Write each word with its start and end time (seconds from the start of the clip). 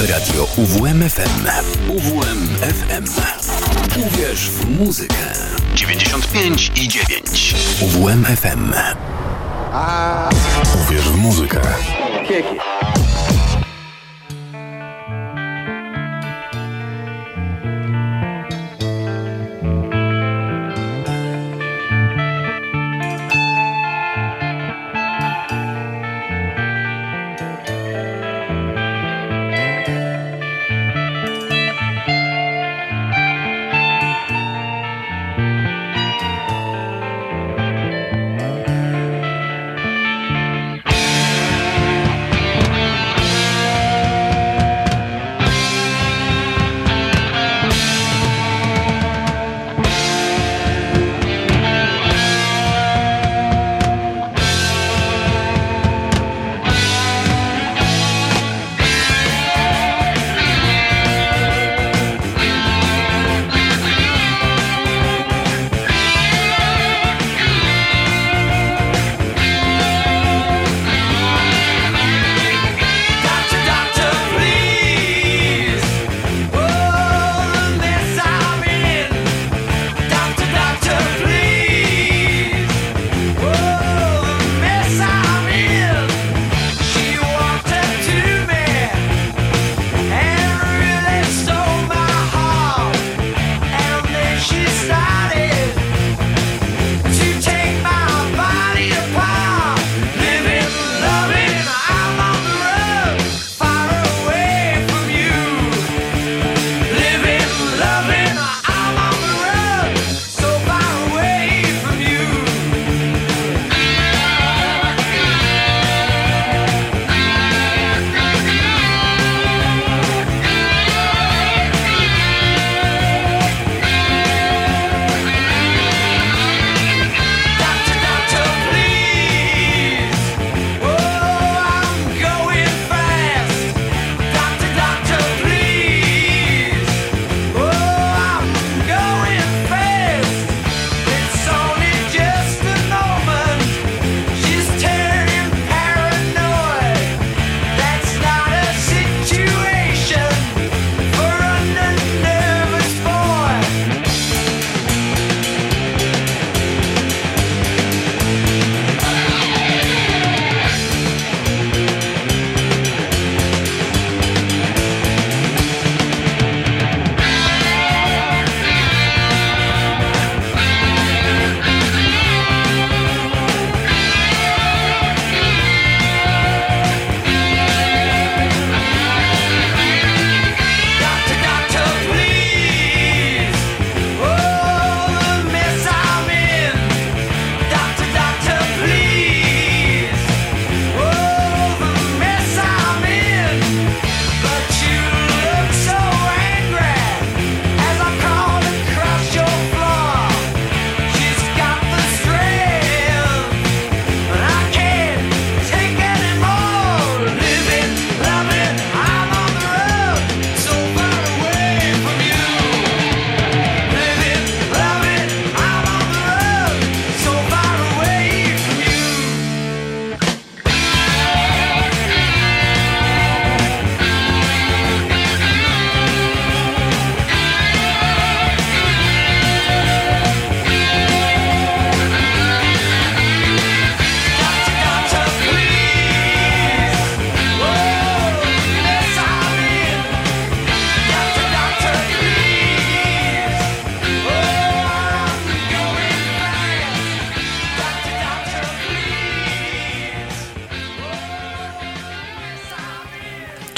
Radio 0.00 0.46
UWMFM. 0.56 1.46
UWMFM. 1.88 3.04
Uwierz 4.06 4.50
w 4.50 4.78
muzykę. 4.78 5.14
95 5.74 6.72
i 6.76 6.88
9. 6.88 7.54
UWMFM. 7.80 8.72
Uwierz 10.84 11.02
w 11.02 11.16
muzykę. 11.16 11.60
Kieki. 12.28 12.75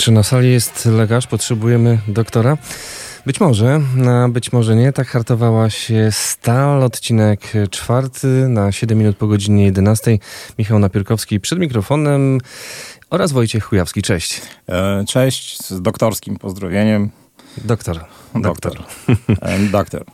Czy 0.09 0.13
na 0.13 0.23
sali 0.23 0.53
jest 0.53 0.87
lekarz? 0.87 1.27
Potrzebujemy 1.27 1.99
doktora? 2.09 2.59
Być 3.27 3.41
może, 3.41 3.81
a 4.09 4.29
być 4.29 4.53
może 4.53 4.77
nie. 4.77 4.93
Tak 4.93 5.09
hartowała 5.09 5.71
się 5.71 6.09
stal. 6.13 6.83
Odcinek 6.83 7.53
czwarty 7.71 8.27
na 8.49 8.73
7 8.73 8.99
minut 8.99 9.17
po 9.17 9.27
godzinie 9.27 9.65
11. 9.65 10.19
Michał 10.59 10.79
Napierkowski 10.79 11.41
przed 11.41 11.59
mikrofonem 11.59 12.39
oraz 13.11 13.33
Wojciech 13.33 13.65
Chujawski. 13.65 14.03
Cześć. 14.03 14.43
E, 14.69 15.05
Cześć, 15.09 15.67
z 15.67 15.83
doktorskim 15.83 16.37
pozdrowieniem. 16.37 17.11
Doktor. 17.65 18.05
Doktor. 18.35 18.83
And 19.41 19.71
doktor. 19.71 20.05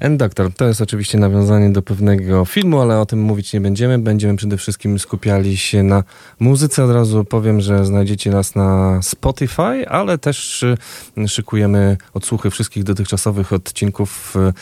And 0.00 0.16
Doctor 0.18 0.52
to 0.54 0.64
jest 0.64 0.80
oczywiście 0.80 1.18
nawiązanie 1.18 1.70
do 1.70 1.82
pewnego 1.82 2.44
filmu, 2.44 2.80
ale 2.80 3.00
o 3.00 3.06
tym 3.06 3.22
mówić 3.22 3.52
nie 3.52 3.60
będziemy. 3.60 3.98
Będziemy 3.98 4.36
przede 4.36 4.56
wszystkim 4.56 4.98
skupiali 4.98 5.56
się 5.56 5.82
na 5.82 6.04
muzyce. 6.40 6.84
Od 6.84 6.90
razu 6.90 7.24
powiem, 7.24 7.60
że 7.60 7.86
znajdziecie 7.86 8.30
nas 8.30 8.54
na 8.54 9.00
Spotify, 9.02 9.88
ale 9.88 10.18
też 10.18 10.62
y, 10.62 11.28
szykujemy 11.28 11.96
odsłuchy 12.14 12.50
wszystkich 12.50 12.84
dotychczasowych 12.84 13.52
odcinków 13.52 14.36
y, 14.36 14.52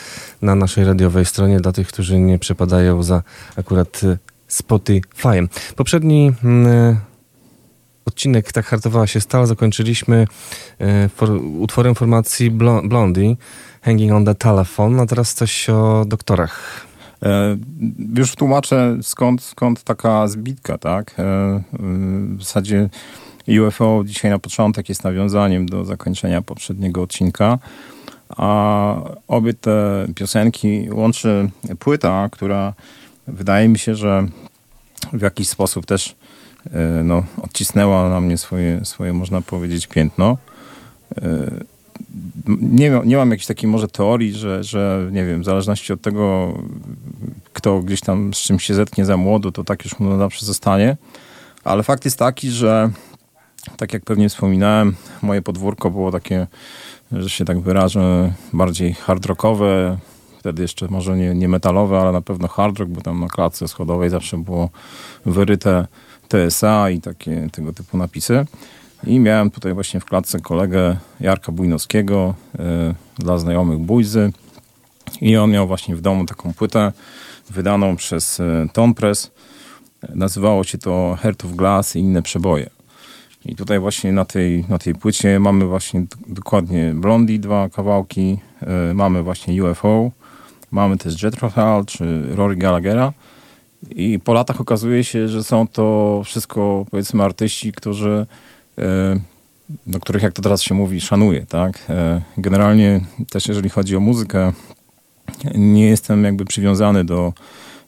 na 0.45 0.55
naszej 0.55 0.85
radiowej 0.85 1.25
stronie 1.25 1.59
dla 1.59 1.71
tych, 1.71 1.87
którzy 1.87 2.19
nie 2.19 2.39
przepadają 2.39 3.03
za 3.03 3.23
akurat 3.55 4.03
y, 4.03 4.17
Spotify'em. 4.49 5.47
Poprzedni 5.75 6.33
odcinek 8.05 8.51
Tak 8.51 8.65
hartowała 8.65 9.07
się 9.07 9.21
stal 9.21 9.45
zakończyliśmy 9.47 10.27
utworem 11.59 11.95
formacji 11.95 12.51
Blo- 12.51 12.87
Blondie, 12.87 13.35
Hanging 13.81 14.11
on 14.11 14.25
the 14.25 14.35
Telephone, 14.35 14.99
a 14.99 15.05
teraz 15.05 15.33
coś 15.33 15.69
o 15.69 16.05
doktorach. 16.05 16.85
E, 17.23 17.57
już 18.15 18.35
tłumaczę 18.35 18.97
skąd, 19.01 19.41
skąd 19.41 19.83
taka 19.83 20.27
zbitka, 20.27 20.77
tak? 20.77 21.15
E, 21.19 21.23
e, 21.23 21.63
w 22.37 22.43
zasadzie 22.43 22.89
UFO 23.67 24.03
dzisiaj 24.05 24.31
na 24.31 24.39
początek 24.39 24.89
jest 24.89 25.03
nawiązaniem 25.03 25.65
do 25.65 25.85
zakończenia 25.85 26.41
poprzedniego 26.41 27.01
odcinka, 27.01 27.59
a 28.37 28.95
obie 29.27 29.53
te 29.53 30.07
piosenki 30.15 30.87
łączy 30.91 31.49
płyta, 31.79 32.29
która 32.31 32.73
wydaje 33.27 33.67
mi 33.67 33.79
się, 33.79 33.95
że 33.95 34.27
w 35.13 35.21
jakiś 35.21 35.49
sposób 35.49 35.85
też 35.85 36.15
e, 36.73 36.79
no, 37.03 37.23
odcisnęła 37.41 38.09
na 38.09 38.21
mnie 38.21 38.37
swoje, 38.37 38.85
swoje 38.85 39.13
można 39.13 39.41
powiedzieć, 39.41 39.87
piętno. 39.87 40.37
Nie, 42.47 43.01
nie 43.05 43.17
mam 43.17 43.31
jakiejś 43.31 43.45
takiej 43.45 43.69
może 43.69 43.87
teorii, 43.87 44.33
że, 44.33 44.63
że 44.63 45.09
nie 45.11 45.25
wiem, 45.25 45.41
w 45.41 45.45
zależności 45.45 45.93
od 45.93 46.01
tego, 46.01 46.53
kto 47.53 47.79
gdzieś 47.79 48.01
tam 48.01 48.33
z 48.33 48.37
czymś 48.37 48.63
się 48.63 48.73
zetknie 48.73 49.05
za 49.05 49.17
młodo, 49.17 49.51
to 49.51 49.63
tak 49.63 49.85
już 49.85 49.99
mu 49.99 50.09
na 50.09 50.17
zawsze 50.17 50.45
zostanie. 50.45 50.97
Ale 51.63 51.83
fakt 51.83 52.05
jest 52.05 52.19
taki, 52.19 52.51
że 52.51 52.89
tak 53.77 53.93
jak 53.93 54.03
pewnie 54.03 54.29
wspominałem, 54.29 54.95
moje 55.21 55.41
podwórko 55.41 55.91
było 55.91 56.11
takie, 56.11 56.47
że 57.11 57.29
się 57.29 57.45
tak 57.45 57.59
wyrażę, 57.59 58.33
bardziej 58.53 58.93
hard 58.93 59.25
rockowe, 59.25 59.97
wtedy 60.39 60.61
jeszcze 60.61 60.87
może 60.87 61.17
nie, 61.17 61.35
nie 61.35 61.47
metalowe, 61.47 61.99
ale 61.99 62.11
na 62.11 62.21
pewno 62.21 62.47
hard 62.47 62.79
rock, 62.79 62.91
bo 62.91 63.01
tam 63.01 63.19
na 63.19 63.27
klatce 63.27 63.67
schodowej 63.67 64.09
zawsze 64.09 64.37
było 64.37 64.69
wyryte 65.25 65.87
TSA 66.27 66.89
i 66.89 67.01
takie 67.01 67.47
tego 67.51 67.73
typu 67.73 67.97
napisy. 67.97 68.45
I 69.03 69.19
miałem 69.19 69.51
tutaj 69.51 69.73
właśnie 69.73 69.99
w 69.99 70.05
klatce 70.05 70.39
kolegę 70.39 70.97
Jarka 71.19 71.51
Bujnowskiego 71.51 72.33
y, 72.55 72.59
dla 73.19 73.37
znajomych 73.37 73.79
Bujzy. 73.79 74.31
I 75.21 75.37
on 75.37 75.51
miał 75.51 75.67
właśnie 75.67 75.95
w 75.95 76.01
domu 76.01 76.25
taką 76.25 76.53
płytę 76.53 76.91
wydaną 77.49 77.95
przez 77.95 78.39
y, 78.39 78.43
Tom 78.73 78.93
Press. 78.93 79.31
Nazywało 80.15 80.63
się 80.63 80.77
to 80.77 81.17
Heart 81.21 81.45
of 81.45 81.51
Glass 81.51 81.95
i 81.95 81.99
inne 81.99 82.21
przeboje. 82.21 82.69
I 83.45 83.55
tutaj 83.55 83.79
właśnie 83.79 84.11
na 84.11 84.25
tej, 84.25 84.65
na 84.69 84.77
tej 84.77 84.95
płycie 84.95 85.39
mamy 85.39 85.65
właśnie 85.65 86.05
dokładnie 86.27 86.93
Blondie, 86.95 87.39
dwa 87.39 87.69
kawałki, 87.69 88.37
y, 88.91 88.93
mamy 88.93 89.23
właśnie 89.23 89.63
UFO, 89.63 90.11
mamy 90.71 90.97
też 90.97 91.23
Jethro 91.23 91.51
Tull 91.51 91.85
czy 91.87 92.35
Rory 92.35 92.55
Gallaghera. 92.55 93.13
I 93.89 94.19
po 94.19 94.33
latach 94.33 94.61
okazuje 94.61 95.03
się, 95.03 95.27
że 95.27 95.43
są 95.43 95.67
to 95.67 96.21
wszystko 96.25 96.85
powiedzmy 96.91 97.23
artyści, 97.23 97.71
którzy 97.71 98.25
e, 98.77 99.19
do 99.87 99.99
których, 99.99 100.23
jak 100.23 100.33
to 100.33 100.41
teraz 100.41 100.61
się 100.61 100.75
mówi, 100.75 101.01
szanuję, 101.01 101.45
tak? 101.49 101.79
E, 101.89 102.21
Generalnie 102.37 103.01
też 103.29 103.47
jeżeli 103.47 103.69
chodzi 103.69 103.95
o 103.95 103.99
muzykę, 103.99 104.53
nie 105.55 105.85
jestem 105.85 106.23
jakby 106.23 106.45
przywiązany 106.45 107.03
do 107.03 107.33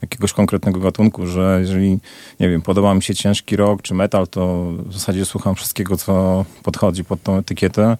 jakiegoś 0.02 0.34
konkretnego 0.34 0.80
gatunku, 0.80 1.28
że 1.28 1.58
jeżeli, 1.62 2.00
nie 2.40 2.50
wiem, 2.50 2.62
podoba 2.62 2.94
mi 2.94 3.04
się 3.04 3.16
ciężki 3.16 3.56
rock 3.56 3.82
czy 3.82 3.94
metal, 3.94 4.28
to 4.28 4.72
w 4.86 4.94
zasadzie 4.94 5.26
słucham 5.26 5.56
wszystkiego, 5.56 5.98
co 5.98 6.46
podchodzi 6.64 7.04
pod 7.04 7.24
tą 7.24 7.38
etykietę. 7.38 7.98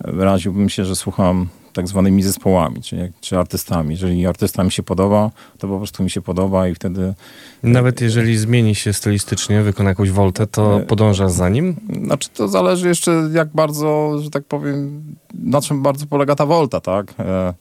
Wyraziłbym 0.00 0.68
się, 0.68 0.84
że 0.84 0.96
słucham 0.96 1.48
tak 1.76 1.88
zwanymi 1.88 2.22
zespołami, 2.22 2.82
czy, 2.82 3.12
czy 3.20 3.38
artystami. 3.38 3.90
Jeżeli 3.90 4.26
artysta 4.26 4.64
mi 4.64 4.72
się 4.72 4.82
podoba, 4.82 5.30
to 5.58 5.68
po 5.68 5.76
prostu 5.78 6.02
mi 6.02 6.10
się 6.10 6.22
podoba 6.22 6.68
i 6.68 6.74
wtedy 6.74 7.14
Nawet 7.62 8.00
jeżeli 8.00 8.36
zmieni 8.36 8.74
się 8.74 8.92
stylistycznie, 8.92 9.62
wykona 9.62 9.88
jakąś 9.88 10.10
woltę, 10.10 10.46
to 10.46 10.80
podążasz 10.88 11.32
za 11.32 11.48
nim? 11.48 11.76
Znaczy 12.04 12.28
to 12.28 12.48
zależy 12.48 12.88
jeszcze 12.88 13.30
jak 13.32 13.48
bardzo, 13.48 14.18
że 14.18 14.30
tak 14.30 14.44
powiem, 14.44 15.02
na 15.34 15.60
czym 15.60 15.82
bardzo 15.82 16.06
polega 16.06 16.34
ta 16.34 16.46
wolta, 16.46 16.80
tak? 16.80 17.14
E, 17.18 17.54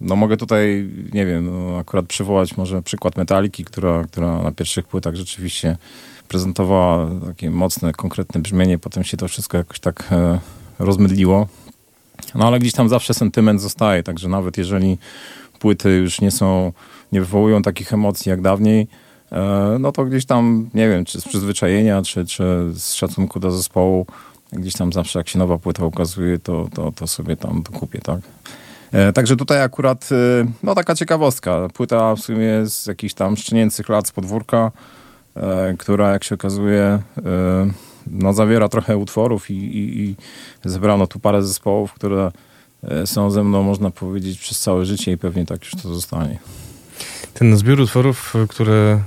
No 0.00 0.16
mogę 0.16 0.36
tutaj, 0.36 0.90
nie 1.12 1.26
wiem, 1.26 1.46
no 1.46 1.78
akurat 1.78 2.06
przywołać 2.06 2.56
może 2.56 2.82
przykład 2.82 3.16
Metaliki, 3.16 3.64
która, 3.64 4.04
która 4.04 4.42
na 4.42 4.52
pierwszych 4.52 4.86
płytach 4.86 5.14
rzeczywiście 5.14 5.76
prezentowała 6.28 7.10
takie 7.26 7.50
mocne, 7.50 7.92
konkretne 7.92 8.40
brzmienie, 8.40 8.78
potem 8.78 9.04
się 9.04 9.16
to 9.16 9.28
wszystko 9.28 9.58
jakoś 9.58 9.80
tak 9.80 10.08
e, 10.12 10.38
rozmydliło. 10.78 11.46
No 12.34 12.46
ale 12.46 12.58
gdzieś 12.58 12.72
tam 12.72 12.88
zawsze 12.88 13.14
sentyment 13.14 13.60
zostaje, 13.60 14.02
także 14.02 14.28
nawet 14.28 14.58
jeżeli 14.58 14.98
płyty 15.58 15.96
już 15.96 16.20
nie 16.20 16.30
są, 16.30 16.72
nie 17.12 17.20
wywołują 17.20 17.62
takich 17.62 17.92
emocji 17.92 18.30
jak 18.30 18.42
dawniej, 18.42 18.86
e, 19.32 19.76
no 19.80 19.92
to 19.92 20.04
gdzieś 20.04 20.26
tam, 20.26 20.70
nie 20.74 20.88
wiem, 20.88 21.04
czy 21.04 21.20
z 21.20 21.28
przyzwyczajenia, 21.28 22.02
czy, 22.02 22.24
czy 22.24 22.44
z 22.74 22.94
szacunku 22.94 23.40
do 23.40 23.50
zespołu, 23.50 24.06
gdzieś 24.52 24.74
tam 24.74 24.92
zawsze 24.92 25.18
jak 25.18 25.28
się 25.28 25.38
nowa 25.38 25.58
płyta 25.58 25.84
ukazuje, 25.84 26.38
to, 26.38 26.68
to, 26.74 26.92
to 26.92 27.06
sobie 27.06 27.36
tam 27.36 27.62
dokupię, 27.62 27.98
tak? 27.98 28.20
E, 28.92 29.12
Także 29.12 29.36
tutaj 29.36 29.62
akurat, 29.62 30.08
e, 30.12 30.46
no 30.62 30.74
taka 30.74 30.94
ciekawostka. 30.94 31.68
Płyta 31.74 32.14
w 32.14 32.20
sumie 32.20 32.66
z 32.66 32.86
jakichś 32.86 33.14
tam 33.14 33.36
szczenięcych 33.36 33.88
lat 33.88 34.08
z 34.08 34.12
podwórka, 34.12 34.72
która 35.78 36.10
jak 36.12 36.24
się 36.24 36.34
okazuje, 36.34 36.98
no 38.10 38.32
zawiera 38.32 38.68
trochę 38.68 38.96
utworów 38.96 39.50
i, 39.50 39.54
i, 39.54 40.00
i 40.00 40.14
zebrano 40.64 41.06
tu 41.06 41.20
parę 41.20 41.42
zespołów, 41.42 41.92
które 41.92 42.32
e, 42.82 43.06
są 43.06 43.30
ze 43.30 43.44
mną, 43.44 43.62
można 43.62 43.90
powiedzieć, 43.90 44.38
przez 44.38 44.60
całe 44.60 44.86
życie 44.86 45.12
i 45.12 45.18
pewnie 45.18 45.46
tak 45.46 45.64
już 45.64 45.82
to 45.82 45.94
zostanie. 45.94 46.38
Ten 47.34 47.56
zbiór 47.56 47.80
utworów, 47.80 48.36
y, 48.44 48.48
które 48.48 49.00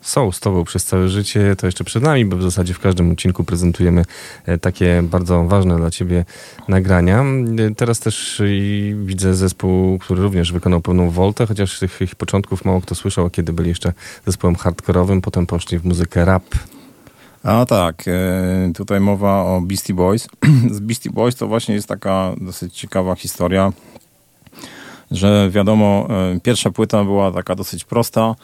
są 0.00 0.32
z 0.32 0.40
tobą 0.40 0.64
przez 0.64 0.84
całe 0.84 1.08
życie, 1.08 1.56
to 1.56 1.66
jeszcze 1.66 1.84
przed 1.84 2.02
nami, 2.02 2.24
bo 2.24 2.36
w 2.36 2.42
zasadzie 2.42 2.74
w 2.74 2.78
każdym 2.78 3.10
odcinku 3.10 3.44
prezentujemy 3.44 4.04
e, 4.46 4.58
takie 4.58 5.02
bardzo 5.02 5.44
ważne 5.44 5.76
dla 5.76 5.90
ciebie 5.90 6.24
nagrania. 6.68 7.24
Teraz 7.76 8.00
też 8.00 8.42
widzę 9.04 9.34
zespół, 9.34 9.98
który 9.98 10.22
również 10.22 10.52
wykonał 10.52 10.80
pełną 10.80 11.10
woltę, 11.10 11.46
chociaż 11.46 11.78
tych 11.78 12.00
ich 12.00 12.14
początków 12.14 12.64
mało 12.64 12.80
kto 12.80 12.94
słyszał, 12.94 13.30
kiedy 13.30 13.52
byli 13.52 13.68
jeszcze 13.68 13.92
zespołem 14.26 14.56
hardkorowym, 14.56 15.20
potem 15.20 15.46
poszli 15.46 15.78
w 15.78 15.84
muzykę 15.84 16.24
rap. 16.24 16.44
A 17.46 17.66
tak, 17.66 18.08
e, 18.08 18.72
tutaj 18.74 19.00
mowa 19.00 19.44
o 19.44 19.60
Beastie 19.60 19.94
Boys. 19.94 20.28
Z 20.70 20.80
Beastie 20.80 21.10
Boys 21.10 21.36
to 21.36 21.46
właśnie 21.46 21.74
jest 21.74 21.88
taka 21.88 22.34
dosyć 22.40 22.74
ciekawa 22.74 23.14
historia, 23.14 23.72
że 25.10 25.50
wiadomo, 25.50 26.08
e, 26.10 26.40
pierwsza 26.40 26.70
płyta 26.70 27.04
była 27.04 27.32
taka 27.32 27.54
dosyć 27.54 27.84
prosta, 27.84 28.34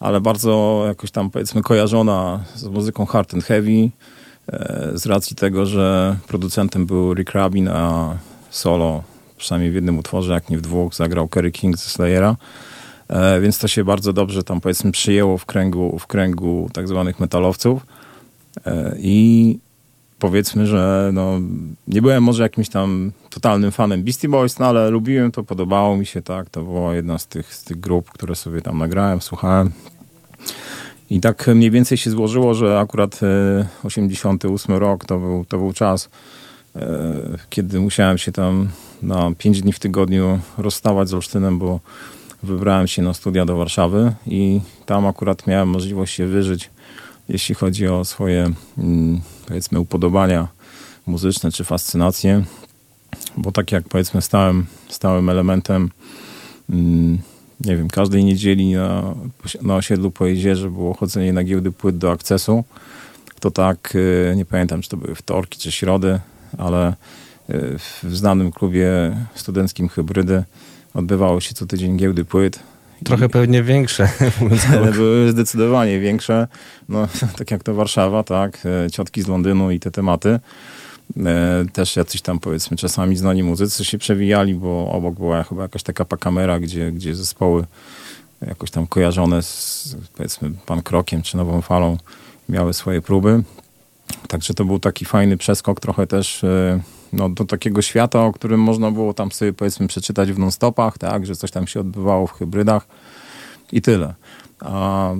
ale 0.00 0.20
bardzo 0.20 0.84
jakoś 0.86 1.10
tam 1.10 1.30
powiedzmy 1.30 1.62
kojarzona 1.62 2.44
z 2.54 2.64
muzyką 2.64 3.06
hard 3.06 3.34
and 3.34 3.44
heavy, 3.44 3.90
e, 4.52 4.90
z 4.94 5.06
racji 5.06 5.36
tego, 5.36 5.66
że 5.66 6.16
producentem 6.28 6.86
był 6.86 7.14
Rick 7.14 7.32
Rubin, 7.34 7.68
a 7.68 8.14
solo, 8.50 9.02
przynajmniej 9.36 9.70
w 9.70 9.74
jednym 9.74 9.98
utworze, 9.98 10.32
jak 10.32 10.50
nie 10.50 10.58
w 10.58 10.60
dwóch, 10.60 10.94
zagrał 10.94 11.28
Kerry 11.28 11.52
King 11.52 11.78
ze 11.78 11.90
Slayera. 11.90 12.36
Więc 13.42 13.58
to 13.58 13.68
się 13.68 13.84
bardzo 13.84 14.12
dobrze 14.12 14.42
tam 14.42 14.60
powiedzmy 14.60 14.92
przyjęło 14.92 15.38
w 15.38 15.46
kręgu, 15.46 15.98
w 15.98 16.06
kręgu 16.06 16.70
tak 16.72 16.88
zwanych 16.88 17.20
metalowców. 17.20 17.86
E, 18.66 18.96
I 18.98 19.58
powiedzmy, 20.18 20.66
że 20.66 21.10
no, 21.12 21.40
nie 21.88 22.02
byłem 22.02 22.22
może 22.22 22.42
jakimś 22.42 22.68
tam 22.68 23.12
totalnym 23.30 23.72
fanem 23.72 24.02
Beastie 24.02 24.28
Boys, 24.28 24.58
no 24.58 24.66
ale 24.66 24.90
lubiłem 24.90 25.32
to, 25.32 25.42
podobało 25.42 25.96
mi 25.96 26.06
się, 26.06 26.22
tak. 26.22 26.50
To 26.50 26.62
była 26.62 26.94
jedna 26.94 27.18
z 27.18 27.26
tych, 27.26 27.54
z 27.54 27.64
tych 27.64 27.80
grup, 27.80 28.10
które 28.10 28.34
sobie 28.34 28.62
tam 28.62 28.78
nagrałem, 28.78 29.20
słuchałem. 29.20 29.70
I 31.10 31.20
tak 31.20 31.46
mniej 31.46 31.70
więcej 31.70 31.98
się 31.98 32.10
złożyło, 32.10 32.54
że 32.54 32.80
akurat 32.80 33.20
e, 33.22 33.66
88 33.84 34.76
rok 34.76 35.04
to 35.04 35.18
był, 35.18 35.44
to 35.48 35.58
był 35.58 35.72
czas, 35.72 36.10
e, 36.76 36.88
kiedy 37.50 37.80
musiałem 37.80 38.18
się 38.18 38.32
tam 38.32 38.68
na 39.02 39.32
5 39.38 39.62
dni 39.62 39.72
w 39.72 39.78
tygodniu 39.78 40.40
rozstawać 40.58 41.08
z 41.08 41.14
Olsztynem, 41.14 41.58
bo 41.58 41.80
wybrałem 42.42 42.86
się 42.86 43.02
na 43.02 43.14
studia 43.14 43.44
do 43.44 43.56
Warszawy 43.56 44.12
i 44.26 44.60
tam 44.86 45.06
akurat 45.06 45.46
miałem 45.46 45.68
możliwość 45.68 46.14
się 46.14 46.26
wyżyć, 46.26 46.70
jeśli 47.32 47.54
chodzi 47.54 47.88
o 47.88 48.04
swoje, 48.04 48.50
mm, 48.78 49.20
powiedzmy, 49.46 49.80
upodobania 49.80 50.48
muzyczne 51.06 51.52
czy 51.52 51.64
fascynacje. 51.64 52.44
Bo 53.36 53.52
tak 53.52 53.72
jak 53.72 53.88
powiedzmy 53.88 54.22
stałym, 54.22 54.66
stałym 54.88 55.28
elementem, 55.28 55.90
mm, 56.70 57.18
nie 57.60 57.76
wiem, 57.76 57.88
każdej 57.88 58.24
niedzieli 58.24 58.72
na, 58.72 59.14
na 59.62 59.76
osiedlu 59.76 60.10
po 60.10 60.26
jezierze 60.26 60.70
było 60.70 60.94
chodzenie 60.94 61.32
na 61.32 61.44
giełdy 61.44 61.72
płyt 61.72 61.98
do 61.98 62.10
akcesu. 62.10 62.64
To 63.40 63.50
tak, 63.50 63.94
y, 63.94 64.34
nie 64.36 64.44
pamiętam, 64.44 64.82
czy 64.82 64.88
to 64.88 64.96
były 64.96 65.14
wtorki 65.14 65.58
czy 65.58 65.72
środy, 65.72 66.20
ale 66.58 66.90
y, 66.90 66.94
w 68.02 68.16
znanym 68.16 68.52
klubie 68.52 68.88
studenckim 69.34 69.88
Hybrydy 69.88 70.44
odbywało 70.94 71.40
się 71.40 71.54
co 71.54 71.66
tydzień 71.66 71.96
giełdy 71.96 72.24
płyt. 72.24 72.58
Trochę 73.04 73.28
pewnie 73.28 73.62
większe, 73.62 74.08
Ale 74.72 74.92
były 75.02 75.30
zdecydowanie 75.30 76.00
większe. 76.00 76.48
No, 76.88 77.08
tak 77.38 77.50
jak 77.50 77.62
to 77.62 77.74
Warszawa, 77.74 78.22
tak? 78.22 78.58
E, 78.86 78.90
Ciotki 78.90 79.22
z 79.22 79.28
Londynu 79.28 79.70
i 79.70 79.80
te 79.80 79.90
tematy. 79.90 80.40
E, 81.16 81.64
Też 81.72 81.96
jacyś 81.96 82.22
tam 82.22 82.38
powiedzmy 82.38 82.76
czasami 82.76 83.16
znani 83.16 83.42
muzycy 83.42 83.84
się 83.84 83.98
przewijali, 83.98 84.54
bo 84.54 84.90
obok 84.92 85.14
była 85.14 85.42
chyba 85.42 85.62
jakaś 85.62 85.82
taka 85.82 86.04
pakamera, 86.04 86.60
gdzie, 86.60 86.92
gdzie 86.92 87.14
zespoły 87.14 87.64
jakoś 88.46 88.70
tam 88.70 88.86
kojarzone 88.86 89.42
z 89.42 89.96
powiedzmy 90.16 90.50
pan 90.66 90.82
Krokiem 90.82 91.22
czy 91.22 91.36
Nową 91.36 91.60
Falą 91.60 91.96
miały 92.48 92.74
swoje 92.74 93.02
próby. 93.02 93.42
Także 94.28 94.54
to 94.54 94.64
był 94.64 94.78
taki 94.78 95.04
fajny 95.04 95.36
przeskok 95.36 95.80
trochę 95.80 96.06
też 96.06 96.44
e, 96.44 96.80
no, 97.12 97.28
do 97.28 97.44
takiego 97.44 97.82
świata, 97.82 98.24
o 98.24 98.32
którym 98.32 98.60
można 98.60 98.90
było 98.90 99.14
tam 99.14 99.32
sobie 99.32 99.52
powiedzmy 99.52 99.88
przeczytać 99.88 100.32
w 100.32 100.38
non-stopach, 100.38 100.98
tak, 100.98 101.26
że 101.26 101.36
coś 101.36 101.50
tam 101.50 101.66
się 101.66 101.80
odbywało 101.80 102.26
w 102.26 102.32
hybrydach 102.32 102.86
i 103.72 103.82
tyle. 103.82 104.14
A 104.60 105.10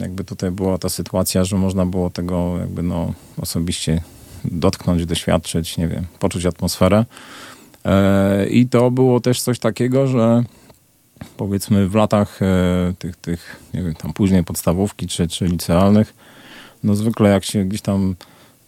jakby 0.00 0.24
tutaj 0.24 0.50
była 0.50 0.78
ta 0.78 0.88
sytuacja, 0.88 1.44
że 1.44 1.56
można 1.56 1.86
było 1.86 2.10
tego 2.10 2.58
jakby 2.58 2.82
no 2.82 3.12
osobiście 3.40 4.02
dotknąć, 4.44 5.06
doświadczyć, 5.06 5.76
nie 5.76 5.88
wiem, 5.88 6.06
poczuć 6.18 6.46
atmosferę. 6.46 7.04
E, 7.84 8.46
I 8.46 8.66
to 8.68 8.90
było 8.90 9.20
też 9.20 9.40
coś 9.40 9.58
takiego, 9.58 10.06
że 10.06 10.44
powiedzmy 11.36 11.88
w 11.88 11.94
latach 11.94 12.42
e, 12.42 12.94
tych, 12.98 13.16
tych 13.16 13.60
nie 13.74 13.82
wiem, 13.82 13.94
tam 13.94 14.12
później 14.12 14.44
podstawówki 14.44 15.06
czy, 15.06 15.28
czy 15.28 15.46
licealnych, 15.46 16.14
no 16.84 16.94
zwykle 16.94 17.30
jak 17.30 17.44
się 17.44 17.64
gdzieś 17.64 17.80
tam 17.80 18.14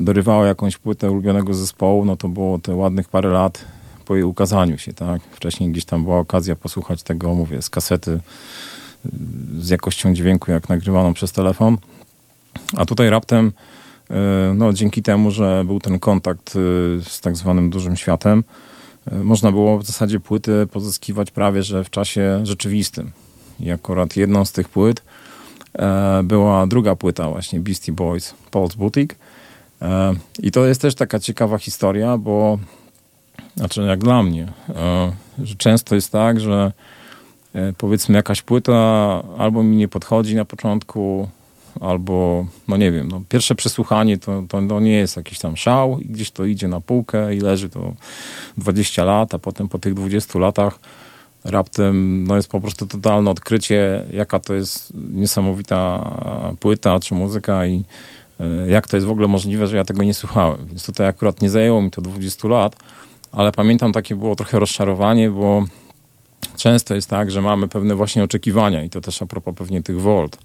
dorywało 0.00 0.44
jakąś 0.44 0.76
płytę 0.76 1.10
ulubionego 1.10 1.54
zespołu, 1.54 2.04
no 2.04 2.16
to 2.16 2.28
było 2.28 2.58
te 2.58 2.74
ładnych 2.74 3.08
parę 3.08 3.28
lat 3.28 3.64
po 4.04 4.14
jej 4.14 4.24
ukazaniu 4.24 4.78
się, 4.78 4.92
tak? 4.92 5.22
Wcześniej 5.22 5.70
gdzieś 5.70 5.84
tam 5.84 6.04
była 6.04 6.18
okazja 6.18 6.56
posłuchać 6.56 7.02
tego, 7.02 7.34
mówię, 7.34 7.62
z 7.62 7.70
kasety, 7.70 8.20
z 9.58 9.68
jakością 9.68 10.14
dźwięku, 10.14 10.50
jak 10.50 10.68
nagrywaną 10.68 11.14
przez 11.14 11.32
telefon. 11.32 11.78
A 12.76 12.84
tutaj 12.86 13.10
raptem, 13.10 13.52
e, 14.10 14.54
no 14.56 14.72
dzięki 14.72 15.02
temu, 15.02 15.30
że 15.30 15.62
był 15.66 15.80
ten 15.80 15.98
kontakt 15.98 16.50
e, 16.50 16.58
z 17.02 17.20
tak 17.20 17.36
zwanym 17.36 17.70
dużym 17.70 17.96
światem, 17.96 18.44
e, 19.12 19.14
można 19.14 19.52
było 19.52 19.78
w 19.78 19.86
zasadzie 19.86 20.20
płyty 20.20 20.66
pozyskiwać 20.72 21.30
prawie, 21.30 21.62
że 21.62 21.84
w 21.84 21.90
czasie 21.90 22.40
rzeczywistym. 22.42 23.10
I 23.60 23.70
akurat 23.70 24.16
jedną 24.16 24.44
z 24.44 24.52
tych 24.52 24.68
płyt 24.68 25.02
była 26.24 26.66
druga 26.66 26.96
płyta 26.96 27.30
właśnie 27.30 27.60
Beastie 27.60 27.92
Boys, 27.92 28.34
Paul's 28.52 28.76
Boutique. 28.76 29.14
I 30.42 30.50
to 30.50 30.66
jest 30.66 30.80
też 30.80 30.94
taka 30.94 31.18
ciekawa 31.18 31.58
historia, 31.58 32.18
bo 32.18 32.58
znaczy 33.56 33.82
jak 33.82 33.98
dla 33.98 34.22
mnie, 34.22 34.52
że 35.42 35.54
często 35.54 35.94
jest 35.94 36.12
tak, 36.12 36.40
że 36.40 36.72
E, 37.54 37.72
powiedzmy 37.72 38.16
jakaś 38.16 38.42
płyta 38.42 38.72
albo 39.38 39.62
mi 39.62 39.76
nie 39.76 39.88
podchodzi 39.88 40.36
na 40.36 40.44
początku, 40.44 41.28
albo 41.80 42.46
no 42.68 42.76
nie 42.76 42.92
wiem, 42.92 43.08
no 43.08 43.22
pierwsze 43.28 43.54
przesłuchanie 43.54 44.18
to, 44.18 44.42
to, 44.48 44.62
to 44.68 44.80
nie 44.80 44.92
jest 44.92 45.16
jakiś 45.16 45.38
tam 45.38 45.56
szał 45.56 46.00
i 46.00 46.04
gdzieś 46.04 46.30
to 46.30 46.44
idzie 46.44 46.68
na 46.68 46.80
półkę 46.80 47.34
i 47.34 47.40
leży 47.40 47.68
to 47.68 47.92
20 48.56 49.04
lat, 49.04 49.34
a 49.34 49.38
potem 49.38 49.68
po 49.68 49.78
tych 49.78 49.94
20 49.94 50.38
latach 50.38 50.78
raptem 51.44 52.24
no 52.24 52.36
jest 52.36 52.50
po 52.50 52.60
prostu 52.60 52.86
totalne 52.86 53.30
odkrycie, 53.30 54.04
jaka 54.12 54.38
to 54.38 54.54
jest 54.54 54.92
niesamowita 54.94 56.10
płyta 56.60 57.00
czy 57.00 57.14
muzyka 57.14 57.66
i 57.66 57.76
e, 57.76 57.84
jak 58.68 58.88
to 58.88 58.96
jest 58.96 59.06
w 59.06 59.10
ogóle 59.10 59.28
możliwe, 59.28 59.66
że 59.66 59.76
ja 59.76 59.84
tego 59.84 60.02
nie 60.02 60.14
słuchałem. 60.14 60.66
Więc 60.66 60.86
tutaj 60.86 61.06
akurat 61.06 61.42
nie 61.42 61.50
zajęło 61.50 61.82
mi 61.82 61.90
to 61.90 62.02
20 62.02 62.48
lat, 62.48 62.76
ale 63.32 63.52
pamiętam 63.52 63.92
takie 63.92 64.16
było 64.16 64.36
trochę 64.36 64.58
rozczarowanie, 64.58 65.30
bo 65.30 65.64
często 66.56 66.94
jest 66.94 67.10
tak, 67.10 67.30
że 67.30 67.42
mamy 67.42 67.68
pewne 67.68 67.94
właśnie 67.94 68.24
oczekiwania 68.24 68.84
i 68.84 68.90
to 68.90 69.00
też 69.00 69.22
a 69.22 69.26
propos 69.26 69.54
pewnie 69.54 69.82
tych 69.82 70.00
volt 70.00 70.38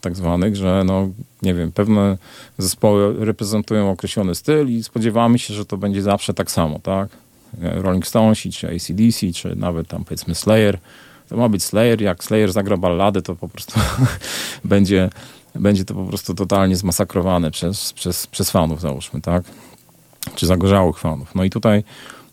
tak 0.00 0.16
zwanych, 0.16 0.56
że 0.56 0.82
no, 0.86 1.08
nie 1.42 1.54
wiem, 1.54 1.72
pewne 1.72 2.18
zespoły 2.58 3.24
reprezentują 3.24 3.90
określony 3.90 4.34
styl 4.34 4.68
i 4.68 4.82
spodziewamy 4.82 5.38
się, 5.38 5.54
że 5.54 5.64
to 5.64 5.76
będzie 5.76 6.02
zawsze 6.02 6.34
tak 6.34 6.50
samo, 6.50 6.78
tak? 6.78 7.08
Rolling 7.60 8.06
Stones, 8.06 8.38
czy 8.38 8.68
ACDC, 8.68 9.32
czy 9.34 9.56
nawet 9.56 9.88
tam 9.88 10.04
powiedzmy 10.04 10.34
Slayer. 10.34 10.78
To 11.28 11.36
ma 11.36 11.48
być 11.48 11.62
Slayer, 11.62 12.02
jak 12.02 12.24
Slayer 12.24 12.52
zagra 12.52 12.76
balladę, 12.76 13.22
to 13.22 13.36
po 13.36 13.48
prostu 13.48 13.80
będzie, 14.64 15.10
będzie 15.54 15.84
to 15.84 15.94
po 15.94 16.04
prostu 16.04 16.34
totalnie 16.34 16.76
zmasakrowane 16.76 17.50
przez, 17.50 17.92
przez, 17.92 18.26
przez 18.26 18.50
fanów, 18.50 18.80
załóżmy, 18.80 19.20
tak? 19.20 19.44
Czy 20.34 20.46
zagorzałych 20.46 20.98
fanów. 20.98 21.34
No 21.34 21.44
i 21.44 21.50
tutaj 21.50 21.84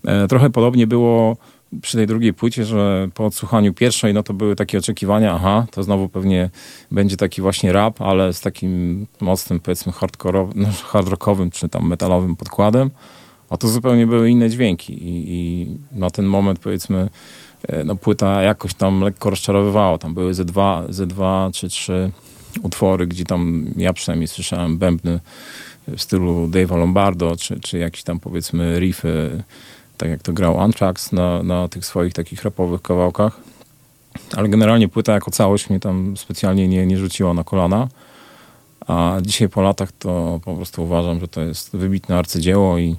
e, 0.06 0.28
trochę 0.28 0.50
podobnie 0.50 0.88
było 0.88 1.38
przy 1.82 1.98
tej 1.98 2.08
drugiej 2.08 2.34
płycie, 2.34 2.66
że 2.66 3.10
po 3.14 3.26
odsłuchaniu 3.26 3.74
pierwszej, 3.74 4.14
no 4.14 4.24
to 4.24 4.34
były 4.34 4.56
takie 4.56 4.78
oczekiwania, 4.78 5.34
aha, 5.34 5.66
to 5.72 5.84
znowu 5.84 6.10
pewnie 6.10 6.50
będzie 6.92 7.18
taki 7.18 7.42
właśnie 7.42 7.74
rap, 7.74 8.02
ale 8.02 8.34
z 8.34 8.42
takim 8.42 9.06
mocnym, 9.22 9.60
powiedzmy, 9.60 9.92
hardkorowym, 9.92 10.54
no, 10.62 10.68
hard 10.84 11.10
rockowym, 11.10 11.52
czy 11.52 11.70
tam 11.70 11.88
metalowym 11.88 12.36
podkładem, 12.36 12.92
a 13.50 13.58
to 13.58 13.68
zupełnie 13.68 14.08
były 14.08 14.30
inne 14.30 14.50
dźwięki 14.50 14.94
i, 14.94 15.24
i 15.28 15.68
na 15.92 16.10
ten 16.10 16.26
moment, 16.26 16.60
powiedzmy, 16.60 17.10
e, 17.68 17.84
no 17.84 17.96
płyta 17.96 18.42
jakoś 18.42 18.74
tam 18.74 19.02
lekko 19.02 19.30
rozczarowywała. 19.30 19.98
Tam 19.98 20.14
były 20.14 20.34
ze 20.34 20.46
dwa, 20.46 20.84
ze 20.90 21.08
dwa 21.08 21.50
czy 21.54 21.70
trzy 21.70 22.12
utwory, 22.64 23.08
gdzie 23.08 23.24
tam 23.24 23.66
ja 23.78 23.94
przynajmniej 23.94 24.28
słyszałem 24.28 24.78
bębny 24.78 25.20
w 25.88 26.02
stylu 26.02 26.48
Dave'a 26.48 26.78
Lombardo, 26.78 27.36
czy, 27.36 27.60
czy 27.60 27.78
jakieś 27.78 28.04
tam 28.04 28.20
powiedzmy 28.20 28.80
riffy 28.80 29.44
tak 29.98 30.10
jak 30.10 30.22
to 30.22 30.34
grał 30.34 30.60
Anthrax 30.60 31.12
na, 31.12 31.44
na 31.44 31.68
tych 31.68 31.86
swoich 31.86 32.14
takich 32.14 32.44
rapowych 32.44 32.82
kawałkach. 32.82 33.40
Ale 34.36 34.50
generalnie 34.50 34.88
płyta 34.88 35.14
jako 35.14 35.32
całość 35.32 35.70
mnie 35.70 35.80
tam 35.80 36.18
specjalnie 36.18 36.68
nie, 36.68 36.86
nie 36.86 36.98
rzuciła 36.98 37.34
na 37.34 37.44
kolana. 37.44 37.88
A 38.88 39.18
dzisiaj 39.22 39.50
po 39.50 39.62
latach 39.62 39.92
to 39.92 40.40
po 40.46 40.56
prostu 40.56 40.84
uważam, 40.84 41.20
że 41.20 41.28
to 41.28 41.42
jest 41.42 41.76
wybitne 41.76 42.18
arcydzieło 42.18 42.78
i 42.78 42.96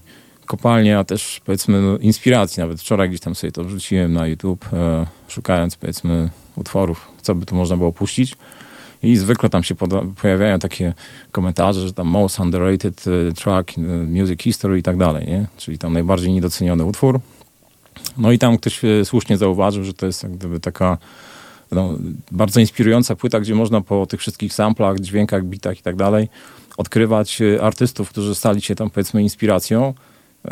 kopalnia, 0.46 1.04
też 1.04 1.40
powiedzmy 1.44 1.82
no, 1.82 1.98
inspiracji. 1.98 2.60
Nawet 2.60 2.80
wczoraj 2.80 3.08
gdzieś 3.08 3.20
tam 3.20 3.34
sobie 3.34 3.52
to 3.52 3.64
wrzuciłem 3.64 4.12
na 4.12 4.26
YouTube, 4.26 4.66
e, 4.72 5.06
szukając 5.28 5.76
powiedzmy 5.76 6.30
utworów, 6.56 7.08
co 7.22 7.34
by 7.34 7.46
tu 7.46 7.54
można 7.54 7.76
było 7.76 7.92
puścić. 7.92 8.36
I 9.06 9.16
zwykle 9.16 9.48
tam 9.48 9.62
się 9.62 9.74
pojawiają 10.22 10.58
takie 10.58 10.94
komentarze, 11.32 11.86
że 11.86 11.92
tam 11.92 12.06
most 12.06 12.40
underrated 12.40 13.04
e, 13.06 13.32
track, 13.32 13.78
e, 13.78 13.80
music 13.82 14.42
history 14.42 14.78
i 14.78 14.82
tak 14.82 14.96
dalej, 14.96 15.26
nie? 15.26 15.46
Czyli 15.56 15.78
tam 15.78 15.92
najbardziej 15.92 16.32
niedoceniony 16.32 16.84
utwór. 16.84 17.20
No 18.18 18.32
i 18.32 18.38
tam 18.38 18.58
ktoś 18.58 18.84
e, 18.84 19.04
słusznie 19.04 19.36
zauważył, 19.36 19.84
że 19.84 19.94
to 19.94 20.06
jest 20.06 20.22
jak 20.22 20.32
gdyby 20.32 20.60
taka 20.60 20.98
no, 21.72 21.98
bardzo 22.30 22.60
inspirująca 22.60 23.16
płyta, 23.16 23.40
gdzie 23.40 23.54
można 23.54 23.80
po 23.80 24.06
tych 24.06 24.20
wszystkich 24.20 24.54
samplach, 24.54 25.00
dźwiękach, 25.00 25.44
bitach 25.44 25.78
i 25.78 25.82
tak 25.82 25.96
dalej 25.96 26.28
odkrywać 26.76 27.38
artystów, 27.62 28.10
którzy 28.10 28.34
stali 28.34 28.62
się 28.62 28.74
tam 28.74 28.90
powiedzmy 28.90 29.22
inspiracją. 29.22 29.94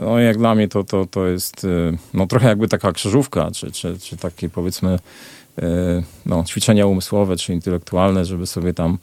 No 0.02 0.18
jak 0.18 0.38
dla 0.38 0.54
mnie 0.54 0.68
to, 0.68 0.84
to, 0.84 1.06
to 1.06 1.26
jest 1.26 1.66
no, 2.14 2.26
trochę 2.26 2.48
jakby 2.48 2.68
taka 2.68 2.92
krzyżówka, 2.92 3.50
czy, 3.50 3.72
czy, 3.72 3.98
czy 3.98 4.16
takie 4.16 4.48
powiedzmy 4.48 4.98
no, 6.26 6.44
ćwiczenia 6.44 6.86
umysłowe 6.86 7.36
czy 7.36 7.52
intelektualne, 7.52 8.24
żeby 8.24 8.46
sobie 8.46 8.74
tam 8.74 8.98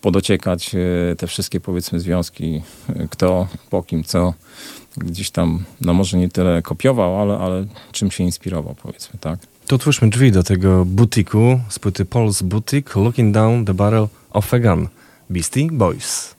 podociekać 0.00 0.74
e, 0.74 1.16
te 1.16 1.26
wszystkie 1.26 1.60
powiedzmy 1.60 2.00
związki, 2.00 2.62
e, 2.88 3.08
kto, 3.10 3.48
po 3.70 3.82
kim, 3.82 4.04
co 4.04 4.34
gdzieś 4.96 5.30
tam, 5.30 5.64
no 5.80 5.94
może 5.94 6.18
nie 6.18 6.28
tyle 6.28 6.62
kopiował, 6.62 7.20
ale, 7.20 7.38
ale 7.38 7.66
czym 7.92 8.10
się 8.10 8.24
inspirował 8.24 8.74
powiedzmy, 8.82 9.18
tak? 9.20 9.38
To 9.66 9.76
otwórzmy 9.76 10.10
drzwi 10.10 10.32
do 10.32 10.42
tego 10.42 10.84
butiku 10.84 11.60
z 11.68 11.78
płyty 11.78 12.04
Paul's 12.04 12.42
Boutique 12.42 12.96
Looking 12.96 13.34
Down 13.34 13.64
the 13.64 13.74
Barrel 13.74 14.08
of 14.30 14.54
a 14.54 14.58
Gun 14.58 14.88
Beastie 15.30 15.68
Boys. 15.72 16.34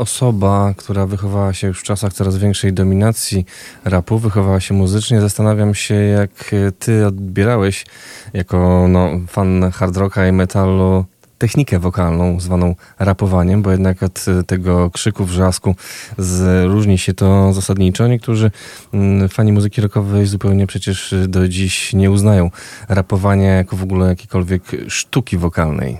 Osoba, 0.00 0.74
która 0.76 1.06
wychowała 1.06 1.52
się 1.52 1.66
już 1.66 1.80
w 1.80 1.82
czasach 1.82 2.12
coraz 2.12 2.38
większej 2.38 2.72
dominacji 2.72 3.44
rapu, 3.84 4.18
wychowała 4.18 4.60
się 4.60 4.74
muzycznie, 4.74 5.20
zastanawiam 5.20 5.74
się, 5.74 5.94
jak 5.94 6.50
ty 6.78 7.06
odbierałeś 7.06 7.86
jako 8.32 8.86
no, 8.88 9.10
fan 9.28 9.70
hard 9.70 9.96
rocka 9.96 10.28
i 10.28 10.32
metalu 10.32 11.04
technikę 11.38 11.78
wokalną 11.78 12.40
zwaną 12.40 12.74
rapowaniem, 12.98 13.62
bo 13.62 13.70
jednak 13.70 14.02
od 14.02 14.24
tego 14.46 14.90
krzyku, 14.90 15.24
wrzasku 15.24 15.74
z, 16.18 16.64
różni 16.66 16.98
się 16.98 17.14
to 17.14 17.52
zasadniczo. 17.52 18.08
Niektórzy 18.08 18.50
mm, 18.94 19.28
fani 19.28 19.52
muzyki 19.52 19.80
rockowej 19.80 20.26
zupełnie 20.26 20.66
przecież 20.66 21.14
do 21.28 21.48
dziś 21.48 21.92
nie 21.92 22.10
uznają 22.10 22.50
rapowania 22.88 23.54
jako 23.54 23.76
w 23.76 23.82
ogóle 23.82 24.08
jakiejkolwiek 24.08 24.62
sztuki 24.88 25.38
wokalnej. 25.38 25.98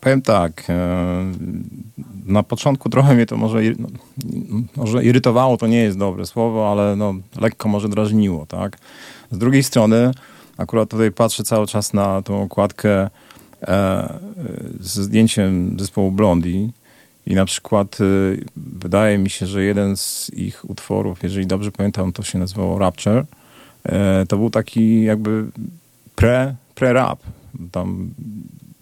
Powiem 0.00 0.22
tak, 0.22 0.64
e, 0.68 1.24
na 2.26 2.42
początku 2.42 2.88
trochę 2.88 3.14
mnie 3.14 3.26
to 3.26 3.36
może, 3.36 3.58
no, 3.78 3.88
może 4.76 5.04
irytowało, 5.04 5.56
to 5.56 5.66
nie 5.66 5.82
jest 5.82 5.98
dobre 5.98 6.26
słowo, 6.26 6.72
ale 6.72 6.96
no, 6.96 7.14
lekko 7.40 7.68
może 7.68 7.88
drażniło, 7.88 8.46
tak? 8.46 8.78
Z 9.30 9.38
drugiej 9.38 9.62
strony, 9.62 10.10
akurat 10.56 10.88
tutaj 10.88 11.12
patrzę 11.12 11.44
cały 11.44 11.66
czas 11.66 11.92
na 11.92 12.22
tą 12.22 12.42
okładkę 12.42 13.10
e, 13.62 14.18
ze 14.80 15.04
zdjęciem 15.04 15.76
zespołu 15.78 16.12
Blondie 16.12 16.68
i 17.26 17.34
na 17.34 17.44
przykład 17.44 17.98
e, 18.00 18.04
wydaje 18.56 19.18
mi 19.18 19.30
się, 19.30 19.46
że 19.46 19.62
jeden 19.62 19.96
z 19.96 20.30
ich 20.34 20.70
utworów, 20.70 21.22
jeżeli 21.22 21.46
dobrze 21.46 21.72
pamiętam, 21.72 22.12
to 22.12 22.22
się 22.22 22.38
nazywało 22.38 22.78
Rapture, 22.78 23.24
to 24.28 24.36
był 24.36 24.50
taki 24.50 25.02
jakby 25.02 25.44
pre, 26.16 26.54
pre-rap. 26.74 27.16
Tam 27.72 28.10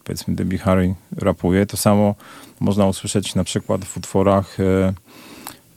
powiedzmy 0.07 0.35
Debbie 0.35 0.59
Harry 0.59 0.95
rapuje. 1.17 1.67
To 1.67 1.77
samo 1.77 2.15
można 2.61 2.87
usłyszeć 2.87 3.35
na 3.35 3.45
przykład 3.45 3.85
w 3.85 3.97
utworach 3.97 4.61
e, 4.61 4.93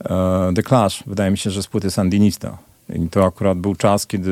e, 0.06 0.54
The 0.56 0.63
Clash. 0.63 1.04
Wydaje 1.08 1.32
mi 1.32 1.38
się, 1.38 1.50
że 1.50 1.63
z 1.63 1.68
płyty 1.68 1.92
Sandinista. 1.92 2.58
I 2.96 3.10
to 3.10 3.26
akurat 3.26 3.58
był 3.58 3.76
czas, 3.76 4.08
kiedy, 4.08 4.32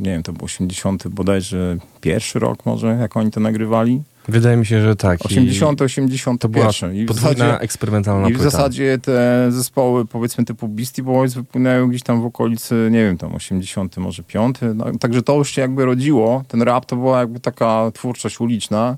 nie 0.00 0.10
wiem, 0.10 0.22
to 0.22 0.32
był 0.32 0.44
80 0.44 1.08
bodajże 1.08 1.76
pierwszy 2.00 2.38
rok 2.38 2.66
może, 2.66 2.86
jak 3.00 3.16
oni 3.16 3.30
to 3.30 3.40
nagrywali. 3.40 4.02
Wydaje 4.28 4.56
mi 4.56 4.66
się, 4.66 4.82
że 4.82 4.96
tak. 4.96 5.20
I 5.20 5.24
80, 5.24 5.82
81. 5.82 6.38
to 6.38 6.48
była 6.48 6.70
I 6.94 7.04
w 7.04 7.08
podwójna 7.08 7.36
zasadzie, 7.36 7.60
eksperymentalna 7.60 8.28
i 8.28 8.34
w 8.34 8.40
zasadzie 8.40 8.98
te 8.98 9.46
zespoły, 9.52 10.06
powiedzmy 10.06 10.44
typu 10.44 10.68
Beastie 10.68 11.02
Boys 11.02 11.34
wypłynęły 11.34 11.88
gdzieś 11.88 12.02
tam 12.02 12.22
w 12.22 12.24
okolicy, 12.24 12.88
nie 12.90 13.04
wiem, 13.04 13.18
tam 13.18 13.34
80, 13.34 13.96
może 13.96 14.22
5. 14.22 14.56
No, 14.74 14.84
także 15.00 15.22
to 15.22 15.34
już 15.34 15.50
się 15.50 15.60
jakby 15.60 15.84
rodziło. 15.84 16.44
Ten 16.48 16.62
rap 16.62 16.86
to 16.86 16.96
była 16.96 17.20
jakby 17.20 17.40
taka 17.40 17.90
twórczość 17.94 18.40
uliczna. 18.40 18.96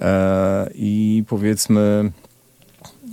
E, 0.00 0.70
I 0.74 1.24
powiedzmy 1.28 2.12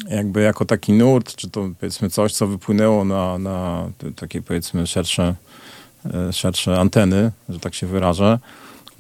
jakby 0.10 0.42
jako 0.42 0.66
taki 0.66 0.94
nurt, 0.94 1.36
czy 1.36 1.50
to 1.50 1.70
powiedzmy 1.80 2.10
coś, 2.10 2.34
co 2.34 2.48
wypłynęło 2.48 3.06
na, 3.06 3.38
na 3.38 3.90
takie 4.16 4.42
powiedzmy 4.42 4.88
szersze, 4.88 5.36
e, 6.14 6.34
szersze 6.34 6.80
anteny, 6.80 7.32
że 7.50 7.60
tak 7.60 7.76
się 7.76 7.88
wyrażę. 7.88 8.40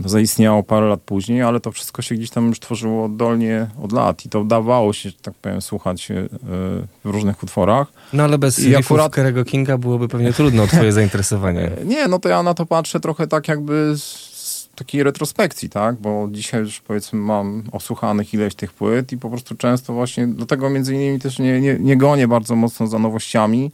To 0.03 0.09
zaistniało 0.09 0.63
parę 0.63 0.85
lat 0.87 1.01
później, 1.01 1.41
ale 1.41 1.59
to 1.59 1.71
wszystko 1.71 2.01
się 2.01 2.15
gdzieś 2.15 2.29
tam 2.29 2.47
już 2.47 2.59
tworzyło 2.59 3.05
oddolnie 3.05 3.67
od 3.83 3.91
lat 3.91 4.25
i 4.25 4.29
to 4.29 4.43
dawało 4.43 4.93
się, 4.93 5.09
że 5.09 5.15
tak 5.21 5.33
powiem, 5.33 5.61
słuchać 5.61 6.11
e, 6.11 6.27
w 6.43 6.85
różnych 7.03 7.43
utworach. 7.43 7.87
No 8.13 8.23
ale 8.23 8.37
bez 8.37 8.59
I 8.59 8.75
akurat- 8.75 9.13
Kerego 9.13 9.45
Kinga 9.45 9.77
byłoby 9.77 10.07
pewnie 10.07 10.33
trudno 10.33 10.67
twoje 10.67 10.91
zainteresowanie. 11.01 11.71
Nie, 11.85 12.07
no 12.07 12.19
to 12.19 12.29
ja 12.29 12.43
na 12.43 12.53
to 12.53 12.65
patrzę 12.65 12.99
trochę 12.99 13.27
tak 13.27 13.47
jakby 13.47 13.93
z 13.97 14.32
takiej 14.75 15.03
retrospekcji, 15.03 15.69
tak? 15.69 15.95
Bo 15.95 16.27
dzisiaj 16.31 16.61
już 16.61 16.81
powiedzmy 16.81 17.19
mam 17.19 17.63
osłuchanych 17.71 18.33
ileś 18.33 18.55
tych 18.55 18.73
płyt 18.73 19.11
i 19.11 19.17
po 19.17 19.29
prostu 19.29 19.55
często 19.55 19.93
właśnie, 19.93 20.27
dlatego 20.27 20.69
między 20.69 20.95
innymi 20.95 21.19
też 21.19 21.39
nie, 21.39 21.61
nie, 21.61 21.77
nie 21.79 21.97
gonię 21.97 22.27
bardzo 22.27 22.55
mocno 22.55 22.87
za 22.87 22.99
nowościami, 22.99 23.71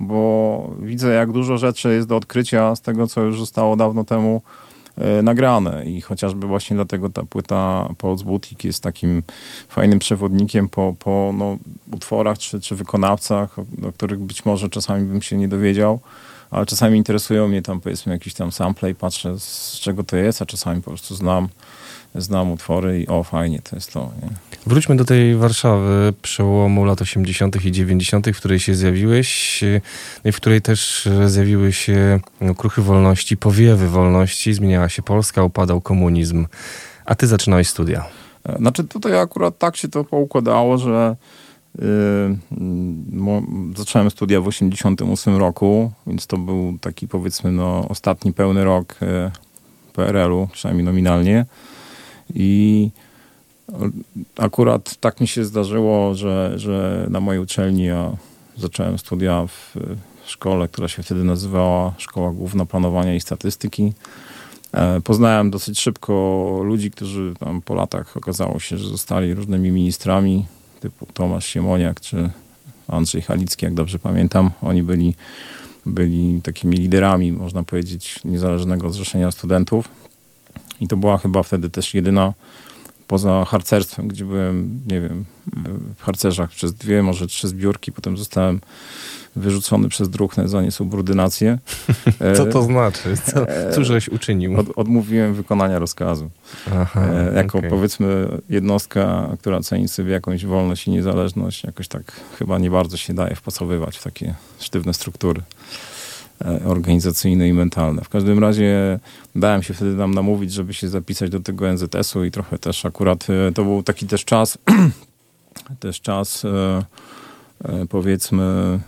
bo 0.00 0.70
widzę 0.82 1.12
jak 1.12 1.32
dużo 1.32 1.58
rzeczy 1.58 1.94
jest 1.94 2.08
do 2.08 2.16
odkrycia 2.16 2.76
z 2.76 2.80
tego, 2.80 3.06
co 3.06 3.20
już 3.20 3.38
zostało 3.38 3.76
dawno 3.76 4.04
temu 4.04 4.42
e, 4.96 5.22
nagrane 5.22 5.84
i 5.86 6.00
chociażby 6.00 6.46
właśnie 6.46 6.76
dlatego 6.76 7.10
ta 7.10 7.22
płyta 7.22 7.88
Paul's 7.98 8.22
Boutique 8.22 8.64
jest 8.64 8.82
takim 8.82 9.22
fajnym 9.68 9.98
przewodnikiem 9.98 10.68
po, 10.68 10.94
po 10.98 11.34
no, 11.38 11.58
utworach 11.92 12.38
czy, 12.38 12.60
czy 12.60 12.76
wykonawcach, 12.76 13.58
o, 13.58 13.88
o 13.88 13.92
których 13.92 14.18
być 14.18 14.44
może 14.44 14.68
czasami 14.68 15.06
bym 15.06 15.22
się 15.22 15.36
nie 15.36 15.48
dowiedział 15.48 16.00
ale 16.50 16.66
czasami 16.66 16.98
interesują 16.98 17.48
mnie 17.48 17.62
tam 17.62 17.80
powiedzmy 17.80 18.12
jakieś 18.12 18.34
tam 18.34 18.52
sample 18.52 18.90
i 18.90 18.94
patrzę 18.94 19.40
z 19.40 19.78
czego 19.80 20.04
to 20.04 20.16
jest, 20.16 20.42
a 20.42 20.46
czasami 20.46 20.82
po 20.82 20.90
prostu 20.90 21.14
znam, 21.14 21.48
znam 22.14 22.52
utwory 22.52 23.00
i 23.00 23.06
o 23.06 23.22
fajnie, 23.22 23.58
to 23.70 23.76
jest 23.76 23.92
to. 23.92 24.10
Nie? 24.22 24.28
Wróćmy 24.66 24.96
do 24.96 25.04
tej 25.04 25.36
Warszawy 25.36 26.12
przełomu 26.22 26.84
lat 26.84 27.02
80. 27.02 27.64
i 27.64 27.72
90., 27.72 28.30
w 28.30 28.36
której 28.36 28.60
się 28.60 28.74
zjawiłeś, 28.74 29.60
no 30.24 30.28
i 30.28 30.32
w 30.32 30.36
której 30.36 30.62
też 30.62 31.08
zjawiły 31.26 31.72
się 31.72 32.20
no, 32.40 32.54
kruchy 32.54 32.82
wolności, 32.82 33.36
powiewy 33.36 33.88
wolności, 33.88 34.54
zmieniała 34.54 34.88
się 34.88 35.02
Polska, 35.02 35.42
upadał 35.42 35.80
komunizm. 35.80 36.46
A 37.04 37.14
ty 37.14 37.26
zaczynałeś 37.26 37.68
studia. 37.68 38.04
E, 38.44 38.56
Znaczy 38.58 38.84
tutaj 38.84 39.18
akurat 39.18 39.58
tak 39.58 39.76
się 39.76 39.88
to 39.88 40.04
poukładało, 40.04 40.78
że 40.78 41.16
zacząłem 43.76 44.10
studia 44.10 44.40
w 44.40 44.46
88 44.46 45.36
roku, 45.36 45.92
więc 46.06 46.26
to 46.26 46.36
był 46.36 46.78
taki 46.80 47.08
powiedzmy 47.08 47.52
no, 47.52 47.88
ostatni 47.88 48.32
pełny 48.32 48.64
rok 48.64 48.96
e, 49.02 49.30
PRL-u, 49.92 50.48
przynajmniej 50.52 50.84
nominalnie. 50.84 51.46
I 52.34 52.90
akurat 54.36 54.96
tak 54.96 55.20
mi 55.20 55.28
się 55.28 55.44
zdarzyło, 55.44 56.14
że, 56.14 56.52
że 56.56 57.06
na 57.10 57.20
mojej 57.20 57.42
uczelni 57.42 57.84
ja 57.84 58.10
zacząłem 58.56 58.98
studia 58.98 59.46
w, 59.46 59.76
szkole, 60.30 60.68
która 60.68 60.88
się 60.88 61.02
wtedy 61.02 61.24
nazywała 61.24 61.94
Szkoła 61.98 62.32
Główna 62.32 62.66
Planowania 62.66 63.14
i 63.14 63.20
Statystyki. 63.20 63.92
E, 64.72 65.00
Poznałem 65.00 65.50
dosyć 65.50 65.80
szybko 65.80 66.12
ludzi, 66.64 66.90
którzy 66.90 67.34
tam 67.40 67.62
po 67.62 67.74
latach 67.74 68.16
okazało 68.16 68.58
się, 68.58 68.78
że 68.78 68.88
zostali 68.88 69.34
różnymi 69.34 69.70
ministrami, 69.70 70.46
typu 70.80 71.06
Tomasz 71.14 71.46
Siemoniak 71.46 72.00
czy 72.00 72.30
Andrzej 72.88 73.22
Halicki, 73.22 73.64
jak 73.64 73.74
dobrze 73.74 73.98
pamiętam. 73.98 74.50
Oni 74.62 74.82
byli, 74.82 75.14
byli 75.86 76.40
takimi 76.42 76.76
liderami, 76.76 77.32
można 77.32 77.62
powiedzieć, 77.62 78.20
niezależnego 78.24 78.90
zrzeszenia 78.90 79.30
studentów. 79.30 79.88
I 80.80 80.88
to 80.88 80.96
była 80.96 81.18
chyba 81.18 81.42
wtedy 81.42 81.70
też 81.70 81.94
jedyna 81.94 82.32
poza 83.06 83.44
harcerstwem, 83.44 84.08
gdzie 84.08 84.24
byłem, 84.24 84.80
nie 84.86 85.00
wiem, 85.00 85.24
w 85.98 86.02
harcerzach 86.02 86.50
przez 86.50 86.74
dwie, 86.74 87.02
może 87.02 87.26
trzy 87.26 87.48
zbiórki, 87.48 87.92
potem 87.92 88.16
zostałem 88.16 88.60
wyrzucony 89.36 89.88
przez 89.88 90.08
druhny 90.08 90.48
za 90.48 90.62
niesubordynację. 90.62 91.58
Co 92.36 92.42
E, 92.42 92.46
to 92.46 92.62
znaczy? 92.62 93.16
Co, 93.16 93.46
cóż 93.74 93.86
żeś 93.86 94.08
uczynił? 94.08 94.60
od, 94.60 94.66
odmówiłem 94.76 95.34
wykonania 95.34 95.78
rozkazu. 95.78 96.30
Aha, 96.72 97.06
E, 97.06 97.34
jako 97.34 97.58
okej. 97.58 97.70
powiedzmy 97.70 98.28
jednostka, 98.48 99.28
która 99.40 99.60
ceni 99.60 99.88
sobie 99.88 100.12
jakąś 100.12 100.46
wolność 100.46 100.86
i 100.86 100.90
niezależność, 100.90 101.64
jakoś 101.64 101.88
tak 101.88 102.12
chyba 102.38 102.58
nie 102.58 102.70
bardzo 102.70 102.96
się 102.96 103.14
daje 103.14 103.34
wpasowywać 103.36 103.96
w 103.98 104.02
takie 104.02 104.34
sztywne 104.58 104.94
struktury 104.94 105.42
e, 106.44 106.60
organizacyjne 106.64 107.48
i 107.48 107.52
mentalne. 107.52 108.02
W 108.04 108.08
każdym 108.08 108.38
razie 108.38 108.98
dałem 109.36 109.62
się 109.62 109.74
wtedy 109.74 109.96
tam 109.96 110.14
namówić, 110.14 110.52
żeby 110.52 110.74
się 110.74 110.88
zapisać 110.88 111.30
do 111.30 111.40
tego 111.40 111.72
NZS-u 111.72 112.24
i 112.24 112.30
trochę 112.30 112.58
też 112.58 112.86
akurat 112.86 113.26
e, 113.30 113.52
to 113.52 113.64
był 113.64 113.82
taki 113.82 114.06
też 114.06 114.24
czas, 114.24 114.58
też 115.80 116.00
czas 116.00 116.44
e, 116.44 116.48
e, 116.48 116.84
powiedzmy, 117.88 118.42
e, 118.42 118.78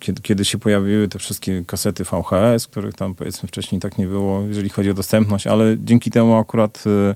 kiedy, 0.00 0.22
kiedy 0.22 0.44
się 0.44 0.58
pojawiły 0.58 1.08
te 1.08 1.18
wszystkie 1.18 1.64
kasety 1.66 2.04
VHS, 2.04 2.66
których 2.66 2.94
tam 2.94 3.14
powiedzmy 3.14 3.48
wcześniej 3.48 3.80
tak 3.80 3.98
nie 3.98 4.06
było, 4.06 4.42
jeżeli 4.42 4.68
chodzi 4.68 4.90
o 4.90 4.94
dostępność, 4.94 5.46
ale 5.46 5.76
dzięki 5.78 6.10
temu 6.10 6.36
akurat, 6.36 6.84
e, 6.86 7.14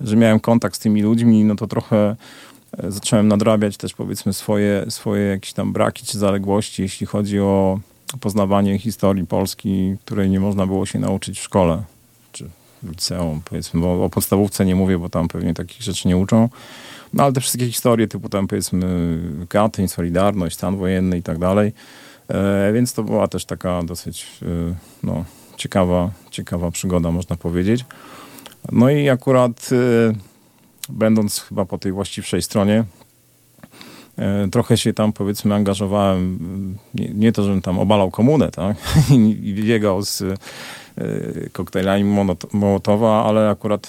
że 0.00 0.16
miałem 0.16 0.40
kontakt 0.40 0.76
z 0.76 0.78
tymi 0.78 1.02
ludźmi, 1.02 1.44
no 1.44 1.54
to 1.54 1.66
trochę 1.66 2.16
e, 2.78 2.90
zacząłem 2.90 3.28
nadrabiać 3.28 3.76
też 3.76 3.94
powiedzmy 3.94 4.32
swoje, 4.32 4.84
swoje 4.88 5.22
jakieś 5.22 5.52
tam 5.52 5.72
braki 5.72 6.06
czy 6.06 6.18
zaległości, 6.18 6.82
jeśli 6.82 7.06
chodzi 7.06 7.40
o 7.40 7.80
poznawanie 8.20 8.78
historii 8.78 9.26
Polski, 9.26 9.96
której 10.04 10.30
nie 10.30 10.40
można 10.40 10.66
było 10.66 10.86
się 10.86 10.98
nauczyć 10.98 11.38
w 11.38 11.42
szkole 11.42 11.82
czy 12.32 12.50
w 12.82 12.90
liceum, 12.90 13.40
powiedzmy, 13.44 13.80
bo 13.80 14.04
o 14.04 14.10
podstawówce 14.10 14.64
nie 14.64 14.74
mówię, 14.74 14.98
bo 14.98 15.08
tam 15.08 15.28
pewnie 15.28 15.54
takich 15.54 15.82
rzeczy 15.82 16.08
nie 16.08 16.16
uczą. 16.16 16.48
No 17.14 17.24
ale 17.24 17.32
te 17.32 17.40
wszystkie 17.40 17.66
historie 17.66 18.08
typu 18.08 18.28
tam 18.28 18.48
powiedzmy 18.48 19.18
Katyń, 19.48 19.88
Solidarność, 19.88 20.56
stan 20.56 20.76
wojenny 20.76 21.18
i 21.18 21.22
tak 21.22 21.38
dalej. 21.38 21.72
E, 22.28 22.72
więc 22.72 22.92
to 22.92 23.02
była 23.02 23.28
też 23.28 23.44
taka 23.44 23.82
dosyć 23.82 24.26
e, 24.42 24.46
no, 25.02 25.24
ciekawa, 25.56 26.10
ciekawa 26.30 26.70
przygoda, 26.70 27.10
można 27.10 27.36
powiedzieć. 27.36 27.84
No 28.72 28.90
i 28.90 29.08
akurat 29.08 29.70
e, 29.72 30.12
będąc 30.88 31.40
chyba 31.40 31.64
po 31.64 31.78
tej 31.78 31.92
właściwszej 31.92 32.42
stronie, 32.42 32.84
trochę 34.52 34.76
się 34.76 34.92
tam 34.92 35.12
powiedzmy 35.12 35.54
angażowałem, 35.54 36.38
nie, 36.94 37.08
nie 37.08 37.32
to, 37.32 37.42
żebym 37.42 37.62
tam 37.62 37.78
obalał 37.78 38.10
komunę, 38.10 38.50
tak, 38.50 38.76
i, 39.42 39.54
biegał 39.54 40.02
z 40.02 40.22
koktajlami 41.52 42.04
Mołotowa, 42.52 43.24
ale 43.24 43.50
akurat 43.50 43.88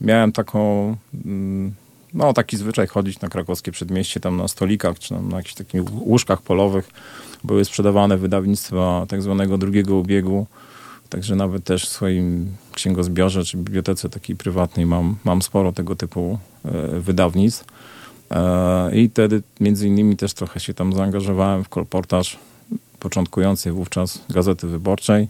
miałem 0.00 0.32
taką, 0.32 0.96
mm, 1.24 1.74
no, 2.14 2.32
taki 2.32 2.56
zwyczaj 2.56 2.86
chodzić 2.86 3.20
na 3.20 3.28
krakowskie 3.28 3.72
przedmieście, 3.72 4.20
tam 4.20 4.36
na 4.36 4.48
stolikach, 4.48 4.98
czy 4.98 5.14
na 5.14 5.36
jakichś 5.36 5.54
takich 5.54 5.82
łóżkach 6.06 6.42
polowych 6.42 6.90
były 7.44 7.64
sprzedawane 7.64 8.18
wydawnictwa 8.18 9.06
tak 9.08 9.22
zwanego 9.22 9.58
drugiego 9.58 9.96
ubiegu. 9.96 10.46
Także 11.08 11.36
nawet 11.36 11.64
też 11.64 11.86
w 11.86 11.88
swoim 11.88 12.56
księgozbiorze 12.72 13.44
czy 13.44 13.56
bibliotece 13.56 14.08
takiej 14.08 14.36
prywatnej 14.36 14.86
mam, 14.86 15.16
mam 15.24 15.42
sporo 15.42 15.72
tego 15.72 15.96
typu 15.96 16.38
e, 16.64 17.00
wydawnictw. 17.00 17.64
E, 18.30 18.96
I 18.96 19.08
wtedy 19.08 19.42
między 19.60 19.88
innymi 19.88 20.16
też 20.16 20.34
trochę 20.34 20.60
się 20.60 20.74
tam 20.74 20.92
zaangażowałem 20.92 21.64
w 21.64 21.68
kolportaż 21.68 22.38
początkującej 23.00 23.72
wówczas 23.72 24.24
Gazety 24.28 24.66
Wyborczej. 24.66 25.28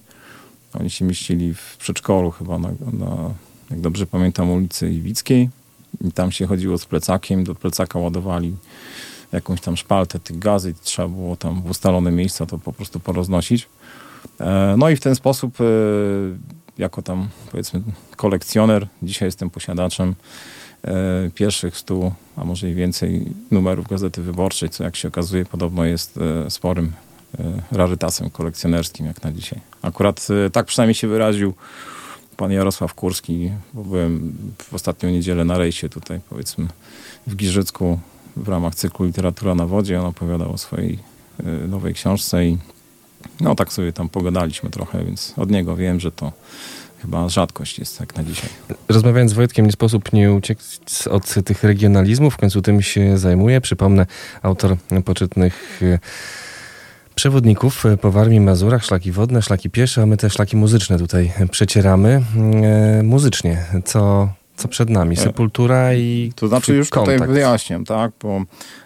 Oni 0.80 0.90
się 0.90 1.04
mieścili 1.04 1.54
w 1.54 1.76
przedszkolu 1.78 2.30
chyba 2.30 2.58
na, 2.58 2.68
na 2.92 3.30
jak 3.70 3.80
dobrze 3.80 4.06
pamiętam, 4.06 4.50
ulicy 4.50 4.90
Iwickiej. 4.90 5.48
I 6.04 6.12
tam 6.12 6.32
się 6.32 6.46
chodziło 6.46 6.78
z 6.78 6.84
plecakiem, 6.86 7.44
do 7.44 7.54
plecaka 7.54 7.98
ładowali 7.98 8.56
jakąś 9.32 9.60
tam 9.60 9.76
szpaltę 9.76 10.18
tych 10.18 10.38
gazy 10.38 10.70
i 10.70 10.74
trzeba 10.74 11.08
było 11.08 11.36
tam 11.36 11.62
w 11.62 11.70
ustalone 11.70 12.10
miejsca 12.10 12.46
to 12.46 12.58
po 12.58 12.72
prostu 12.72 13.00
poroznosić. 13.00 13.68
E, 14.40 14.74
No 14.78 14.90
i 14.90 14.96
w 14.96 15.00
ten 15.00 15.14
sposób, 15.14 15.60
e, 15.60 15.64
jako 16.78 17.02
tam 17.02 17.28
powiedzmy 17.50 17.82
kolekcjoner, 18.16 18.86
dzisiaj 19.02 19.28
jestem 19.28 19.50
posiadaczem 19.50 20.14
e, 20.84 21.30
pierwszych 21.34 21.76
stu, 21.76 22.12
a 22.36 22.44
może 22.44 22.70
i 22.70 22.74
więcej 22.74 23.26
numerów 23.50 23.88
Gazety 23.88 24.22
Wyborczej, 24.22 24.70
co 24.70 24.84
jak 24.84 24.96
się 24.96 25.08
okazuje 25.08 25.44
podobno 25.44 25.84
jest 25.84 26.18
sporym 26.48 26.92
rarytasem 27.72 28.30
kolekcjonerskim 28.30 29.06
jak 29.06 29.22
na 29.22 29.32
dzisiaj. 29.32 29.60
Akurat 29.82 30.28
tak 30.52 30.66
przynajmniej 30.66 30.94
się 30.94 31.08
wyraził 31.08 31.54
pan 32.40 32.52
Jarosław 32.52 32.94
Kurski, 32.94 33.50
bo 33.74 33.84
byłem 33.84 34.32
w 34.58 34.74
ostatnią 34.74 35.10
niedzielę 35.10 35.44
na 35.44 35.58
rejsie 35.58 35.88
tutaj 35.88 36.20
powiedzmy 36.30 36.66
w 37.26 37.36
Giżycku 37.36 37.98
w 38.36 38.48
ramach 38.48 38.74
cyklu 38.74 39.06
Literatura 39.06 39.54
na 39.54 39.66
wodzie. 39.66 40.00
On 40.00 40.06
opowiadał 40.06 40.52
o 40.52 40.58
swojej 40.58 40.98
e, 41.38 41.68
nowej 41.68 41.94
książce 41.94 42.46
i 42.46 42.58
no 43.40 43.54
tak 43.54 43.72
sobie 43.72 43.92
tam 43.92 44.08
pogadaliśmy 44.08 44.70
trochę, 44.70 45.04
więc 45.04 45.34
od 45.36 45.50
niego 45.50 45.76
wiem, 45.76 46.00
że 46.00 46.12
to 46.12 46.32
chyba 47.02 47.28
rzadkość 47.28 47.78
jest 47.78 48.00
jak 48.00 48.16
na 48.16 48.24
dzisiaj. 48.24 48.50
Rozmawiając 48.88 49.30
z 49.30 49.34
Wojtkiem, 49.34 49.66
nie 49.66 49.72
sposób 49.72 50.12
nie 50.12 50.32
uciec 50.32 50.80
od 51.10 51.34
tych 51.44 51.64
regionalizmów. 51.64 52.34
W 52.34 52.36
końcu 52.36 52.62
tym 52.62 52.82
się 52.82 53.18
zajmuje. 53.18 53.60
Przypomnę, 53.60 54.06
autor 54.42 54.76
poczytnych 55.04 55.80
e, 55.82 55.98
przewodników 57.20 57.86
e, 57.86 57.96
po 57.96 58.10
Warmii, 58.10 58.40
Mazurach, 58.40 58.84
szlaki 58.84 59.12
wodne, 59.12 59.42
szlaki 59.42 59.70
piesze, 59.70 60.02
a 60.02 60.06
my 60.06 60.16
te 60.16 60.30
szlaki 60.30 60.56
muzyczne 60.56 60.98
tutaj 60.98 61.32
przecieramy. 61.50 62.22
E, 62.62 63.02
muzycznie, 63.02 63.64
co, 63.84 64.28
co 64.56 64.68
przed 64.68 64.90
nami? 64.90 65.16
Sepultura 65.16 65.94
i 65.94 66.32
To 66.36 66.48
znaczy 66.48 66.74
już 66.74 66.90
tutaj 66.90 67.06
kontakt. 67.06 67.32
wyjaśniam, 67.32 67.84
tak, 67.84 68.12
bo 68.22 68.42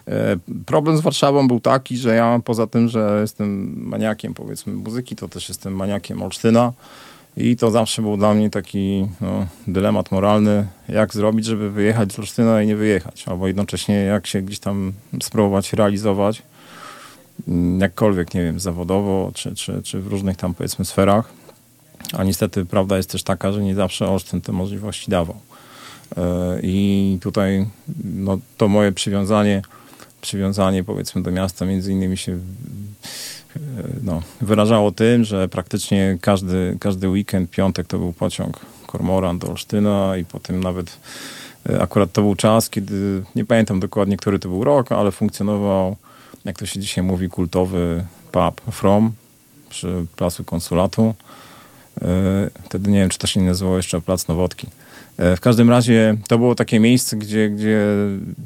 e, 0.07 0.37
problem 0.65 0.97
z 0.97 1.01
Warszawą 1.01 1.47
był 1.47 1.59
taki, 1.59 1.97
że 1.97 2.15
ja 2.15 2.39
poza 2.45 2.67
tym, 2.67 2.87
że 2.89 3.17
jestem 3.21 3.75
maniakiem 3.77 4.33
powiedzmy 4.33 4.73
muzyki, 4.73 5.15
to 5.15 5.27
też 5.27 5.49
jestem 5.49 5.75
maniakiem 5.75 6.23
Olsztyna 6.23 6.73
i 7.37 7.55
to 7.55 7.71
zawsze 7.71 8.01
był 8.01 8.17
dla 8.17 8.33
mnie 8.33 8.49
taki 8.49 9.07
no, 9.21 9.45
dylemat 9.67 10.11
moralny, 10.11 10.67
jak 10.89 11.13
zrobić, 11.13 11.45
żeby 11.45 11.71
wyjechać 11.71 12.13
z 12.13 12.19
Olsztyna 12.19 12.61
i 12.61 12.67
nie 12.67 12.75
wyjechać, 12.75 13.23
albo 13.27 13.47
jednocześnie 13.47 13.95
jak 13.95 14.27
się 14.27 14.41
gdzieś 14.41 14.59
tam 14.59 14.93
spróbować 15.23 15.73
realizować 15.73 16.37
mm, 16.41 16.54
jakkolwiek, 17.79 18.33
nie 18.33 18.43
wiem, 18.43 18.59
zawodowo, 18.59 19.31
czy, 19.33 19.55
czy, 19.55 19.83
czy 19.83 19.99
w 19.99 20.07
różnych 20.07 20.37
tam 20.37 20.53
powiedzmy 20.53 20.85
sferach. 20.85 21.29
A 22.13 22.23
niestety 22.23 22.65
prawda 22.65 22.97
jest 22.97 23.09
też 23.09 23.23
taka, 23.23 23.51
że 23.51 23.63
nie 23.63 23.75
zawsze 23.75 24.07
Olsztyn 24.07 24.41
te 24.41 24.51
możliwości 24.51 25.11
dawał. 25.11 25.35
E, 26.17 26.59
I 26.63 27.17
tutaj 27.21 27.67
no, 28.03 28.39
to 28.57 28.67
moje 28.67 28.91
przywiązanie, 28.91 29.61
przywiązanie 30.21 30.83
powiedzmy 30.83 31.23
do 31.23 31.31
miasta 31.31 31.65
między 31.65 31.91
innymi 31.91 32.17
się 32.17 32.31
e, 32.31 32.39
no, 34.03 34.21
wyrażało 34.41 34.91
tym, 34.91 35.23
że 35.23 35.47
praktycznie 35.49 36.17
każdy, 36.21 36.77
każdy 36.79 37.09
weekend, 37.09 37.51
piątek 37.51 37.87
to 37.87 37.97
był 37.97 38.13
pociąg 38.13 38.59
Kormoran 38.87 39.39
do 39.39 39.47
Olsztyna 39.47 40.17
i 40.17 40.25
potem 40.25 40.63
nawet 40.63 40.97
e, 41.69 41.81
akurat 41.81 42.11
to 42.11 42.21
był 42.21 42.35
czas, 42.35 42.69
kiedy 42.69 43.23
nie 43.35 43.45
pamiętam 43.45 43.79
dokładnie, 43.79 44.17
który 44.17 44.39
to 44.39 44.49
był 44.49 44.63
rok, 44.63 44.91
ale 44.91 45.11
funkcjonował, 45.11 45.95
jak 46.45 46.57
to 46.57 46.65
się 46.65 46.79
dzisiaj 46.79 47.03
mówi, 47.03 47.29
kultowy 47.29 48.05
pub 48.31 48.61
From 48.71 49.11
przy 49.69 50.05
placu 50.15 50.43
konsulatu. 50.43 51.13
E, 52.01 52.05
Wtedy 52.63 52.91
nie 52.91 52.99
wiem, 52.99 53.09
czy 53.09 53.17
to 53.17 53.27
się 53.27 53.39
nie 53.39 53.47
nazywało 53.47 53.77
jeszcze 53.77 54.01
Plac 54.01 54.27
Nowotki. 54.27 54.67
E, 55.17 55.35
W 55.37 55.41
każdym 55.41 55.69
razie 55.69 56.17
to 56.27 56.37
było 56.37 56.55
takie 56.55 56.79
miejsce, 56.79 57.17
gdzie, 57.17 57.49
gdzie, 57.49 57.85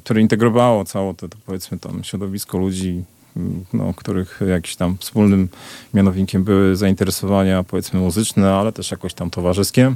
które 0.04 0.22
integrowało 0.22 0.86
całe 0.86 1.14
to, 1.14 1.30
to 1.30 1.38
powiedzmy 1.46 1.80
tam 1.80 2.04
środowisko 2.04 2.58
ludzi, 2.58 3.04
m, 3.38 3.66
no, 3.74 3.94
których 3.94 4.42
jakiś 4.50 4.76
tam 4.76 4.98
wspólnym 4.98 5.50
mianownikiem 5.94 6.44
były 6.44 6.76
zainteresowania 6.76 7.64
powiedzmy 7.64 8.00
muzyczne, 8.00 8.54
ale 8.54 8.72
też 8.72 8.92
jakoś 8.92 9.14
tam 9.14 9.30
towarzyskie. 9.30 9.94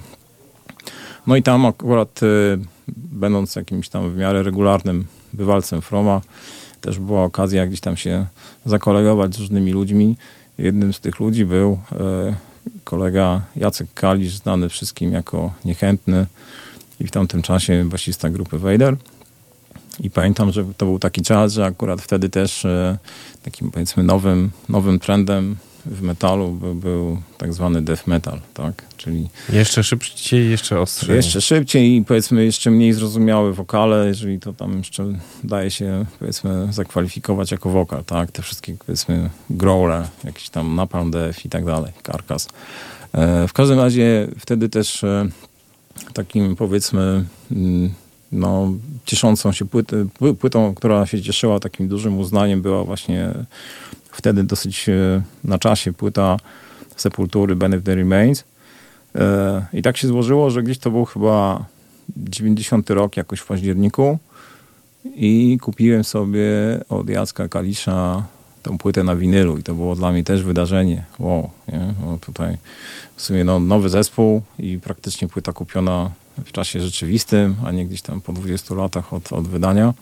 No 1.28 1.36
i 1.36 1.44
tam 1.44 1.66
akurat 1.66 2.20
e, 2.24 2.28
będąc 2.98 3.56
jakimś 3.56 3.90
tam 3.90 4.10
w 4.10 4.18
miarę 4.18 4.44
regularnym 4.44 5.06
bywalcem 5.34 5.82
Froma, 5.82 6.22
też 6.84 7.00
była 7.00 7.24
okazja 7.24 7.68
gdzieś 7.68 7.80
tam 7.80 7.98
się 7.98 8.26
zakolegować 8.66 9.36
z 9.36 9.40
różnymi 9.40 9.72
ludźmi. 9.72 10.18
Jednym 10.58 10.94
z 10.94 11.00
tych 11.00 11.20
ludzi 11.20 11.46
był 11.46 11.80
e, 11.92 12.36
kolega 12.84 13.42
Jacek 13.56 13.88
Kalisz, 13.94 14.36
znany 14.36 14.70
wszystkim 14.70 15.12
jako 15.12 15.54
niechętny 15.66 16.26
i 17.00 17.08
w 17.08 17.12
tamtym 17.12 17.42
czasie 17.42 17.86
basista 17.90 18.30
grupy 18.30 18.60
Vader. 18.60 18.96
I 20.00 20.10
pamiętam, 20.10 20.52
że 20.52 20.66
to 20.78 20.86
był 20.86 21.00
taki 21.00 21.22
czas, 21.22 21.54
że 21.54 21.66
akurat 21.66 22.02
wtedy 22.02 22.30
też 22.30 22.66
e, 22.66 22.98
takim 23.44 23.72
powiedzmy 23.72 24.04
nowym, 24.04 24.52
nowym 24.70 25.00
trendem 25.00 25.56
w 25.86 26.02
metalu 26.02 26.52
był, 26.52 26.76
był 26.76 27.18
tak 27.38 27.54
zwany 27.54 27.82
death 27.82 28.08
metal, 28.08 28.40
tak? 28.54 28.84
Czyli 28.98 29.30
Jeszcze 29.54 29.84
szybciej, 29.84 30.50
jeszcze 30.50 30.80
ostrzej. 30.80 31.16
jeszcze 31.16 31.42
szybciej 31.42 31.96
i 31.96 32.06
powiedzmy 32.06 32.46
jeszcze 32.46 32.72
mniej 32.72 32.94
zrozumiałe 32.94 33.54
wokale, 33.54 34.08
jeżeli 34.08 34.40
to 34.40 34.54
tam 34.54 34.78
jeszcze 34.78 35.06
daje 35.44 35.72
się 35.72 36.06
powiedzmy 36.20 36.68
zakwalifikować 36.74 37.52
jako 37.52 37.70
wokal, 37.70 38.04
tak? 38.04 38.32
Te 38.32 38.42
wszystkie 38.42 38.76
powiedzmy 38.86 39.30
growle, 39.50 40.08
jakiś 40.24 40.50
tam 40.50 40.76
Napalm 40.76 41.12
Death 41.12 41.46
i 41.46 41.50
tak 41.50 41.66
dalej, 41.66 41.92
Karkas. 42.04 42.48
E, 43.14 43.48
w 43.48 43.54
każdym 43.54 43.80
razie 43.80 44.28
wtedy 44.40 44.70
też 44.70 45.04
e, 45.04 45.28
takim 46.14 46.56
powiedzmy 46.56 47.26
mm, 47.52 47.94
no, 48.32 48.74
cieszącą 49.06 49.52
się 49.52 49.66
płyty, 49.66 50.06
pły- 50.20 50.36
płytą, 50.36 50.76
która 50.76 51.06
się 51.06 51.22
cieszyła 51.22 51.60
takim 51.60 51.88
dużym 51.88 52.20
uznaniem 52.20 52.62
była 52.62 52.84
właśnie 52.84 53.30
wtedy 54.14 54.44
dosyć 54.44 54.90
e, 54.90 55.22
na 55.44 55.58
czasie 55.58 55.94
płyta 55.94 56.38
Sepultury 56.96 57.56
Benefit 57.56 57.86
the 57.86 57.96
Remains. 57.96 58.44
E, 59.16 59.66
I 59.74 59.82
tak 59.82 59.98
się 59.98 60.08
złożyło, 60.08 60.50
że 60.50 60.64
gdzieś 60.64 60.78
to 60.78 60.92
był 60.92 61.06
chyba 61.06 61.66
90 62.18 62.90
rok, 62.90 63.18
jakoś 63.18 63.40
w 63.40 63.46
październiku. 63.46 64.18
I 65.16 65.58
kupiłem 65.62 66.04
sobie 66.04 66.50
od 66.90 67.10
Jacka 67.10 67.48
Kalisza 67.48 68.24
tą 68.64 68.78
płytę 68.78 69.04
na 69.04 69.16
winylu. 69.16 69.58
I 69.58 69.64
to 69.64 69.76
było 69.76 69.96
dla 69.96 70.12
mnie 70.12 70.24
też 70.24 70.44
wydarzenie. 70.44 71.06
Wow, 71.20 71.50
nie? 71.68 71.94
No 72.02 72.18
tutaj 72.18 72.58
w 73.16 73.22
sumie 73.22 73.44
no, 73.44 73.60
nowy 73.60 73.90
zespół 73.90 74.42
i 74.60 74.80
praktycznie 74.80 75.28
płyta 75.28 75.54
kupiona 75.54 76.12
w 76.46 76.52
czasie 76.52 76.82
rzeczywistym, 76.82 77.56
a 77.66 77.72
nie 77.72 77.86
gdzieś 77.86 78.02
tam 78.02 78.22
po 78.22 78.34
20 78.34 78.76
latach 78.76 79.14
od, 79.14 79.34
od 79.34 79.48
wydania. 79.48 79.94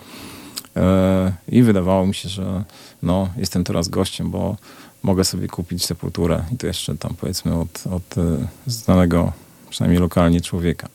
E, 0.76 1.34
I 1.48 1.64
wydawało 1.64 2.08
mi 2.08 2.14
się, 2.14 2.30
że 2.30 2.64
no, 3.04 3.30
jestem 3.38 3.64
teraz 3.64 3.88
gościem, 3.88 4.32
bo 4.32 4.58
mogę 5.04 5.24
sobie 5.24 5.48
kupić 5.48 5.86
sepulturę 5.86 6.44
i 6.54 6.58
to 6.58 6.68
jeszcze 6.68 6.98
tam 6.98 7.16
powiedzmy 7.22 7.60
od, 7.60 7.88
od 7.88 8.18
e, 8.18 8.48
znanego, 8.66 9.34
przynajmniej 9.70 10.02
lokalnie 10.02 10.42
człowieka. 10.42 10.88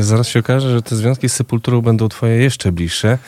Zaraz 0.00 0.28
się 0.28 0.40
okaże, 0.40 0.70
że 0.70 0.82
te 0.82 0.96
związki 0.96 1.28
z 1.28 1.32
Sepulturą 1.32 1.80
będą 1.80 2.08
twoje 2.08 2.36
jeszcze 2.36 2.72
bliższe, 2.72 3.18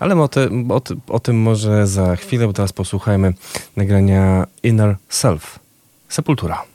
ale 0.00 0.20
o, 0.20 0.28
te, 0.28 0.48
o, 0.68 0.82
o 1.08 1.20
tym 1.20 1.42
może 1.42 1.86
za 1.86 2.16
chwilę, 2.16 2.46
bo 2.46 2.52
teraz 2.52 2.72
posłuchajmy 2.72 3.34
nagrania 3.76 4.46
Inner 4.62 4.96
Self. 5.08 5.58
Sepultura. 6.08 6.71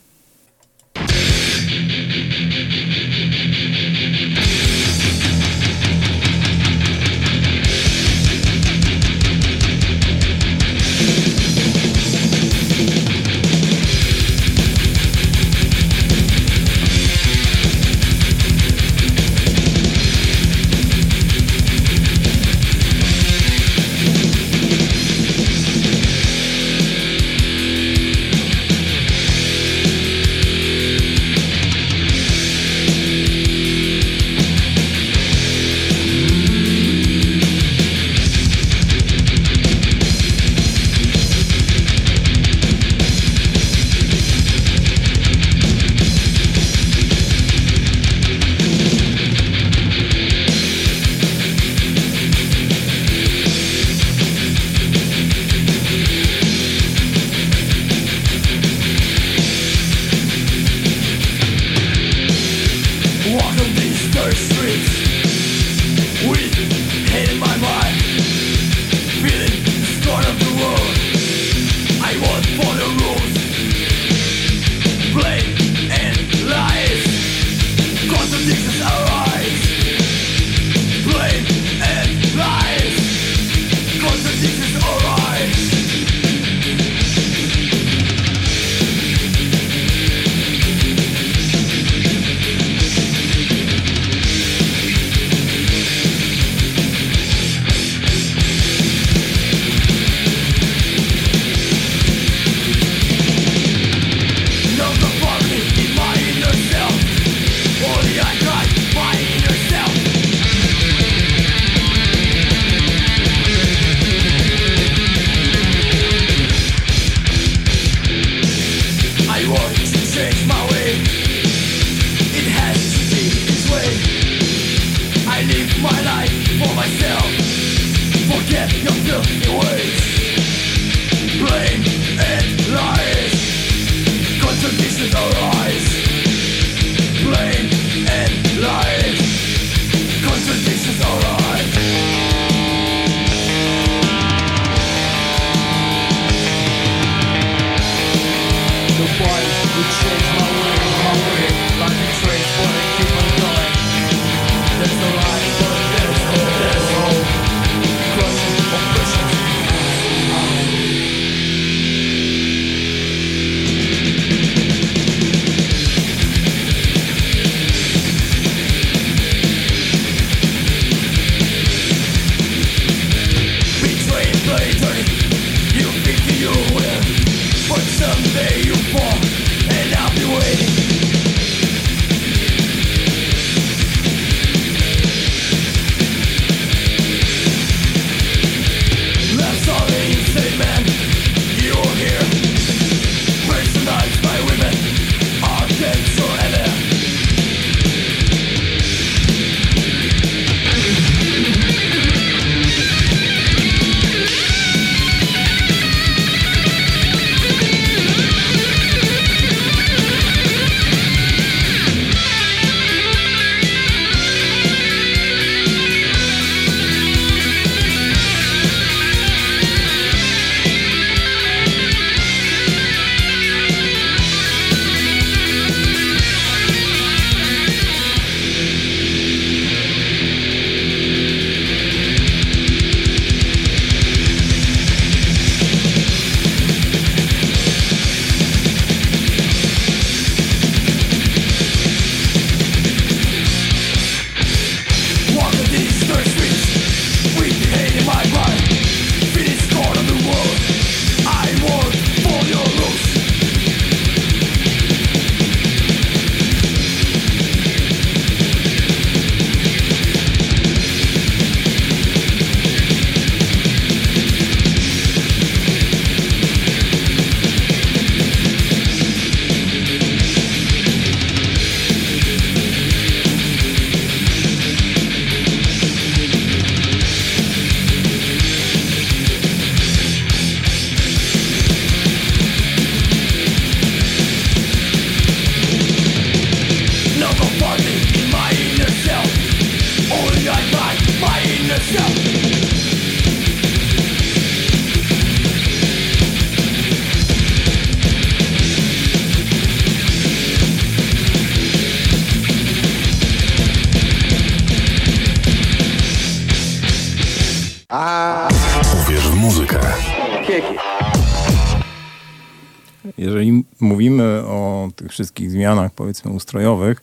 Wszystkich 315.18 315.52
zmianach, 315.52 315.92
powiedzmy, 315.92 316.32
ustrojowych, 316.32 317.02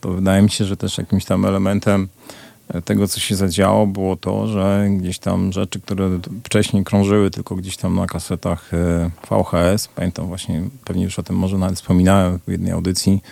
to 0.00 0.12
wydaje 0.12 0.42
mi 0.42 0.50
się, 0.50 0.64
że 0.64 0.76
też 0.76 0.98
jakimś 0.98 1.24
tam 1.24 1.44
elementem 1.44 2.08
e, 2.68 2.82
tego, 2.82 3.08
co 3.08 3.20
się 3.20 3.36
zadziało, 3.36 3.86
było 3.86 4.16
to, 4.16 4.46
że 4.46 4.86
gdzieś 4.90 5.18
tam 5.18 5.52
rzeczy, 5.52 5.80
które 5.80 6.18
wcześniej 6.44 6.84
krążyły 6.84 7.30
tylko 7.30 7.56
gdzieś 7.56 7.76
tam 7.76 7.94
na 7.94 8.06
kasetach 8.06 8.74
e, 8.74 9.10
VHS, 9.30 9.88
pamiętam 9.88 10.26
właśnie, 10.26 10.62
pewnie 10.84 11.04
już 11.04 11.18
o 11.18 11.22
tym 11.22 11.36
może 11.36 11.58
nawet 11.58 11.76
wspominałem 11.76 12.38
w 12.46 12.50
jednej 12.50 12.72
audycji, 12.72 13.22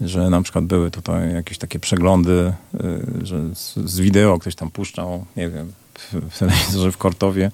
że 0.00 0.30
na 0.30 0.42
przykład 0.42 0.64
były 0.64 0.90
tutaj 0.90 1.34
jakieś 1.34 1.58
takie 1.58 1.78
przeglądy, 1.78 2.52
e, 2.74 2.80
że 3.22 3.40
z 3.84 4.00
wideo 4.00 4.38
ktoś 4.38 4.54
tam 4.54 4.70
puszczał, 4.70 5.24
nie 5.36 5.50
wiem, 5.50 5.72
w 6.30 6.38
telewizorze 6.38 6.92
w 6.92 6.96
Kortowie, 6.96 7.50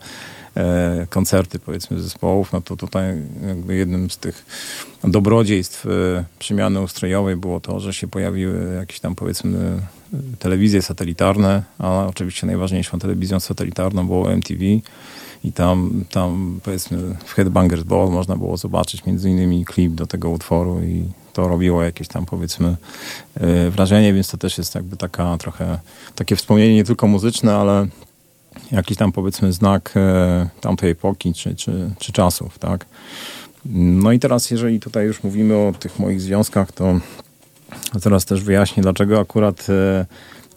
koncerty 1.11 1.59
powiedzmy 1.59 2.01
zespołów, 2.01 2.53
no 2.53 2.61
to 2.61 2.77
tutaj 2.77 3.05
jakby 3.47 3.75
jednym 3.75 4.11
z 4.11 4.19
tych 4.19 4.45
dobrodziejstw 5.05 5.87
e, 5.87 6.25
przemiany 6.39 6.81
ustrojowej 6.81 7.37
było 7.37 7.61
to, 7.61 7.81
że 7.81 7.95
się 7.95 8.09
pojawiły 8.09 8.75
jakieś 8.75 9.01
tam 9.01 9.15
powiedzmy 9.15 9.81
telewizje 10.39 10.83
satelitarne, 10.83 11.63
a 11.79 12.07
oczywiście 12.07 12.47
najważniejszą 12.47 12.99
telewizją 12.99 13.41
satelitarną 13.41 14.07
było 14.07 14.33
MTV 14.33 14.65
i 15.45 15.53
tam, 15.53 16.05
tam 16.11 16.61
powiedzmy 16.65 16.99
w 17.25 17.33
Headbangers 17.33 17.83
Ball 17.83 18.11
można 18.11 18.37
było 18.37 18.57
zobaczyć 18.57 19.05
między 19.05 19.31
innymi 19.31 19.65
klip 19.65 19.93
do 19.93 20.07
tego 20.07 20.31
utworu 20.31 20.83
i 20.83 21.05
to 21.33 21.49
robiło 21.49 21.83
jakieś 21.83 22.09
tam 22.09 22.27
powiedzmy 22.27 22.77
e, 23.35 23.71
wrażenie, 23.71 24.13
więc 24.13 24.29
to 24.29 24.37
też 24.37 24.59
jest 24.59 24.75
jakby 24.75 24.97
taka 24.97 25.39
trochę 25.39 25.79
takie 26.15 26.37
wspomnienie 26.37 26.75
nie 26.75 26.85
tylko 26.85 27.07
muzyczne, 27.07 27.55
ale 27.55 27.87
jakiś 28.73 28.97
tam 28.97 29.13
powiedzmy 29.13 29.53
znak 29.53 29.93
e, 29.97 30.49
tamtej 30.61 30.91
epoki 30.91 31.35
czy, 31.35 31.55
czy, 31.55 31.91
czy 31.99 32.13
czasów, 32.13 32.59
tak. 32.59 32.87
No 33.67 34.13
i 34.13 34.19
teraz, 34.19 34.51
jeżeli 34.51 34.81
tutaj 34.81 35.07
już 35.07 35.23
mówimy 35.23 35.57
o 35.57 35.73
tych 35.79 35.99
moich 35.99 36.21
związkach, 36.21 36.73
to 36.73 37.01
teraz 38.03 38.25
też 38.25 38.43
wyjaśnię, 38.43 38.83
dlaczego 38.83 39.21
akurat 39.21 39.67
e, 39.69 40.07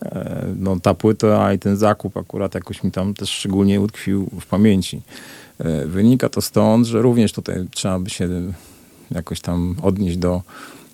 e, 0.05 0.45
no, 0.59 0.79
ta 0.79 0.93
płyta 0.93 1.53
i 1.53 1.59
ten 1.59 1.77
zakup 1.77 2.17
akurat 2.17 2.55
jakoś 2.55 2.83
mi 2.83 2.91
tam 2.91 3.13
też 3.13 3.29
szczególnie 3.29 3.81
utkwił 3.81 4.29
w 4.41 4.45
pamięci. 4.45 5.01
Wynika 5.85 6.29
to 6.29 6.41
stąd, 6.41 6.87
że 6.87 7.01
również 7.01 7.31
tutaj 7.31 7.55
trzeba 7.71 7.99
by 7.99 8.09
się 8.09 8.29
jakoś 9.11 9.41
tam 9.41 9.75
odnieść 9.81 10.17
do, 10.17 10.41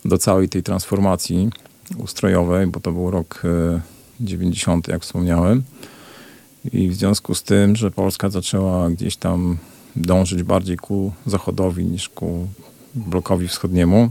do 0.06 0.18
całej 0.18 0.50
tej 0.50 0.64
transformacji 0.64 1.50
ustrojowej, 1.98 2.68
bo 2.68 2.80
to 2.80 2.92
był 2.92 3.12
rok 3.12 3.42
90, 4.20 4.88
jak 4.88 5.02
wspomniałem. 5.02 5.64
I 6.74 6.90
w 6.90 6.96
związku 6.96 7.36
z 7.36 7.44
tym, 7.44 7.76
że 7.76 7.92
Polska 7.92 8.30
zaczęła 8.30 8.90
gdzieś 8.90 9.16
tam 9.16 9.58
dążyć 9.96 10.44
bardziej 10.44 10.78
ku 10.78 11.12
zachodowi 11.26 11.86
niż 11.86 12.10
ku 12.10 12.48
blokowi 12.96 13.48
wschodniemu, 13.48 14.10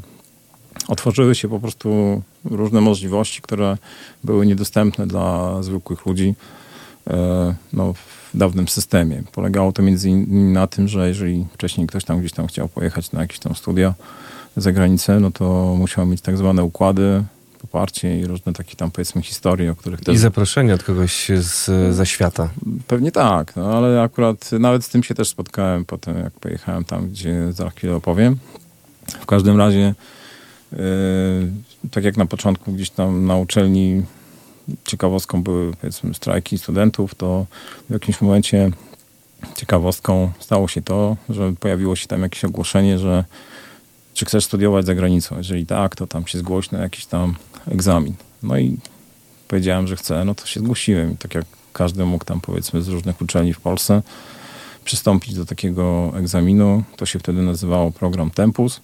otworzyły 0.88 1.34
się 1.34 1.48
po 1.48 1.60
prostu 1.60 2.22
różne 2.44 2.80
możliwości, 2.80 3.42
które 3.42 3.78
były 4.24 4.46
niedostępne 4.46 5.06
dla 5.06 5.56
zwykłych 5.62 6.06
ludzi 6.06 6.34
e, 7.10 7.54
no, 7.72 7.92
w 7.92 8.30
dawnym 8.34 8.68
systemie. 8.68 9.22
Polegało 9.32 9.72
to 9.72 9.82
między 9.82 10.10
innymi 10.10 10.52
na 10.52 10.66
tym, 10.66 10.88
że 10.88 11.08
jeżeli 11.08 11.46
wcześniej 11.52 11.86
ktoś 11.86 12.04
tam 12.04 12.20
gdzieś 12.20 12.32
tam 12.32 12.46
chciał 12.46 12.68
pojechać 12.68 13.12
na 13.12 13.20
jakieś 13.20 13.38
tam 13.38 13.54
studia, 13.54 13.94
za 14.56 14.72
granicę, 14.72 15.20
no 15.20 15.30
to 15.30 15.74
musiał 15.78 16.06
mieć 16.06 16.20
tak 16.20 16.36
zwane 16.36 16.64
układy, 16.64 17.24
poparcie 17.70 18.20
i 18.20 18.26
różne 18.26 18.52
takie 18.52 18.76
tam 18.76 18.90
powiedzmy 18.90 19.22
historie, 19.22 19.72
o 19.72 19.76
których 19.76 20.00
też... 20.00 20.14
I 20.14 20.18
zaproszenie 20.18 20.74
od 20.74 20.82
kogoś 20.82 21.28
z, 21.28 21.94
za 21.94 22.04
świata. 22.04 22.48
Pewnie 22.86 23.12
tak, 23.12 23.56
no 23.56 23.76
ale 23.76 24.02
akurat 24.02 24.52
nawet 24.52 24.84
z 24.84 24.88
tym 24.88 25.02
się 25.02 25.14
też 25.14 25.28
spotkałem 25.28 25.84
potem, 25.84 26.18
jak 26.18 26.32
pojechałem 26.32 26.84
tam, 26.84 27.08
gdzie 27.08 27.52
za 27.52 27.70
chwilę 27.70 27.96
opowiem. 27.96 28.36
W 29.20 29.26
każdym 29.26 29.58
razie, 29.58 29.94
yy, 30.72 30.78
tak 31.90 32.04
jak 32.04 32.16
na 32.16 32.26
początku 32.26 32.72
gdzieś 32.72 32.90
tam 32.90 33.26
na 33.26 33.36
uczelni 33.36 34.02
ciekawostką 34.84 35.42
były 35.42 35.72
powiedzmy 35.72 36.14
strajki 36.14 36.58
studentów, 36.58 37.14
to 37.14 37.46
w 37.90 37.92
jakimś 37.92 38.20
momencie 38.20 38.70
ciekawostką 39.56 40.32
stało 40.40 40.68
się 40.68 40.82
to, 40.82 41.16
że 41.28 41.52
pojawiło 41.60 41.96
się 41.96 42.06
tam 42.06 42.22
jakieś 42.22 42.44
ogłoszenie, 42.44 42.98
że 42.98 43.24
czy 44.14 44.24
chcesz 44.24 44.44
studiować 44.44 44.86
za 44.86 44.94
granicą. 44.94 45.36
Jeżeli 45.36 45.66
tak, 45.66 45.96
to 45.96 46.06
tam 46.06 46.26
się 46.26 46.38
zgłoś 46.38 46.70
na 46.70 46.78
jakiś 46.78 47.06
tam 47.06 47.34
egzamin. 47.66 48.14
No 48.42 48.58
i 48.58 48.76
powiedziałem, 49.48 49.86
że 49.86 49.96
chcę, 49.96 50.24
no 50.24 50.34
to 50.34 50.46
się 50.46 50.60
zgłosiłem. 50.60 51.16
Tak 51.16 51.34
jak 51.34 51.44
każdy 51.72 52.04
mógł 52.04 52.24
tam 52.24 52.40
powiedzmy 52.40 52.82
z 52.82 52.88
różnych 52.88 53.20
uczelni 53.20 53.54
w 53.54 53.60
Polsce 53.60 54.02
przystąpić 54.84 55.34
do 55.34 55.44
takiego 55.46 56.12
egzaminu. 56.16 56.82
To 56.96 57.06
się 57.06 57.18
wtedy 57.18 57.42
nazywało 57.42 57.90
program 57.90 58.30
Tempus 58.30 58.80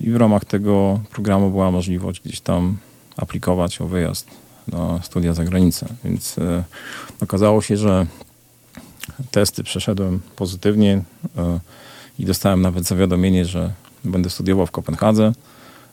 i 0.00 0.10
w 0.10 0.16
ramach 0.16 0.44
tego 0.44 1.00
programu 1.10 1.50
była 1.50 1.70
możliwość 1.70 2.20
gdzieś 2.20 2.40
tam 2.40 2.76
aplikować 3.16 3.80
o 3.80 3.86
wyjazd 3.86 4.30
na 4.68 5.02
studia 5.02 5.34
za 5.34 5.44
granicę. 5.44 5.86
Więc 6.04 6.38
e, 6.38 6.64
okazało 7.20 7.62
się, 7.62 7.76
że 7.76 8.06
testy 9.30 9.64
przeszedłem 9.64 10.20
pozytywnie 10.36 11.02
e, 11.36 11.60
i 12.18 12.24
dostałem 12.24 12.62
nawet 12.62 12.84
zawiadomienie, 12.84 13.44
że 13.44 13.72
będę 14.04 14.30
studiował 14.30 14.66
w 14.66 14.70
Kopenhadze, 14.70 15.32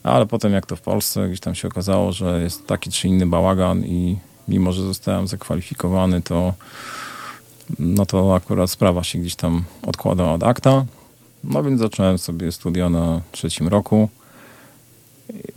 ale 0.04 0.26
potem 0.26 0.54
jak 0.54 0.66
to 0.66 0.76
w 0.76 0.82
Polsce, 0.82 1.28
gdzieś 1.28 1.40
tam 1.40 1.56
się 1.56 1.68
okazało, 1.68 2.12
że 2.12 2.42
jest 2.42 2.68
taki 2.68 2.92
czy 2.92 3.08
inny 3.08 3.28
bałagan 3.28 3.86
i 3.86 4.18
mimo, 4.48 4.72
że 4.72 4.84
zostałem 4.84 5.28
zakwalifikowany, 5.28 6.22
to 6.22 6.54
no 7.80 8.06
to 8.06 8.36
akurat 8.36 8.72
sprawa 8.72 9.04
się 9.04 9.20
gdzieś 9.20 9.36
tam 9.36 9.64
odkładała 9.88 10.34
od 10.34 10.44
akta. 10.44 10.86
No 11.44 11.64
więc 11.64 11.80
zacząłem 11.80 12.18
sobie 12.18 12.52
studia 12.52 12.90
na 12.90 13.22
trzecim 13.32 13.68
roku. 13.68 14.10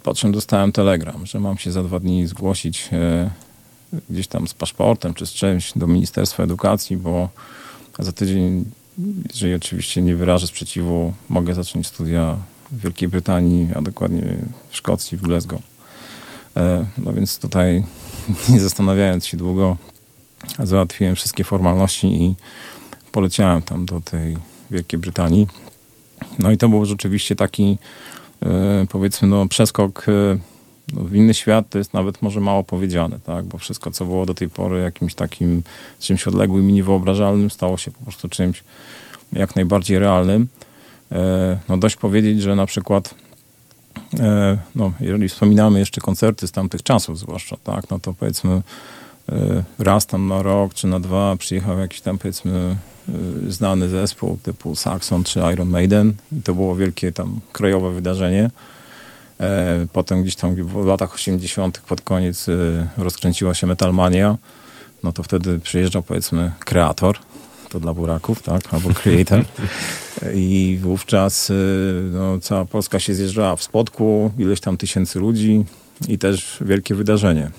Po 0.03 0.15
czym 0.15 0.33
dostałem 0.33 0.73
telegram, 0.73 1.27
że 1.27 1.41
mam 1.41 1.59
się 1.59 1.73
za 1.73 1.83
dwa 1.83 2.01
dni 2.01 2.27
zgłosić 2.27 2.89
e, 2.93 3.31
gdzieś 4.11 4.27
tam 4.27 4.49
z 4.49 4.55
paszportem 4.55 5.15
czy 5.15 5.27
z 5.27 5.33
czymś 5.33 5.73
do 5.77 5.87
Ministerstwa 5.87 6.43
Edukacji, 6.43 6.97
bo 6.97 7.29
za 7.99 8.13
tydzień, 8.13 8.65
jeżeli 9.29 9.55
oczywiście 9.55 10.03
nie 10.03 10.17
wyrażę 10.17 10.47
sprzeciwu, 10.47 11.13
mogę 11.29 11.55
zacząć 11.55 11.87
studia 11.87 12.37
w 12.71 12.81
Wielkiej 12.81 13.09
Brytanii, 13.09 13.69
a 13.75 13.83
dokładnie 13.83 14.23
w 14.71 14.77
Szkocji, 14.77 15.19
w 15.19 15.23
Glasgow. 15.23 15.61
E, 16.57 16.87
no 16.99 17.13
więc 17.13 17.39
tutaj, 17.39 17.85
nie 18.49 18.61
zastanawiając 18.61 19.27
się 19.27 19.37
długo, 19.37 19.77
załatwiłem 20.59 21.15
wszystkie 21.15 21.45
formalności 21.45 22.07
i 22.07 22.35
poleciałem 23.13 23.63
tam 23.63 23.87
do 23.87 24.01
tej 24.01 24.37
Wielkiej 24.71 24.99
Brytanii. 24.99 25.47
No 26.39 26.51
i 26.51 26.57
to 26.57 26.69
był 26.69 26.85
rzeczywiście 26.85 27.37
taki, 27.37 27.79
e, 28.43 28.87
powiedzmy, 28.89 29.29
no, 29.29 29.49
przeskok 29.49 30.07
e, 30.09 30.39
no, 30.93 31.05
w 31.05 31.15
inny 31.15 31.35
świat. 31.35 31.71
To 31.71 31.79
jest 31.79 31.95
nawet 31.95 32.23
może 32.23 32.41
mało 32.41 32.65
powiedziane, 32.65 33.19
tak? 33.21 33.45
bo 33.45 33.59
wszystko, 33.59 33.91
co 33.91 34.05
było 34.05 34.27
do 34.27 34.35
tej 34.35 34.49
pory 34.49 34.83
jakimś 34.83 35.15
takim 35.15 35.63
czymś 36.01 36.27
odległym 36.27 36.71
i 36.71 36.73
niewyobrażalnym, 36.73 37.51
stało 37.51 37.77
się 37.79 37.91
po 37.91 38.03
prostu 38.03 38.29
czymś 38.29 38.65
jak 39.33 39.57
najbardziej 39.57 39.99
realnym. 39.99 40.49
E, 41.15 41.59
no 41.69 41.77
dość 41.77 41.97
powiedzieć, 41.97 42.43
że 42.43 42.57
na 42.57 42.67
przykład 42.67 43.15
e, 44.21 44.59
no, 44.75 44.93
jeżeli 45.01 45.29
wspominamy 45.29 45.79
jeszcze 45.79 46.01
koncerty 46.01 46.47
z 46.47 46.53
tamtych 46.53 46.83
czasów 46.83 47.19
zwłaszcza, 47.19 47.57
tak, 47.65 47.91
no 47.91 47.99
to 47.99 48.15
powiedzmy 48.15 48.63
e, 49.29 49.65
raz 49.79 50.07
tam 50.07 50.29
na 50.29 50.43
rok 50.43 50.75
czy 50.75 50.87
na 50.87 51.01
dwa 51.01 51.37
przyjechał 51.37 51.79
jakiś 51.79 52.01
tam 52.01 52.19
powiedzmy 52.19 52.77
znany 53.49 53.89
zespół 53.89 54.39
typu 54.43 54.77
Saxon 54.77 55.25
czy 55.25 55.41
Iron 55.53 55.69
Maiden 55.69 56.13
i 56.39 56.43
to 56.43 56.55
było 56.55 56.77
wielkie 56.77 57.13
tam 57.13 57.41
krajowe 57.53 57.91
wydarzenie. 57.91 58.51
Potem 59.93 60.23
gdzieś 60.23 60.37
tam 60.37 60.55
w 60.55 60.87
latach 60.87 61.15
80. 61.15 61.79
pod 61.79 62.01
koniec 62.01 62.47
rozkręciła 62.97 63.55
się 63.55 63.67
Metalmania, 63.67 64.37
no 65.03 65.13
to 65.13 65.23
wtedy 65.23 65.59
przyjeżdżał 65.59 66.03
powiedzmy 66.03 66.53
kreator, 66.59 67.19
to 67.71 67.81
dla 67.81 67.95
buraków, 67.95 68.43
tak, 68.43 68.75
albo 68.75 68.89
creator. 68.89 69.45
I 70.35 70.79
wówczas 70.83 71.53
no, 72.13 72.39
cała 72.41 72.65
Polska 72.65 73.01
się 73.01 73.15
zjeżdżała 73.15 73.57
w 73.57 73.63
spotku, 73.63 74.31
ileś 74.39 74.61
tam 74.61 74.77
tysięcy 74.77 75.19
ludzi 75.19 75.65
i 76.09 76.19
też 76.19 76.59
wielkie 76.61 76.95
wydarzenie. 76.95 77.51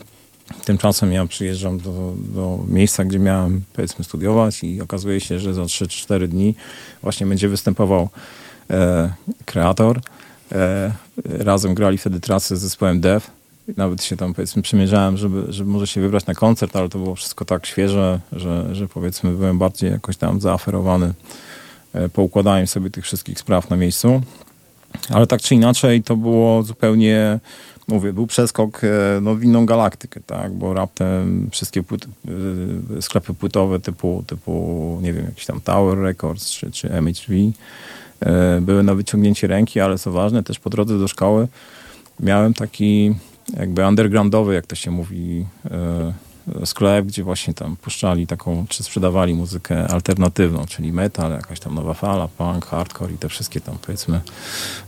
Tymczasem 0.66 1.12
ja 1.12 1.26
przyjeżdżam 1.26 1.80
do, 1.80 2.14
do 2.18 2.60
miejsca, 2.68 3.06
gdzie 3.06 3.20
miałem 3.20 3.62
powiedzmy 3.74 4.06
studiować 4.06 4.64
i 4.64 4.82
okazuje 4.82 5.20
się, 5.20 5.40
że 5.40 5.54
za 5.54 5.62
3-4 5.62 6.28
dni 6.28 6.56
właśnie 7.02 7.28
będzie 7.28 7.50
występował 7.50 8.10
e, 8.70 9.14
kreator. 9.46 10.02
E, 10.52 10.92
razem 11.26 11.74
grali 11.74 11.98
wtedy 11.98 12.20
trasy 12.20 12.58
z 12.58 12.60
zespołem 12.60 13.02
Dev. 13.02 13.26
Nawet 13.78 14.04
się 14.04 14.18
tam 14.18 14.34
powiedzmy 14.34 14.62
przymierzałem, 14.62 15.18
żeby, 15.18 15.54
żeby 15.54 15.70
może 15.70 15.88
się 15.88 16.02
wybrać 16.02 16.26
na 16.26 16.34
koncert, 16.34 16.76
ale 16.76 16.90
to 16.90 17.00
było 17.00 17.16
wszystko 17.16 17.46
tak 17.46 17.66
świeże, 17.66 18.20
że, 18.32 18.76
że 18.76 18.88
powiedzmy 18.88 19.32
byłem 19.32 19.60
bardziej 19.60 19.92
jakoś 19.92 20.18
tam 20.18 20.42
zaaferowany 20.42 21.14
poukładałem 22.14 22.68
sobie 22.68 22.90
tych 22.90 23.04
wszystkich 23.04 23.40
spraw 23.40 23.70
na 23.70 23.78
miejscu. 23.78 24.22
Ale 25.10 25.28
tak 25.28 25.42
czy 25.42 25.56
inaczej 25.56 26.04
to 26.04 26.16
było 26.16 26.64
zupełnie, 26.64 27.40
mówię, 27.88 28.14
był 28.14 28.28
przeskok 28.28 28.82
e, 28.84 28.88
no, 29.22 29.36
w 29.36 29.44
inną 29.44 29.66
galaktykę, 29.66 30.20
tak, 30.26 30.54
bo 30.54 30.74
raptem 30.74 31.50
wszystkie 31.52 31.80
e, 31.80 33.02
sklepy 33.02 33.34
płytowe 33.34 33.80
typu, 33.80 34.24
typu, 34.28 35.00
nie 35.02 35.14
wiem, 35.14 35.26
jakiś 35.26 35.46
tam 35.46 35.62
Tower 35.62 35.98
Records 35.98 36.52
czy, 36.52 36.72
czy 36.72 36.90
MHV 36.90 37.34
były 38.62 38.84
na 38.84 38.96
wyciągnięcie 38.96 39.48
ręki, 39.48 39.80
ale 39.80 39.98
co 39.98 40.12
ważne, 40.12 40.44
też 40.44 40.60
po 40.60 40.70
drodze 40.70 41.00
do 41.00 41.08
szkoły 41.08 41.48
miałem 42.20 42.54
taki 42.54 43.16
jakby 43.58 43.88
undergroundowy, 43.88 44.54
jak 44.54 44.68
to 44.68 44.76
się 44.76 44.92
mówi, 44.92 45.46
e, 45.72 46.14
sklep, 46.66 47.06
gdzie 47.06 47.24
właśnie 47.24 47.54
tam 47.54 47.76
puszczali 47.76 48.28
taką, 48.28 48.66
czy 48.70 48.84
sprzedawali 48.84 49.34
muzykę 49.34 49.88
alternatywną, 49.88 50.66
czyli 50.66 50.94
metal, 50.94 51.32
jakaś 51.32 51.60
tam 51.60 51.76
nowa 51.76 51.94
fala, 51.94 52.28
punk, 52.28 52.66
hardcore 52.66 53.14
i 53.14 53.18
te 53.18 53.30
wszystkie 53.30 53.62
tam 53.62 53.78
powiedzmy 53.86 54.22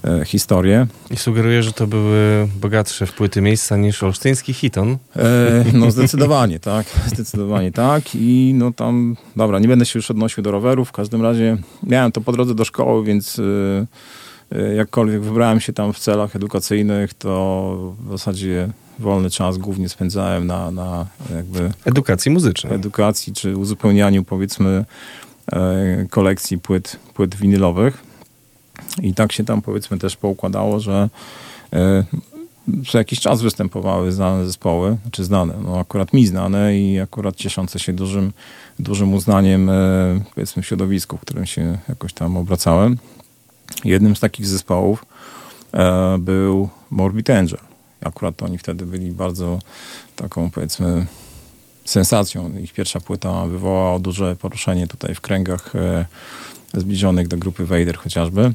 e, 0.04 0.26
historie. 0.26 0.88
I 1.12 1.18
sugeruję, 1.18 1.64
że 1.64 1.72
to 1.72 1.88
były 1.88 2.48
bogatsze 2.62 3.06
wpłyty 3.06 3.42
miejsca 3.42 3.78
niż 3.78 4.04
olsztyński 4.04 4.54
hiton. 4.54 4.98
E, 5.16 5.66
no 5.74 5.92
zdecydowanie, 5.92 6.60
tak. 6.60 6.88
Zdecydowanie 7.08 7.72
tak. 7.72 8.04
I 8.16 8.54
no 8.56 8.72
tam, 8.72 9.16
dobra, 9.36 9.60
nie 9.60 9.68
będę 9.68 9.86
się 9.86 10.00
już 10.00 10.12
odnosił 10.12 10.44
do 10.44 10.52
rowerów, 10.52 10.90
w 10.90 10.92
każdym 10.92 11.22
razie 11.22 11.58
miałem 11.84 12.12
to 12.12 12.22
po 12.22 12.32
drodze 12.32 12.56
do 12.56 12.66
szkoły, 12.66 13.04
więc... 13.04 13.40
E, 13.40 13.88
E, 14.52 14.76
jakkolwiek 14.76 15.22
wybrałem 15.22 15.60
się 15.60 15.74
tam 15.74 15.94
w 15.94 16.00
celach 16.00 16.36
edukacyjnych, 16.36 17.14
to 17.14 17.94
w 18.00 18.12
zasadzie 18.12 18.70
wolny 19.00 19.30
czas 19.30 19.58
głównie 19.58 19.90
spędzałem 19.90 20.48
na, 20.48 20.72
na 20.72 21.06
jakby... 21.36 21.72
Edukacji 21.86 22.32
muzycznej. 22.32 22.74
Edukacji, 22.74 23.34
czy 23.34 23.58
uzupełnianiu 23.58 24.24
powiedzmy 24.24 24.86
e, 25.52 26.06
kolekcji 26.10 26.58
płyt, 26.58 27.00
płyt 27.14 27.36
winylowych. 27.36 28.04
I 29.02 29.14
tak 29.14 29.32
się 29.32 29.44
tam 29.44 29.62
powiedzmy 29.62 29.98
też 29.98 30.16
poukładało, 30.16 30.80
że 30.80 31.10
e, 31.74 32.04
co 32.88 32.98
jakiś 32.98 33.20
czas 33.20 33.42
występowały 33.42 34.12
znane 34.12 34.46
zespoły, 34.46 34.98
czy 35.12 35.24
znane, 35.24 35.54
no 35.64 35.80
akurat 35.80 36.14
mi 36.14 36.28
znane 36.28 36.78
i 36.78 37.00
akurat 37.00 37.36
cieszące 37.36 37.80
się 37.80 37.94
dużym, 37.94 38.32
dużym 38.80 39.14
uznaniem 39.14 39.72
powiedzmy 40.36 40.64
w 40.64 40.66
środowisku, 40.66 41.18
w 41.18 41.22
którym 41.22 41.46
się 41.46 41.78
jakoś 41.90 42.14
tam 42.14 42.38
obracałem. 42.38 42.98
Jednym 43.86 44.16
z 44.16 44.20
takich 44.20 44.48
zespołów 44.48 45.06
e, 45.74 46.18
był 46.20 46.70
Morbid 46.92 47.30
Angel. 47.30 47.60
Akurat 48.02 48.44
oni 48.44 48.58
wtedy 48.58 48.86
byli 48.86 49.12
bardzo 49.12 49.60
taką, 50.16 50.52
powiedzmy, 50.52 51.06
sensacją. 51.86 52.58
Ich 52.58 52.74
pierwsza 52.74 53.00
płyta 53.00 53.46
wywołała 53.46 54.00
duże 54.00 54.36
poruszenie 54.36 54.88
tutaj 54.88 55.16
w 55.16 55.22
kręgach 55.22 55.76
e, 55.76 56.06
zbliżonych 56.74 57.28
do 57.28 57.38
grupy 57.38 57.66
Vader 57.66 57.98
chociażby. 57.98 58.54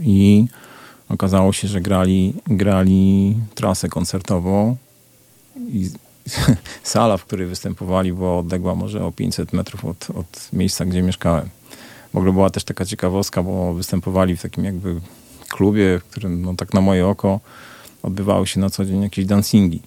I 0.00 0.46
okazało 1.08 1.52
się, 1.52 1.68
że 1.68 1.80
grali, 1.80 2.34
grali 2.46 3.36
trasę 3.54 3.88
koncertową 3.88 4.76
i 5.68 5.90
sala, 6.82 7.16
w 7.16 7.24
której 7.24 7.46
występowali, 7.46 8.12
była 8.12 8.38
odległa 8.38 8.74
może 8.74 9.04
o 9.04 9.12
500 9.12 9.52
metrów 9.52 9.84
od, 9.84 10.10
od 10.10 10.48
miejsca, 10.52 10.84
gdzie 10.84 11.02
mieszkałem. 11.02 11.48
W 12.14 12.16
ogóle 12.16 12.32
była 12.32 12.50
też 12.50 12.64
taka 12.64 12.84
ciekawostka, 12.84 13.42
bo 13.42 13.74
występowali 13.74 14.36
w 14.36 14.42
takim 14.42 14.64
jakby 14.64 15.00
klubie, 15.48 15.98
w 15.98 16.04
którym 16.04 16.42
no, 16.42 16.54
tak 16.54 16.74
na 16.74 16.80
moje 16.80 17.06
oko 17.06 17.40
odbywały 18.02 18.46
się 18.46 18.60
na 18.60 18.70
co 18.70 18.84
dzień 18.84 19.02
jakieś 19.02 19.26
dancingi. 19.26 19.82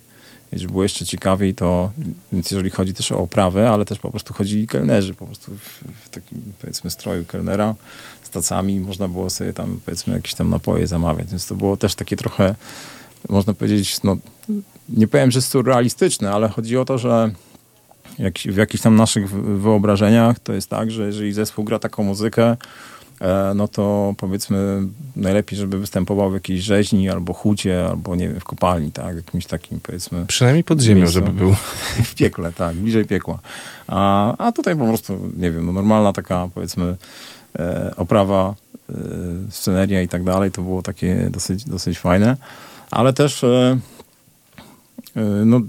Więc 0.52 0.72
było 0.72 0.84
jeszcze 0.84 1.06
ciekawiej 1.06 1.56
to, 1.56 1.92
więc 2.34 2.52
jeżeli 2.52 2.70
chodzi 2.70 2.94
też 2.94 3.12
o 3.12 3.20
oprawę, 3.20 3.70
ale 3.70 3.86
też 3.86 4.00
po 4.00 4.12
prostu 4.12 4.34
chodzili 4.34 4.68
kelnerzy, 4.68 5.14
po 5.14 5.26
prostu 5.26 5.52
w, 5.52 5.84
w 6.06 6.10
takim 6.10 6.42
powiedzmy 6.62 6.90
stroju 6.90 7.26
kelnera 7.26 7.76
z 8.24 8.30
tacami 8.30 8.80
można 8.80 9.08
było 9.08 9.30
sobie 9.30 9.54
tam 9.54 9.80
powiedzmy 9.86 10.14
jakieś 10.14 10.34
tam 10.34 10.50
napoje 10.50 10.88
zamawiać, 10.88 11.28
więc 11.30 11.48
to 11.48 11.56
było 11.56 11.78
też 11.78 11.96
takie 11.96 12.18
trochę, 12.18 12.56
można 13.30 13.54
powiedzieć, 13.54 14.04
no 14.04 14.18
nie 14.90 15.08
powiem, 15.08 15.32
że 15.32 15.42
surrealistyczne, 15.42 16.32
ale 16.32 16.50
chodzi 16.50 16.78
o 16.78 16.86
to, 16.86 16.98
że 16.98 17.32
jak, 18.20 18.38
w 18.38 18.58
jakichś 18.58 18.84
tam 18.84 18.96
naszych 18.96 19.30
wy- 19.30 19.58
wyobrażeniach 19.58 20.40
to 20.40 20.54
jest 20.54 20.70
tak, 20.70 20.92
że 20.92 21.06
jeżeli 21.06 21.34
zespół 21.34 21.66
gra 21.66 21.80
taką 21.80 22.04
muzykę, 22.04 22.58
no 23.56 23.68
to 23.68 24.14
powiedzmy 24.18 24.82
najlepiej, 25.16 25.60
żeby 25.60 25.80
występował 25.80 26.32
w 26.32 26.34
jakiejś 26.34 26.62
rzeźni 26.62 27.10
albo 27.10 27.34
hucie, 27.34 27.86
albo 27.88 28.16
nie 28.16 28.30
wiem, 28.30 28.40
w 28.40 28.44
kopalni, 28.44 28.92
tak, 28.92 29.16
jakimś 29.16 29.46
takim 29.46 29.80
powiedzmy 29.80 30.26
Przynajmniej 30.26 30.64
pod 30.64 30.82
ziemią, 30.82 31.00
Miejscu. 31.00 31.14
żeby 31.14 31.32
był. 31.32 31.56
w 32.10 32.16
piekle, 32.16 32.52
tak, 32.52 32.76
bliżej 32.76 33.06
piekła. 33.06 33.40
A, 33.88 34.36
a 34.38 34.52
tutaj 34.52 34.76
po 34.76 34.86
prostu, 34.86 35.32
nie 35.38 35.52
wiem, 35.52 35.66
no 35.66 35.72
normalna 35.72 36.14
taka 36.14 36.48
powiedzmy 36.54 36.96
e, 37.60 37.94
oprawa, 37.98 38.56
e, 38.90 38.94
sceneria 39.50 40.02
i 40.02 40.08
tak 40.08 40.24
dalej, 40.24 40.52
to 40.52 40.62
było 40.62 40.82
takie 40.82 41.28
dosyć, 41.32 41.66
dosyć 41.66 42.00
fajne, 42.00 42.38
ale 42.92 43.14
też 43.14 43.44
e, 43.44 43.48
e, 43.48 43.78
no, 45.46 45.62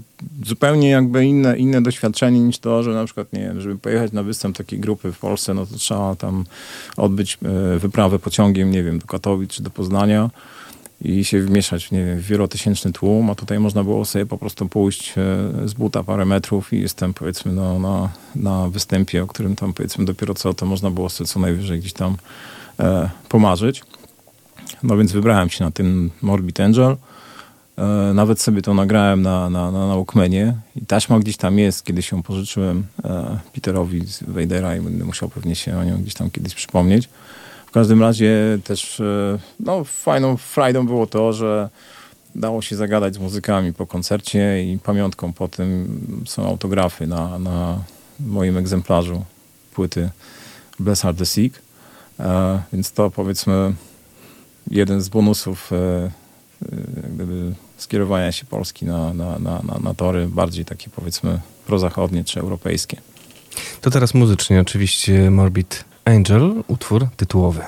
zupełnie 0.45 0.89
jakby 0.89 1.25
inne, 1.25 1.57
inne 1.57 1.81
doświadczenie 1.81 2.39
niż 2.39 2.59
to, 2.59 2.83
że 2.83 2.93
na 2.93 3.05
przykład, 3.05 3.33
nie 3.33 3.39
wiem, 3.39 3.61
żeby 3.61 3.77
pojechać 3.77 4.11
na 4.11 4.23
występ 4.23 4.57
takiej 4.57 4.79
grupy 4.79 5.11
w 5.11 5.19
Polsce, 5.19 5.53
no 5.53 5.65
to 5.65 5.75
trzeba 5.75 6.15
tam 6.15 6.45
odbyć 6.97 7.37
e, 7.75 7.79
wyprawę 7.79 8.19
pociągiem, 8.19 8.71
nie 8.71 8.83
wiem, 8.83 8.99
do 8.99 9.07
Katowic 9.07 9.51
czy 9.51 9.63
do 9.63 9.69
Poznania 9.69 10.29
i 11.01 11.25
się 11.25 11.41
wmieszać 11.41 11.91
nie 11.91 12.05
wiem, 12.05 12.19
w 12.19 12.25
wielotysięczny 12.25 12.91
tłum, 12.91 13.29
a 13.29 13.35
tutaj 13.35 13.59
można 13.59 13.83
było 13.83 14.05
sobie 14.05 14.25
po 14.25 14.37
prostu 14.37 14.69
pójść 14.69 15.09
e, 15.09 15.13
z 15.67 15.73
buta 15.73 16.03
parę 16.03 16.25
metrów 16.25 16.73
i 16.73 16.81
jestem 16.81 17.13
powiedzmy 17.13 17.53
no, 17.53 17.79
na, 17.79 18.09
na 18.35 18.69
występie, 18.69 19.23
o 19.23 19.27
którym 19.27 19.55
tam 19.55 19.73
powiedzmy 19.73 20.05
dopiero 20.05 20.33
co, 20.33 20.53
to 20.53 20.65
można 20.65 20.91
było 20.91 21.09
sobie 21.09 21.27
co 21.27 21.39
najwyżej 21.39 21.79
gdzieś 21.79 21.93
tam 21.93 22.17
e, 22.79 23.09
pomarzyć. 23.29 23.83
No 24.83 24.97
więc 24.97 25.11
wybrałem 25.11 25.49
się 25.49 25.63
na 25.63 25.71
ten 25.71 26.09
Morbid 26.21 26.59
Angel. 26.59 26.95
E, 27.77 28.13
nawet 28.13 28.41
sobie 28.41 28.61
to 28.61 28.73
nagrałem 28.73 29.21
na, 29.21 29.49
na, 29.49 29.71
na, 29.71 29.87
na 29.87 29.95
Walkmanie 29.95 30.55
i 30.75 30.85
taśma 30.85 31.19
gdzieś 31.19 31.37
tam 31.37 31.59
jest, 31.59 31.85
kiedyś 31.85 32.11
ją 32.11 32.23
pożyczyłem 32.23 32.85
e, 33.03 33.39
Peterowi 33.53 34.07
z 34.07 34.23
Vadera 34.23 34.75
i 34.75 34.81
będę 34.81 35.05
musiał 35.05 35.29
pewnie 35.29 35.55
się 35.55 35.77
o 35.77 35.83
nią 35.83 35.97
gdzieś 35.97 36.13
tam 36.13 36.31
kiedyś 36.31 36.55
przypomnieć. 36.55 37.09
W 37.65 37.71
każdym 37.71 38.01
razie 38.01 38.59
też 38.63 38.99
e, 38.99 39.39
no, 39.59 39.83
fajną 39.83 40.37
frajdą 40.37 40.85
było 40.85 41.07
to, 41.07 41.33
że 41.33 41.69
dało 42.35 42.61
się 42.61 42.75
zagadać 42.75 43.15
z 43.15 43.17
muzykami 43.17 43.73
po 43.73 43.87
koncercie 43.87 44.63
i 44.63 44.79
pamiątką 44.79 45.33
po 45.33 45.47
tym 45.47 45.99
są 46.25 46.47
autografy 46.47 47.07
na, 47.07 47.39
na 47.39 47.79
moim 48.19 48.57
egzemplarzu 48.57 49.25
płyty 49.73 50.09
Bless 50.79 51.01
the 51.17 51.25
Sick. 51.25 51.61
Więc 52.73 52.91
to 52.91 53.11
powiedzmy 53.11 53.73
jeden 54.71 55.01
z 55.01 55.09
bonusów 55.09 55.71
gdyby 57.13 57.55
skierowania 57.77 58.31
się 58.31 58.45
Polski 58.45 58.85
na, 58.85 59.13
na, 59.13 59.39
na, 59.39 59.61
na 59.83 59.93
tory 59.93 60.27
bardziej 60.27 60.65
takie 60.65 60.89
powiedzmy 60.89 61.39
prozachodnie 61.65 62.23
czy 62.23 62.39
europejskie. 62.39 62.97
To 63.81 63.91
teraz 63.91 64.13
muzycznie 64.13 64.61
oczywiście 64.61 65.31
Morbid 65.31 65.85
Angel, 66.05 66.63
utwór 66.67 67.07
tytułowy. 67.17 67.61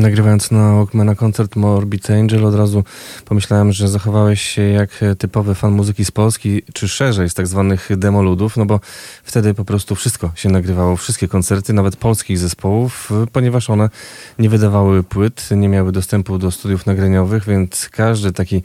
Nagrywając 0.00 0.50
na 0.50 0.74
Walkmana 0.74 1.14
koncert 1.14 1.56
Morbid 1.56 2.10
Angel 2.10 2.46
od 2.46 2.54
razu 2.54 2.84
pomyślałem, 3.24 3.72
że 3.72 3.88
zachowałeś 3.88 4.42
się 4.42 4.62
jak 4.62 4.90
typowy 5.18 5.54
fan 5.54 5.72
muzyki 5.72 6.04
z 6.04 6.10
Polski, 6.10 6.62
czy 6.72 6.88
szerzej 6.88 7.30
z 7.30 7.34
tak 7.34 7.46
zwanych 7.46 7.88
demoludów, 7.96 8.56
no 8.56 8.66
bo 8.66 8.80
wtedy 9.24 9.54
po 9.54 9.64
prostu 9.64 9.94
wszystko 9.94 10.32
się 10.34 10.48
nagrywało, 10.48 10.96
wszystkie 10.96 11.28
koncerty, 11.28 11.72
nawet 11.72 11.96
polskich 11.96 12.38
zespołów, 12.38 13.10
ponieważ 13.32 13.70
one 13.70 13.90
nie 14.38 14.48
wydawały 14.48 15.02
płyt, 15.02 15.48
nie 15.56 15.68
miały 15.68 15.92
dostępu 15.92 16.38
do 16.38 16.50
studiów 16.50 16.86
nagraniowych, 16.86 17.44
więc 17.44 17.88
każdy 17.88 18.32
taki 18.32 18.62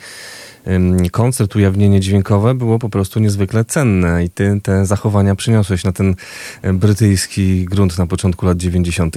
koncert, 1.12 1.56
ujawnienie 1.56 2.00
dźwiękowe 2.00 2.54
było 2.54 2.80
po 2.80 2.90
prostu 2.90 3.20
niezwykle 3.20 3.66
cenne 3.66 4.26
i 4.26 4.30
ty 4.30 4.60
te 4.64 4.86
zachowania 4.86 5.36
przyniosłeś 5.36 5.84
na 5.84 5.92
ten 5.92 6.16
brytyjski 6.74 7.66
grunt 7.66 7.98
na 7.98 8.08
początku 8.08 8.46
lat 8.46 8.58
90. 8.58 9.16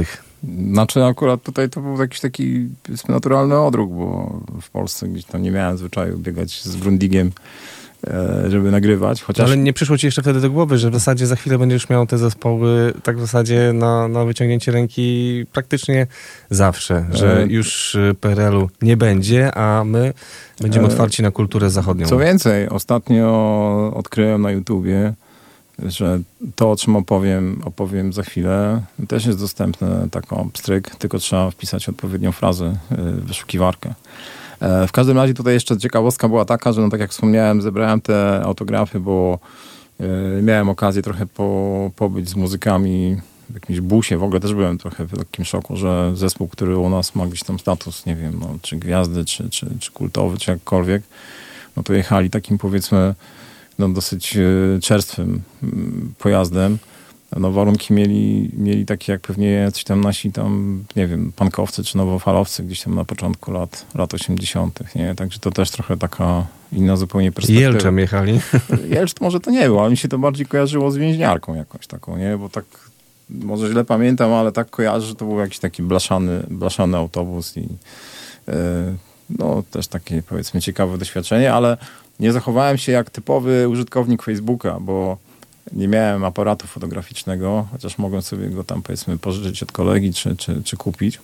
Znaczy 0.73 1.05
akurat 1.05 1.43
tutaj 1.43 1.71
to 1.71 1.81
był 1.81 2.01
jakiś 2.01 2.21
taki 2.21 2.69
naturalny 3.09 3.59
odruch, 3.59 3.91
bo 3.91 4.41
w 4.61 4.71
Polsce 4.71 5.09
gdzieś 5.09 5.25
tam 5.25 5.43
nie 5.43 5.51
miałem 5.51 5.79
zwyczaju 5.79 6.19
biegać 6.19 6.63
z 6.63 6.77
Grundigiem 6.77 7.33
e, 8.07 8.45
żeby 8.51 8.71
nagrywać. 8.71 9.23
Chociaż... 9.23 9.47
Ale 9.47 9.57
nie 9.57 9.73
przyszło 9.73 9.99
ci 9.99 10.07
jeszcze 10.07 10.23
wtedy 10.23 10.41
do 10.41 10.51
głowy, 10.51 10.79
że 10.79 10.91
w 10.91 10.95
zasadzie 10.95 11.27
za 11.27 11.37
chwilę 11.37 11.59
będziesz 11.59 11.89
miał 11.89 12.07
te 12.07 12.19
zespoły 12.19 12.93
tak 13.03 13.17
w 13.17 13.21
zasadzie 13.21 13.73
na, 13.75 14.09
na 14.09 14.25
wyciągnięcie 14.25 14.73
ręki 14.73 15.45
praktycznie 15.53 16.07
zawsze, 16.51 17.07
że 17.13 17.43
e, 17.43 17.47
już 17.47 17.97
PRL-u 18.21 18.69
nie 18.83 18.97
będzie, 18.97 19.55
a 19.55 19.85
my 19.85 20.13
będziemy 20.61 20.87
e, 20.87 20.91
otwarci 20.91 21.23
na 21.23 21.31
kulturę 21.31 21.71
zachodnią. 21.71 22.07
Co 22.07 22.19
więcej, 22.19 22.69
ostatnio 22.69 23.93
odkryłem 23.95 24.43
na 24.43 24.51
YouTubie 24.51 25.15
że 25.83 26.21
to, 26.57 26.71
o 26.71 26.77
czym 26.77 26.97
opowiem, 26.97 27.63
opowiem 27.65 28.13
za 28.13 28.23
chwilę, 28.23 28.83
też 29.09 29.27
jest 29.27 29.39
dostępne 29.39 30.09
taką 30.11 30.51
pstryk, 30.53 30.97
tylko 30.97 31.19
trzeba 31.19 31.51
wpisać 31.51 31.89
odpowiednią 31.89 32.33
frazę 32.33 32.77
w 32.91 33.25
wyszukiwarkę. 33.27 33.95
E, 34.61 34.87
w 34.87 34.93
każdym 34.93 35.17
razie 35.17 35.35
tutaj 35.35 35.55
jeszcze 35.55 35.79
ciekawostka 35.79 36.29
była 36.29 36.45
taka, 36.45 36.73
że 36.73 36.81
no 36.81 36.91
tak 36.91 37.01
jak 37.01 37.11
wspomniałem, 37.11 37.63
zebrałem 37.63 38.01
te 38.01 38.43
autografy, 38.45 39.01
bo 39.01 39.39
e, 40.01 40.43
miałem 40.43 40.69
okazję 40.69 41.03
trochę 41.03 41.27
po, 41.27 41.91
pobyć 41.97 42.29
z 42.29 42.35
muzykami 42.35 43.17
w 43.51 43.55
jakimś 43.55 43.81
busie. 43.81 44.19
W 44.19 44.23
ogóle 44.23 44.41
też 44.41 44.55
byłem 44.55 44.79
trochę 44.79 45.05
w 45.05 45.19
takim 45.19 45.45
szoku, 45.45 45.77
że 45.77 46.13
zespół, 46.15 46.49
który 46.49 46.79
u 46.79 46.89
nas 46.91 47.15
ma 47.15 47.27
gdzieś 47.27 47.43
tam 47.43 47.59
status, 47.59 48.07
nie 48.07 48.17
wiem, 48.17 48.39
no, 48.41 48.59
czy 48.63 48.77
gwiazdy, 48.77 49.25
czy, 49.25 49.51
czy, 49.51 49.67
czy 49.81 49.93
kultowy, 49.93 50.39
czy 50.39 50.51
jakkolwiek, 50.51 51.03
no 51.77 51.83
to 51.83 51.93
jechali 51.93 52.31
takim 52.31 52.59
powiedzmy 52.59 53.15
no, 53.79 53.89
dosyć 53.89 54.37
e, 54.37 54.81
czerstwym 54.81 55.43
mm, 55.63 56.15
pojazdem. 56.19 56.79
No, 57.37 57.53
warunki 57.53 57.95
mieli, 57.95 58.51
mieli 58.53 58.87
takie 58.87 59.13
jak 59.13 59.21
pewnie 59.21 59.51
jacyś 59.51 59.85
tam 59.85 60.01
nasi 60.01 60.33
tam, 60.33 60.85
nie 60.97 61.07
wiem, 61.07 61.33
pankowcy 61.37 61.85
czy 61.85 61.97
nowofalowcy 61.97 62.63
gdzieś 62.63 62.83
tam 62.83 62.95
na 62.95 63.05
początku 63.05 63.53
lat, 63.53 63.87
lat 63.95 64.15
80., 64.15 64.95
nie? 64.95 65.15
Także 65.15 65.39
to 65.39 65.51
też 65.51 65.71
trochę 65.71 65.97
taka 65.97 66.47
inna 66.73 66.97
zupełnie 66.97 67.33
perspektywa. 67.33 67.71
Jelczem 67.71 67.99
jechali? 67.99 68.41
Jelcz 68.95 69.21
może 69.21 69.41
to 69.41 69.51
nie 69.51 69.65
było, 69.65 69.81
ale 69.81 69.91
mi 69.91 69.97
się 69.97 70.09
to 70.09 70.19
bardziej 70.19 70.47
kojarzyło 70.47 70.91
z 70.91 70.97
więźniarką 70.97 71.55
jakąś 71.55 71.87
taką, 71.87 72.17
nie? 72.17 72.39
Bo 72.39 72.49
tak, 72.49 72.65
może 73.31 73.71
źle 73.71 73.85
pamiętam, 73.85 74.33
ale 74.33 74.53
tak 74.53 74.71
kojarzę, 74.71 75.07
że 75.07 75.15
to 75.15 75.25
był 75.25 75.39
jakiś 75.39 75.59
taki 75.59 75.83
blaszany, 75.83 76.43
blaszany 76.51 76.97
autobus 76.97 77.57
i 77.57 77.61
yy, 77.61 78.55
no 79.31 79.63
też 79.71 79.89
takie 79.89 80.23
powiedzmy 80.23 80.61
ciekawe 80.61 80.99
doświadczenie, 80.99 81.53
ale 81.53 81.77
nie 82.21 82.33
zachowałem 82.33 82.79
się 82.79 82.93
jak 82.93 83.11
typowy 83.11 83.69
użytkownik 83.69 84.23
Facebooka, 84.23 84.81
bo 84.81 85.17
nie 85.73 85.89
miałem 85.89 86.25
aparatu 86.25 86.67
fotograficznego, 86.67 87.69
chociaż 87.73 87.99
mogłem 87.99 88.23
sobie 88.23 88.49
go 88.49 88.65
tam 88.65 88.83
powiedzmy 88.83 89.19
pożyczyć 89.19 89.63
od 89.63 89.73
kolegi 89.73 90.13
czy, 90.13 90.37
czy, 90.37 90.63
czy 90.63 90.77
kupić. 90.77 91.21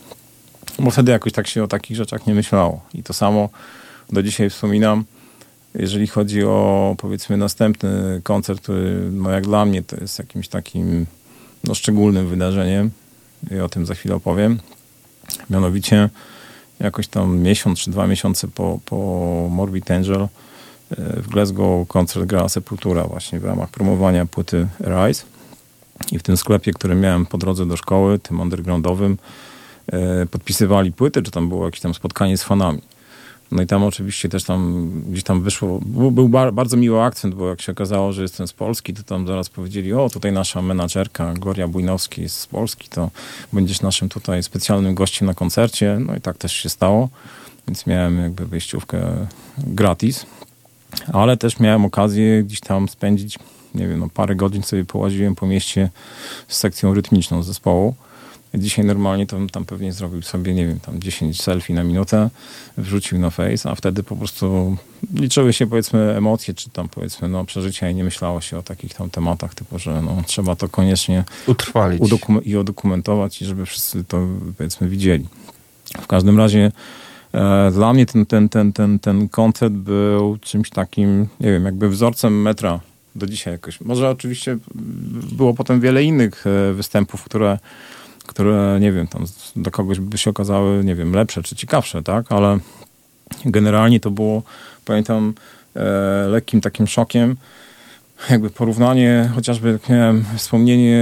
Bo 0.78 0.90
wtedy 0.90 1.12
jakoś 1.12 1.32
tak 1.32 1.46
się 1.46 1.64
o 1.64 1.66
takich 1.66 1.96
rzeczach 1.96 2.26
nie 2.26 2.34
myślało. 2.34 2.80
I 2.94 3.02
to 3.02 3.12
samo 3.12 3.48
do 4.12 4.22
dzisiaj 4.22 4.50
wspominam, 4.50 5.04
jeżeli 5.74 6.06
chodzi 6.06 6.44
o 6.44 6.94
powiedzmy 6.98 7.36
następny 7.36 8.20
koncert, 8.22 8.60
który 8.60 9.10
no 9.10 9.30
jak 9.30 9.44
dla 9.44 9.64
mnie 9.64 9.82
to 9.82 9.96
jest 9.96 10.18
jakimś 10.18 10.48
takim 10.48 11.06
no, 11.64 11.74
szczególnym 11.74 12.28
wydarzeniem 12.28 12.90
i 13.50 13.60
o 13.60 13.68
tym 13.68 13.86
za 13.86 13.94
chwilę 13.94 14.14
opowiem. 14.14 14.58
Mianowicie 15.50 16.10
jakoś 16.80 17.08
tam 17.08 17.38
miesiąc 17.38 17.78
czy 17.78 17.90
dwa 17.90 18.06
miesiące 18.06 18.48
po, 18.48 18.78
po 18.84 18.96
Morbid 19.50 19.90
Angel 19.90 20.28
w 20.90 21.28
Glasgow 21.28 21.88
koncert 21.88 22.26
grała 22.26 22.48
Sepultura 22.48 23.04
właśnie 23.04 23.40
w 23.40 23.44
ramach 23.44 23.70
promowania 23.70 24.26
płyty 24.26 24.66
Rise. 24.80 25.24
I 26.12 26.18
w 26.18 26.22
tym 26.22 26.36
sklepie, 26.36 26.72
który 26.72 26.94
miałem 26.94 27.26
po 27.26 27.38
drodze 27.38 27.66
do 27.66 27.76
szkoły, 27.76 28.18
tym 28.18 28.40
undergroundowym, 28.40 29.18
e, 29.92 30.26
podpisywali 30.26 30.92
płyty, 30.92 31.22
czy 31.22 31.30
tam 31.30 31.48
było 31.48 31.64
jakieś 31.64 31.80
tam 31.80 31.94
spotkanie 31.94 32.38
z 32.38 32.42
fanami. 32.42 32.80
No 33.50 33.62
i 33.62 33.66
tam 33.66 33.82
oczywiście 33.82 34.28
też 34.28 34.44
tam 34.44 34.90
gdzieś 35.10 35.24
tam 35.24 35.42
wyszło, 35.42 35.80
był, 35.86 36.10
był 36.10 36.28
bar, 36.28 36.52
bardzo 36.52 36.76
miły 36.76 37.02
akcent, 37.02 37.34
bo 37.34 37.48
jak 37.48 37.60
się 37.60 37.72
okazało, 37.72 38.12
że 38.12 38.22
jestem 38.22 38.46
z 38.46 38.52
Polski, 38.52 38.94
to 38.94 39.02
tam 39.02 39.26
zaraz 39.26 39.48
powiedzieli, 39.48 39.92
o 39.92 40.08
tutaj 40.08 40.32
nasza 40.32 40.62
menadżerka 40.62 41.34
Gloria 41.34 41.68
Bujnowski 41.68 42.22
jest 42.22 42.38
z 42.38 42.46
Polski, 42.46 42.88
to 42.88 43.10
będziesz 43.52 43.80
naszym 43.82 44.08
tutaj 44.08 44.42
specjalnym 44.42 44.94
gościem 44.94 45.26
na 45.26 45.34
koncercie. 45.34 45.98
No 46.06 46.16
i 46.16 46.20
tak 46.20 46.38
też 46.38 46.52
się 46.52 46.68
stało, 46.68 47.08
więc 47.68 47.86
miałem 47.86 48.18
jakby 48.18 48.46
wejściówkę 48.46 49.26
gratis 49.58 50.26
ale 51.12 51.36
też 51.36 51.60
miałem 51.60 51.84
okazję 51.84 52.42
gdzieś 52.42 52.60
tam 52.60 52.88
spędzić, 52.88 53.38
nie 53.74 53.88
wiem, 53.88 53.98
no 53.98 54.08
parę 54.14 54.34
godzin 54.34 54.62
sobie 54.62 54.84
połaziłem 54.84 55.34
po 55.34 55.46
mieście 55.46 55.90
z 56.48 56.56
sekcją 56.56 56.94
rytmiczną 56.94 57.42
zespołu. 57.42 57.94
Dzisiaj 58.54 58.84
normalnie 58.84 59.26
to 59.26 59.36
tam 59.52 59.64
pewnie 59.64 59.92
zrobił 59.92 60.22
sobie, 60.22 60.54
nie 60.54 60.66
wiem, 60.66 60.80
tam 60.80 61.00
10 61.00 61.42
selfie 61.42 61.74
na 61.74 61.84
minutę, 61.84 62.30
wrzucił 62.78 63.18
na 63.18 63.30
face, 63.30 63.70
a 63.70 63.74
wtedy 63.74 64.02
po 64.02 64.16
prostu 64.16 64.76
liczyły 65.14 65.52
się 65.52 65.66
powiedzmy 65.66 66.16
emocje, 66.16 66.54
czy 66.54 66.70
tam 66.70 66.88
powiedzmy 66.88 67.28
no, 67.28 67.44
przeżycia 67.44 67.90
i 67.90 67.94
nie 67.94 68.04
myślało 68.04 68.40
się 68.40 68.58
o 68.58 68.62
takich 68.62 68.94
tam 68.94 69.10
tematach, 69.10 69.54
typu, 69.54 69.78
że 69.78 70.02
no, 70.02 70.22
trzeba 70.26 70.56
to 70.56 70.68
koniecznie 70.68 71.24
utrwalić 71.46 72.02
i 72.44 72.56
udokumentować 72.56 73.42
i 73.42 73.44
żeby 73.44 73.66
wszyscy 73.66 74.04
to 74.04 74.26
powiedzmy 74.58 74.88
widzieli. 74.88 75.26
W 76.00 76.06
każdym 76.06 76.38
razie 76.38 76.72
dla 77.72 77.92
mnie 77.92 78.06
ten, 78.06 78.26
ten, 78.26 78.48
ten, 78.48 78.72
ten, 78.72 78.98
ten 78.98 79.28
koncert 79.28 79.74
był 79.74 80.38
czymś 80.38 80.70
takim, 80.70 81.28
nie 81.40 81.52
wiem, 81.52 81.64
jakby 81.64 81.88
wzorcem 81.88 82.42
metra 82.42 82.80
do 83.14 83.26
dzisiaj 83.26 83.52
jakoś. 83.52 83.80
Może 83.80 84.10
oczywiście 84.10 84.58
było 85.32 85.54
potem 85.54 85.80
wiele 85.80 86.04
innych 86.04 86.44
e, 86.46 86.72
występów, 86.72 87.24
które, 87.24 87.58
które 88.26 88.78
nie 88.80 88.92
wiem, 88.92 89.06
tam 89.06 89.24
do 89.56 89.70
kogoś 89.70 90.00
by 90.00 90.18
się 90.18 90.30
okazały, 90.30 90.84
nie 90.84 90.94
wiem, 90.94 91.12
lepsze 91.12 91.42
czy 91.42 91.56
ciekawsze, 91.56 92.02
tak? 92.02 92.32
Ale 92.32 92.58
generalnie 93.44 94.00
to 94.00 94.10
było, 94.10 94.42
pamiętam, 94.84 95.34
e, 95.76 95.82
lekkim 96.28 96.60
takim 96.60 96.86
szokiem, 96.86 97.36
jakby 98.30 98.50
porównanie, 98.50 99.30
chociażby 99.34 99.72
jak 99.72 99.88
miałem 99.88 100.24
wspomnienie 100.36 100.98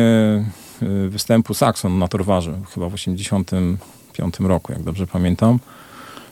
e, 0.83 1.09
występu 1.09 1.55
Saxon 1.55 1.99
na 1.99 2.09
Torwarze, 2.09 2.59
chyba 2.75 2.89
w 2.89 2.95
85 2.95 4.41
roku, 4.41 4.73
jak 4.73 4.83
dobrze 4.83 5.07
pamiętam. 5.07 5.59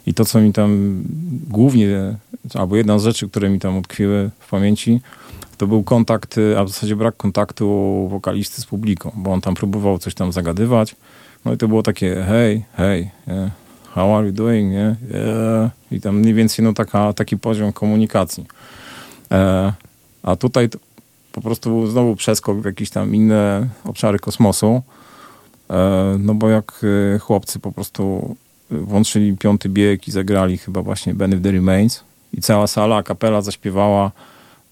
I 0.06 0.14
to, 0.14 0.24
co 0.24 0.40
mi 0.40 0.52
tam 0.52 1.02
głównie, 1.48 2.16
albo 2.54 2.76
jedna 2.76 2.98
z 2.98 3.04
rzeczy, 3.04 3.28
które 3.28 3.50
mi 3.50 3.58
tam 3.58 3.78
utkwiły 3.78 4.30
w 4.38 4.50
pamięci, 4.50 5.00
to 5.58 5.66
był 5.66 5.82
kontakt, 5.82 6.36
a 6.58 6.64
w 6.64 6.68
zasadzie 6.68 6.96
brak 6.96 7.16
kontaktu 7.16 7.66
wokalisty 8.10 8.62
z 8.62 8.66
publiką, 8.66 9.12
bo 9.16 9.32
on 9.32 9.40
tam 9.40 9.54
próbował 9.54 9.98
coś 9.98 10.14
tam 10.14 10.32
zagadywać. 10.32 10.96
No 11.44 11.52
i 11.52 11.56
to 11.56 11.68
było 11.68 11.82
takie 11.82 12.24
hej, 12.28 12.64
hej, 12.76 13.10
yeah, 13.28 13.50
how 13.94 14.16
are 14.16 14.26
you 14.26 14.32
doing, 14.32 14.72
nie? 14.72 14.96
Yeah. 15.10 15.70
I 15.90 16.00
tam 16.00 16.16
mniej 16.16 16.34
więcej 16.34 16.64
no 16.64 16.72
taka, 16.72 17.12
taki 17.12 17.38
poziom 17.38 17.72
komunikacji. 17.72 18.46
E, 19.30 19.72
a 20.22 20.36
tutaj 20.36 20.68
po 21.32 21.40
prostu 21.40 21.86
znowu 21.86 22.16
przeskok 22.16 22.60
w 22.60 22.64
jakieś 22.64 22.90
tam 22.90 23.14
inne 23.14 23.68
obszary 23.84 24.18
kosmosu. 24.18 24.82
E, 25.70 26.16
no 26.18 26.34
bo 26.34 26.48
jak 26.48 26.80
e, 27.14 27.18
chłopcy 27.18 27.58
po 27.58 27.72
prostu 27.72 28.36
włączyli 28.70 29.36
piąty 29.36 29.68
bieg 29.68 30.08
i 30.08 30.10
zagrali 30.10 30.58
chyba 30.58 30.82
właśnie 30.82 31.14
Benny 31.14 31.36
of 31.36 31.42
the 31.42 31.52
Remains 31.52 32.04
i 32.32 32.40
cała 32.40 32.66
sala, 32.66 33.02
kapela 33.02 33.42
zaśpiewała 33.42 34.10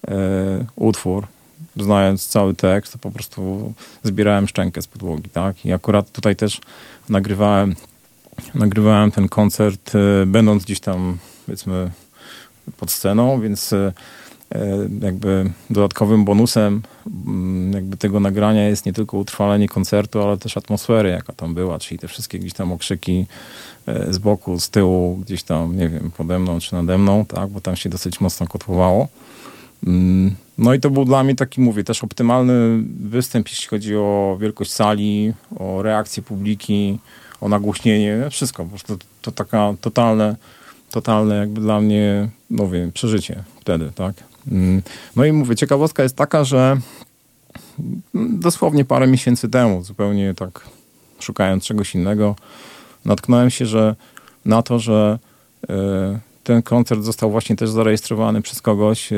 e, 0.07 0.15
utwór, 0.75 1.27
znając 1.77 2.27
cały 2.27 2.53
tekst, 2.53 2.93
to 2.93 2.99
po 2.99 3.11
prostu 3.11 3.73
zbierałem 4.03 4.47
szczękę 4.47 4.81
z 4.81 4.87
podłogi, 4.87 5.29
tak? 5.29 5.65
I 5.65 5.73
akurat 5.73 6.11
tutaj 6.11 6.35
też 6.35 6.61
nagrywałem, 7.09 7.75
nagrywałem 8.55 9.11
ten 9.11 9.29
koncert, 9.29 9.95
e, 9.95 10.25
będąc 10.25 10.63
gdzieś 10.63 10.79
tam, 10.79 11.17
powiedzmy, 11.45 11.91
pod 12.77 12.91
sceną, 12.91 13.41
więc 13.41 13.73
e, 13.73 13.93
jakby 15.01 15.51
dodatkowym 15.69 16.25
bonusem 16.25 16.81
mm, 17.27 17.73
jakby 17.73 17.97
tego 17.97 18.19
nagrania 18.19 18.67
jest 18.67 18.85
nie 18.85 18.93
tylko 18.93 19.17
utrwalenie 19.17 19.67
koncertu, 19.67 20.21
ale 20.21 20.37
też 20.37 20.57
atmosfery, 20.57 21.09
jaka 21.09 21.33
tam 21.33 21.53
była, 21.53 21.79
czyli 21.79 21.99
te 21.99 22.07
wszystkie 22.07 22.39
gdzieś 22.39 22.53
tam 22.53 22.71
okrzyki 22.71 23.25
e, 23.85 24.13
z 24.13 24.17
boku, 24.17 24.59
z 24.59 24.69
tyłu, 24.69 25.15
gdzieś 25.15 25.43
tam, 25.43 25.77
nie 25.77 25.89
wiem, 25.89 26.11
pode 26.17 26.39
mną 26.39 26.59
czy 26.59 26.73
nade 26.73 26.97
mną, 26.97 27.25
tak, 27.25 27.49
bo 27.49 27.61
tam 27.61 27.75
się 27.75 27.89
dosyć 27.89 28.21
mocno 28.21 28.47
kotłowało. 28.47 29.07
Mm, 29.87 30.35
no 30.57 30.73
i 30.73 30.79
to 30.79 30.89
był 30.89 31.05
dla 31.05 31.23
mnie 31.23 31.35
taki, 31.35 31.61
mówię, 31.61 31.83
też 31.83 32.03
optymalny 32.03 32.83
występ, 32.99 33.49
jeśli 33.49 33.67
chodzi 33.67 33.95
o 33.95 34.37
wielkość 34.41 34.71
sali, 34.71 35.33
o 35.59 35.81
reakcję 35.81 36.23
publiki, 36.23 36.99
o 37.41 37.49
nagłośnienie, 37.49 38.29
wszystko. 38.29 38.63
Po 38.63 38.69
prostu 38.69 38.97
to, 38.97 39.05
to 39.21 39.31
taka 39.31 39.73
totalne, 39.81 40.35
totalne 40.91 41.35
jakby 41.35 41.61
dla 41.61 41.81
mnie, 41.81 42.29
no 42.49 42.69
wiem, 42.69 42.91
przeżycie 42.91 43.43
wtedy, 43.61 43.91
tak. 43.95 44.28
Mm. 44.47 44.81
No 45.15 45.25
i 45.25 45.31
mówię, 45.31 45.55
ciekawostka 45.55 46.03
jest 46.03 46.15
taka, 46.15 46.43
że 46.43 46.77
dosłownie 48.13 48.85
parę 48.85 49.07
miesięcy 49.07 49.49
temu, 49.49 49.83
zupełnie 49.83 50.33
tak 50.33 50.65
szukając 51.19 51.63
czegoś 51.63 51.95
innego, 51.95 52.35
natknąłem 53.05 53.49
się, 53.49 53.65
że 53.65 53.95
na 54.45 54.61
to, 54.61 54.79
że 54.79 55.19
e, 55.69 56.19
ten 56.43 56.61
koncert 56.61 57.01
został 57.03 57.31
właśnie 57.31 57.55
też 57.55 57.69
zarejestrowany 57.69 58.41
przez 58.41 58.61
kogoś 58.61 59.13
e, 59.13 59.17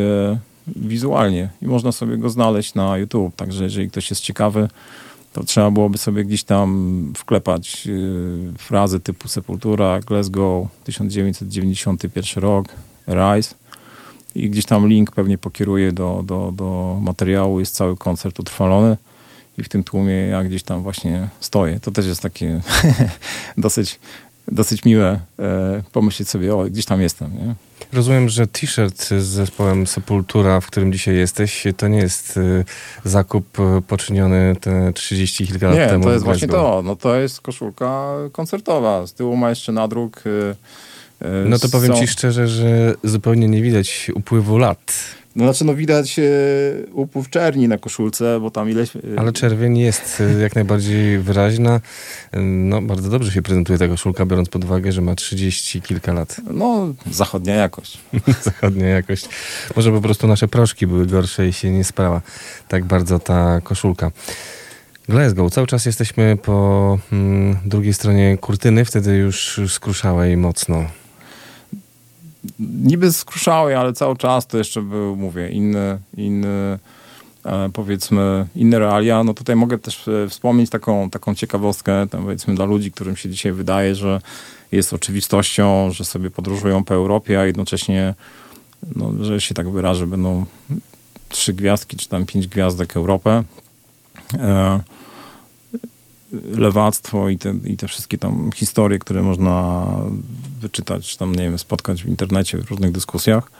wizualnie 0.67 1.49
i 1.61 1.65
można 1.65 1.91
sobie 1.91 2.17
go 2.17 2.29
znaleźć 2.29 2.75
na 2.75 2.97
YouTube. 2.97 3.35
Także 3.35 3.63
jeżeli 3.63 3.89
ktoś 3.89 4.09
jest 4.09 4.21
ciekawy, 4.21 4.67
to 5.33 5.43
trzeba 5.43 5.71
byłoby 5.71 5.97
sobie 5.97 6.25
gdzieś 6.25 6.43
tam 6.43 7.13
wklepać 7.17 7.87
e, 7.87 8.57
frazy 8.57 8.99
typu 8.99 9.27
Sepultura, 9.27 9.99
Glasgow, 9.99 10.67
1991 10.83 12.43
rok, 12.43 12.67
Rise 13.07 13.55
i 14.35 14.49
gdzieś 14.49 14.65
tam 14.65 14.87
link 14.87 15.11
pewnie 15.11 15.37
pokieruje 15.37 15.91
do, 15.91 16.23
do, 16.25 16.51
do 16.55 16.97
materiału, 17.01 17.59
jest 17.59 17.75
cały 17.75 17.97
koncert 17.97 18.39
utrwalony 18.39 18.97
i 19.57 19.63
w 19.63 19.69
tym 19.69 19.83
tłumie 19.83 20.13
ja 20.13 20.43
gdzieś 20.43 20.63
tam 20.63 20.83
właśnie 20.83 21.29
stoję. 21.39 21.79
To 21.79 21.91
też 21.91 22.05
jest 22.05 22.21
takie 22.21 22.61
dosyć, 23.57 23.99
dosyć 24.47 24.85
miłe 24.85 25.19
e, 25.39 25.83
pomyśleć 25.91 26.29
sobie, 26.29 26.55
o, 26.55 26.63
gdzieś 26.63 26.85
tam 26.85 27.01
jestem. 27.01 27.33
Nie? 27.33 27.55
Rozumiem, 27.93 28.29
że 28.29 28.47
t-shirt 28.47 29.07
z 29.07 29.23
zespołem 29.23 29.87
Sepultura, 29.87 30.61
w 30.61 30.67
którym 30.67 30.93
dzisiaj 30.93 31.15
jesteś, 31.15 31.63
to 31.77 31.87
nie 31.87 31.97
jest 31.97 32.37
y, 32.37 32.65
zakup 33.03 33.59
y, 33.59 33.81
poczyniony 33.81 34.55
te 34.61 34.93
30 34.93 35.47
kilka 35.47 35.67
lat 35.67 35.75
nie, 35.75 35.87
temu. 35.87 35.99
Nie, 35.99 36.03
to 36.03 36.11
jest 36.11 36.25
właśnie 36.25 36.47
to. 36.47 36.81
No 36.85 36.95
to 36.95 37.15
jest 37.15 37.41
koszulka 37.41 38.13
koncertowa. 38.31 39.07
Z 39.07 39.13
tyłu 39.13 39.37
ma 39.37 39.49
jeszcze 39.49 39.71
nadruk. 39.71 40.23
Y, 40.25 40.55
no 41.45 41.59
to 41.59 41.69
powiem 41.69 41.93
ci 41.93 42.07
szczerze, 42.07 42.47
że 42.47 42.93
zupełnie 43.03 43.47
nie 43.47 43.61
widać 43.61 44.11
upływu 44.15 44.57
lat. 44.57 44.93
No 45.35 45.43
znaczy, 45.43 45.65
no 45.65 45.75
widać 45.75 46.19
e, 46.19 46.23
upływ 46.93 47.29
czerni 47.29 47.67
na 47.67 47.77
koszulce, 47.77 48.39
bo 48.39 48.51
tam 48.51 48.69
ileś... 48.69 48.95
E, 48.95 48.99
Ale 49.17 49.31
czerwień 49.31 49.77
jest 49.77 50.23
e, 50.37 50.41
jak 50.41 50.55
najbardziej 50.55 51.19
wyraźna. 51.19 51.81
No, 52.43 52.81
bardzo 52.81 53.09
dobrze 53.09 53.31
się 53.31 53.41
prezentuje 53.41 53.79
ta 53.79 53.87
koszulka, 53.87 54.25
biorąc 54.25 54.49
pod 54.49 54.63
uwagę, 54.63 54.91
że 54.91 55.01
ma 55.01 55.15
30 55.15 55.81
kilka 55.81 56.13
lat. 56.13 56.41
No, 56.53 56.93
zachodnia 57.11 57.55
jakość. 57.55 57.97
zachodnia 58.43 58.87
jakość. 58.87 59.29
Może 59.75 59.91
po 59.91 60.01
prostu 60.01 60.27
nasze 60.27 60.47
proszki 60.47 60.87
były 60.87 61.05
gorsze 61.05 61.47
i 61.47 61.53
się 61.53 61.71
nie 61.71 61.83
sprała 61.83 62.21
tak 62.67 62.85
bardzo 62.85 63.19
ta 63.19 63.61
koszulka. 63.63 64.11
Glasgow. 65.09 65.53
Cały 65.53 65.67
czas 65.67 65.85
jesteśmy 65.85 66.37
po 66.43 66.97
mm, 67.11 67.57
drugiej 67.65 67.93
stronie 67.93 68.37
kurtyny, 68.37 68.85
wtedy 68.85 69.15
już 69.15 69.61
skruszałej 69.67 70.37
mocno 70.37 70.85
niby 72.59 73.11
skruszały, 73.13 73.77
ale 73.77 73.93
cały 73.93 74.17
czas 74.17 74.47
to 74.47 74.57
jeszcze 74.57 74.81
był, 74.81 75.15
mówię, 75.15 75.49
inny, 75.49 75.99
inny 76.17 76.79
e, 77.45 77.69
powiedzmy, 77.73 78.47
inne 78.55 78.79
realia. 78.79 79.23
No 79.23 79.33
tutaj 79.33 79.55
mogę 79.55 79.77
też 79.77 80.07
e, 80.07 80.29
wspomnieć 80.29 80.69
taką, 80.69 81.09
taką 81.09 81.35
ciekawostkę, 81.35 82.07
tam 82.07 82.23
powiedzmy 82.23 82.55
dla 82.55 82.65
ludzi, 82.65 82.91
którym 82.91 83.15
się 83.15 83.29
dzisiaj 83.29 83.51
wydaje, 83.51 83.95
że 83.95 84.21
jest 84.71 84.93
oczywistością, 84.93 85.91
że 85.91 86.05
sobie 86.05 86.29
podróżują 86.29 86.83
po 86.83 86.93
Europie, 86.93 87.39
a 87.39 87.45
jednocześnie, 87.45 88.13
no, 88.95 89.11
że 89.21 89.41
się 89.41 89.55
tak 89.55 89.69
wyrażę, 89.69 90.07
będą 90.07 90.45
trzy 91.29 91.53
gwiazdki, 91.53 91.97
czy 91.97 92.09
tam 92.09 92.25
pięć 92.25 92.47
gwiazdek 92.47 92.97
Europę. 92.97 93.43
E, 94.33 94.79
lewactwo 96.57 97.29
i 97.29 97.37
te, 97.37 97.53
i 97.65 97.77
te 97.77 97.87
wszystkie 97.87 98.17
tam 98.17 98.49
historie, 98.55 98.99
które 98.99 99.21
można 99.21 99.87
wyczytać, 100.61 101.07
czy 101.07 101.17
tam, 101.17 101.35
nie 101.35 101.43
wiem, 101.43 101.59
spotkać 101.59 102.03
w 102.03 102.07
internecie 102.07 102.57
w 102.57 102.69
różnych 102.69 102.91
dyskusjach, 102.91 103.51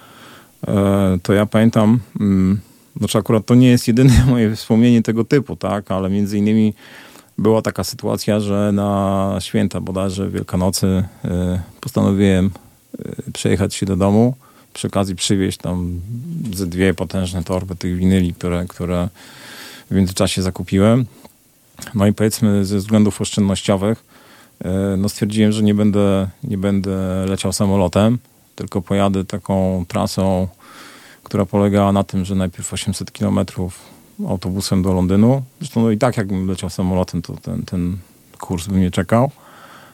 e, 0.68 1.18
to 1.24 1.34
ja 1.34 1.46
pamiętam, 1.46 2.00
mm, 2.20 2.60
znaczy 2.98 3.18
akurat 3.18 3.46
to 3.46 3.56
nie 3.56 3.68
jest 3.68 3.88
jedyne 3.88 4.26
moje 4.30 4.56
wspomnienie 4.56 5.02
tego 5.02 5.24
typu, 5.24 5.56
tak, 5.56 5.92
ale 5.92 6.10
między 6.10 6.38
innymi 6.38 6.74
była 7.38 7.62
taka 7.62 7.84
sytuacja, 7.84 8.40
że 8.40 8.72
na 8.72 9.38
święta 9.40 9.82
bodajże 9.82 10.30
Wielkanocy 10.30 11.04
e, 11.26 11.62
postanowiłem 11.82 12.52
e, 13.00 13.32
przejechać 13.32 13.76
się 13.76 13.86
do 13.86 13.96
domu, 13.96 14.36
przy 14.74 14.88
okazji 14.88 15.16
przywieźć 15.16 15.58
tam 15.58 16.02
ze 16.54 16.68
dwie 16.68 16.94
potężne 16.94 17.44
torby 17.44 17.76
tych 17.76 17.98
winyli, 17.98 18.34
które, 18.34 18.66
które 18.68 19.10
w 19.92 19.96
międzyczasie 19.96 20.42
zakupiłem. 20.42 21.06
No 21.96 22.08
i 22.08 22.14
powiedzmy 22.14 22.66
ze 22.66 22.78
względów 22.78 23.22
oszczędnościowych 23.22 24.04
e, 24.66 24.96
no 24.98 25.10
stwierdziłem, 25.10 25.52
że 25.52 25.64
nie 25.64 25.74
będę, 25.74 26.28
nie 26.44 26.58
będę 26.58 27.26
leciał 27.26 27.54
samolotem, 27.54 28.18
tylko 28.56 28.82
pojadę 28.82 29.26
taką 29.26 29.86
trasą, 29.88 30.48
która 31.24 31.46
polegała 31.46 31.92
na 31.92 32.04
tym, 32.04 32.26
że 32.26 32.36
najpierw 32.36 32.74
800 32.74 33.12
kilometrów 33.12 33.80
autobusem 34.28 34.84
do 34.84 34.94
Londynu. 34.94 35.42
Zresztą 35.60 35.82
no 35.82 35.92
i 35.92 35.98
tak 35.98 36.18
jakbym 36.18 36.48
leciał 36.48 36.70
samolotem, 36.70 37.22
to 37.22 37.34
ten, 37.42 37.64
ten 37.64 37.98
kurs 38.40 38.68
by 38.68 38.76
mnie 38.76 38.92
czekał. 38.92 39.32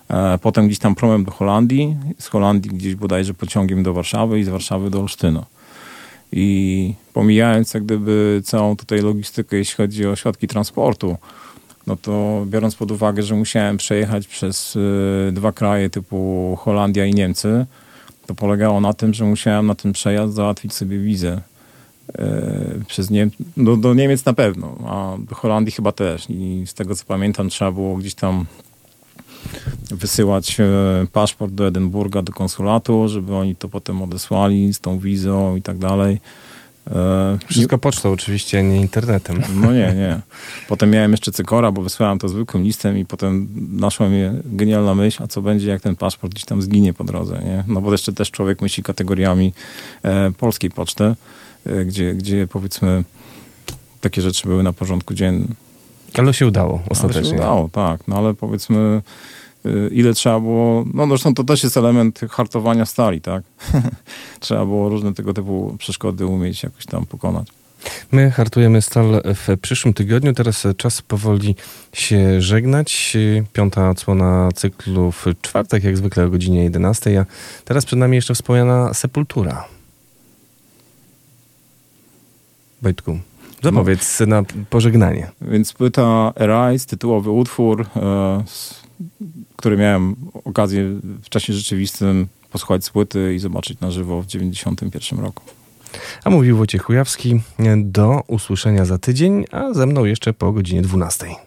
E, 0.10 0.38
potem 0.38 0.68
gdzieś 0.68 0.80
tam 0.80 0.96
promem 0.96 1.24
do 1.24 1.32
Holandii, 1.32 1.98
z 2.20 2.28
Holandii 2.28 2.72
gdzieś 2.72 2.96
bodajże 2.96 3.34
pociągiem 3.34 3.84
do 3.84 3.94
Warszawy 3.94 4.40
i 4.40 4.44
z 4.44 4.50
Warszawy 4.50 4.90
do 4.90 5.00
Olsztyna. 5.00 5.46
I 6.32 6.94
pomijając 7.14 7.74
jak 7.74 7.84
gdyby 7.84 8.42
całą 8.46 8.76
tutaj 8.76 9.02
logistykę, 9.02 9.58
jeśli 9.58 9.76
chodzi 9.76 10.08
o 10.08 10.16
środki 10.16 10.48
transportu, 10.48 11.18
no 11.88 11.96
to 11.96 12.46
biorąc 12.48 12.76
pod 12.76 12.92
uwagę, 12.92 13.24
że 13.24 13.36
musiałem 13.36 13.78
przejechać 13.78 14.28
przez 14.28 14.76
y, 14.76 15.32
dwa 15.32 15.52
kraje 15.52 15.90
typu 15.90 16.56
Holandia 16.62 17.06
i 17.06 17.14
Niemcy, 17.14 17.66
to 18.26 18.36
polegało 18.36 18.82
na 18.82 18.94
tym, 18.94 19.14
że 19.14 19.26
musiałem 19.26 19.68
na 19.68 19.76
ten 19.76 19.94
przejazd 19.94 20.34
załatwić 20.34 20.74
sobie 20.74 21.00
wizę 21.00 21.42
y, 22.10 22.86
przez 22.88 23.10
Niem 23.10 23.32
do, 23.58 23.78
do 23.78 23.94
Niemiec 23.94 24.26
na 24.26 24.34
pewno, 24.34 24.78
a 24.88 25.18
do 25.30 25.36
Holandii 25.36 25.72
chyba 25.72 25.92
też. 25.92 26.26
I 26.30 26.64
z 26.66 26.74
tego 26.74 26.96
co 26.96 27.06
pamiętam, 27.06 27.50
trzeba 27.50 27.72
było 27.72 27.96
gdzieś 27.96 28.16
tam 28.16 28.46
wysyłać 29.92 30.60
y, 30.60 30.64
paszport 31.12 31.54
do 31.54 31.68
Edynburga, 31.68 32.22
do 32.22 32.34
konsulatu, 32.34 33.08
żeby 33.08 33.36
oni 33.36 33.56
to 33.56 33.70
potem 33.70 34.02
odesłali 34.02 34.74
z 34.74 34.80
tą 34.80 35.00
wizą 35.00 35.56
i 35.56 35.62
tak 35.62 35.78
dalej. 35.78 36.20
E, 36.92 37.38
Wszystko 37.50 37.78
pocztą 37.78 38.12
oczywiście, 38.12 38.64
nie 38.64 38.82
internetem. 38.82 39.42
No 39.62 39.72
nie, 39.74 39.94
nie. 39.96 40.20
Potem 40.68 40.90
miałem 40.90 41.12
jeszcze 41.12 41.32
cykora, 41.32 41.72
bo 41.72 41.82
wysłałem 41.82 42.20
to 42.20 42.30
zwykłym 42.30 42.64
listem 42.64 42.98
i 42.98 43.06
potem 43.06 43.48
naszła 43.72 44.10
mnie 44.10 44.34
genialna 44.46 44.96
myśl, 44.96 45.24
a 45.24 45.28
co 45.28 45.42
będzie, 45.42 45.70
jak 45.70 45.82
ten 45.82 45.96
paszport 45.96 46.34
gdzieś 46.34 46.46
tam 46.46 46.62
zginie 46.62 46.94
po 46.94 47.04
drodze, 47.04 47.42
nie? 47.46 47.64
No 47.68 47.82
bo 47.82 47.92
jeszcze 47.92 48.14
też 48.14 48.32
człowiek 48.32 48.62
myśli 48.62 48.84
kategoriami 48.84 49.54
e, 50.04 50.32
polskiej 50.32 50.72
poczty, 50.72 51.16
e, 51.66 51.86
gdzie, 51.86 52.14
gdzie 52.14 52.48
powiedzmy 52.48 53.04
takie 54.02 54.22
rzeczy 54.22 54.48
były 54.48 54.64
na 54.64 54.74
porządku 54.74 55.14
dziennym. 55.14 55.56
Ale 56.18 56.34
się 56.34 56.48
udało 56.48 56.82
ostatecznie. 56.90 57.22
Ale 57.22 57.30
się 57.30 57.36
udało, 57.36 57.70
tak. 57.70 58.08
No 58.08 58.18
ale 58.18 58.34
powiedzmy 58.34 59.02
ile 59.92 60.14
trzeba 60.14 60.40
było, 60.40 60.86
no 60.94 61.08
zresztą 61.08 61.34
to 61.34 61.44
też 61.44 61.64
jest 61.64 61.78
element 61.78 62.20
hartowania 62.30 62.86
stali, 62.86 63.22
tak? 63.22 63.44
trzeba 64.40 64.66
było 64.66 64.90
różne 64.90 65.14
tego 65.14 65.34
typu 65.34 65.76
przeszkody 65.80 66.26
umieć 66.26 66.64
jakoś 66.64 66.86
tam 66.86 67.06
pokonać. 67.06 67.48
My 68.12 68.32
hartujemy 68.32 68.82
stal 68.82 69.22
w 69.26 69.58
przyszłym 69.62 69.94
tygodniu. 69.94 70.34
Teraz 70.34 70.68
czas 70.78 71.02
powoli 71.02 71.56
się 71.94 72.42
żegnać. 72.42 73.18
Piąta 73.54 73.90
odsłona 73.90 74.50
cyklu 74.56 75.12
w 75.12 75.26
czwartek, 75.42 75.84
jak 75.84 75.98
zwykle 75.98 76.26
o 76.26 76.30
godzinie 76.30 76.64
11. 76.64 77.20
A 77.20 77.26
teraz 77.66 77.86
przed 77.86 78.00
nami 78.00 78.16
jeszcze 78.16 78.34
wspomniana 78.36 78.94
Sepultura. 78.94 79.66
Wojtku, 82.82 83.20
zapowiedz 83.64 84.20
no. 84.20 84.26
na 84.26 84.44
pożegnanie. 84.70 85.32
Więc 85.42 85.74
płyta 85.74 86.34
Arise, 86.36 86.88
tytułowy 86.88 87.32
utwór, 87.32 87.86
e, 87.96 88.44
który 89.56 89.78
miałem 89.78 90.16
okazję 90.46 90.84
w 91.24 91.30
czasie 91.30 91.54
rzeczywistym 91.54 92.28
posłuchać 92.52 92.86
z 92.86 92.90
płyty 92.90 93.36
i 93.36 93.40
zobaczyć 93.40 93.80
na 93.80 93.92
żywo 93.92 94.22
w 94.22 94.26
1991 94.26 95.26
roku. 95.26 95.44
A 96.24 96.30
mówił 96.30 96.58
Wojciech 96.58 96.82
Chujawski. 96.82 97.42
Do 97.78 98.24
usłyszenia 98.28 98.86
za 98.86 98.98
tydzień, 98.98 99.46
a 99.52 99.74
ze 99.74 99.86
mną 99.86 100.06
jeszcze 100.06 100.34
po 100.34 100.52
godzinie 100.52 100.82
12. 100.82 101.47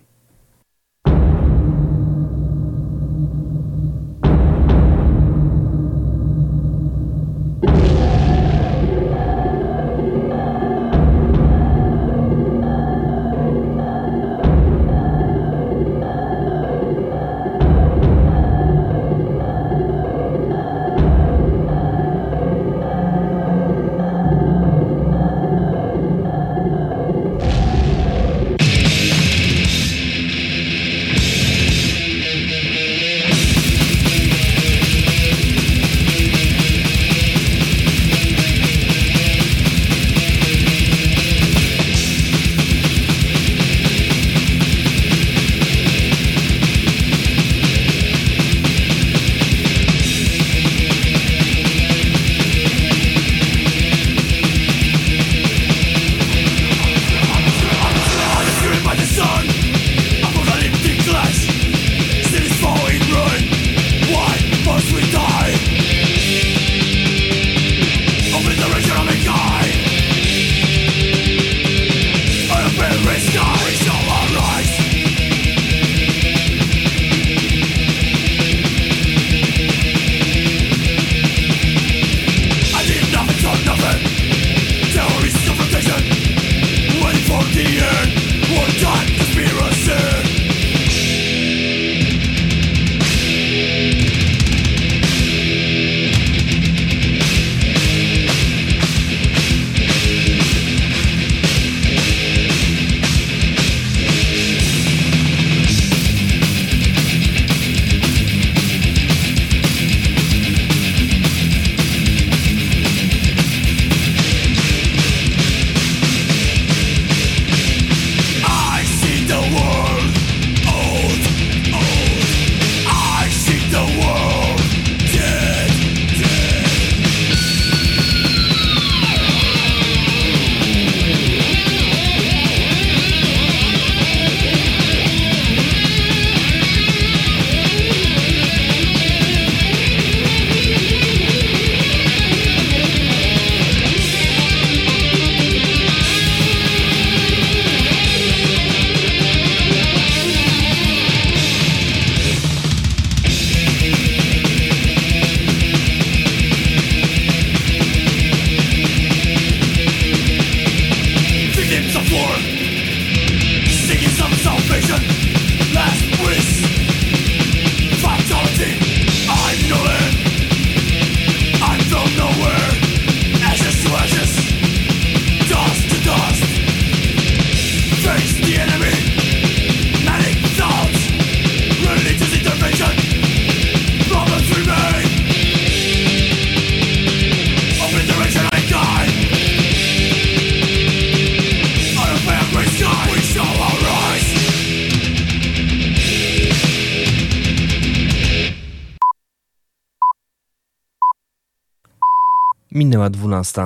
Minęła 203.11 203.43
12. 203.43 203.63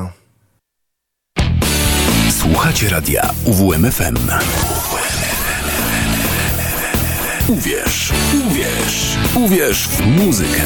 Słuchacie 2.30 2.88
radia 2.88 3.30
UWMFM. 3.44 4.16
Uwierz, 7.48 8.12
uwierz, 8.48 9.16
uwierz 9.34 9.88
w 9.88 10.06
muzykę. 10.06 10.62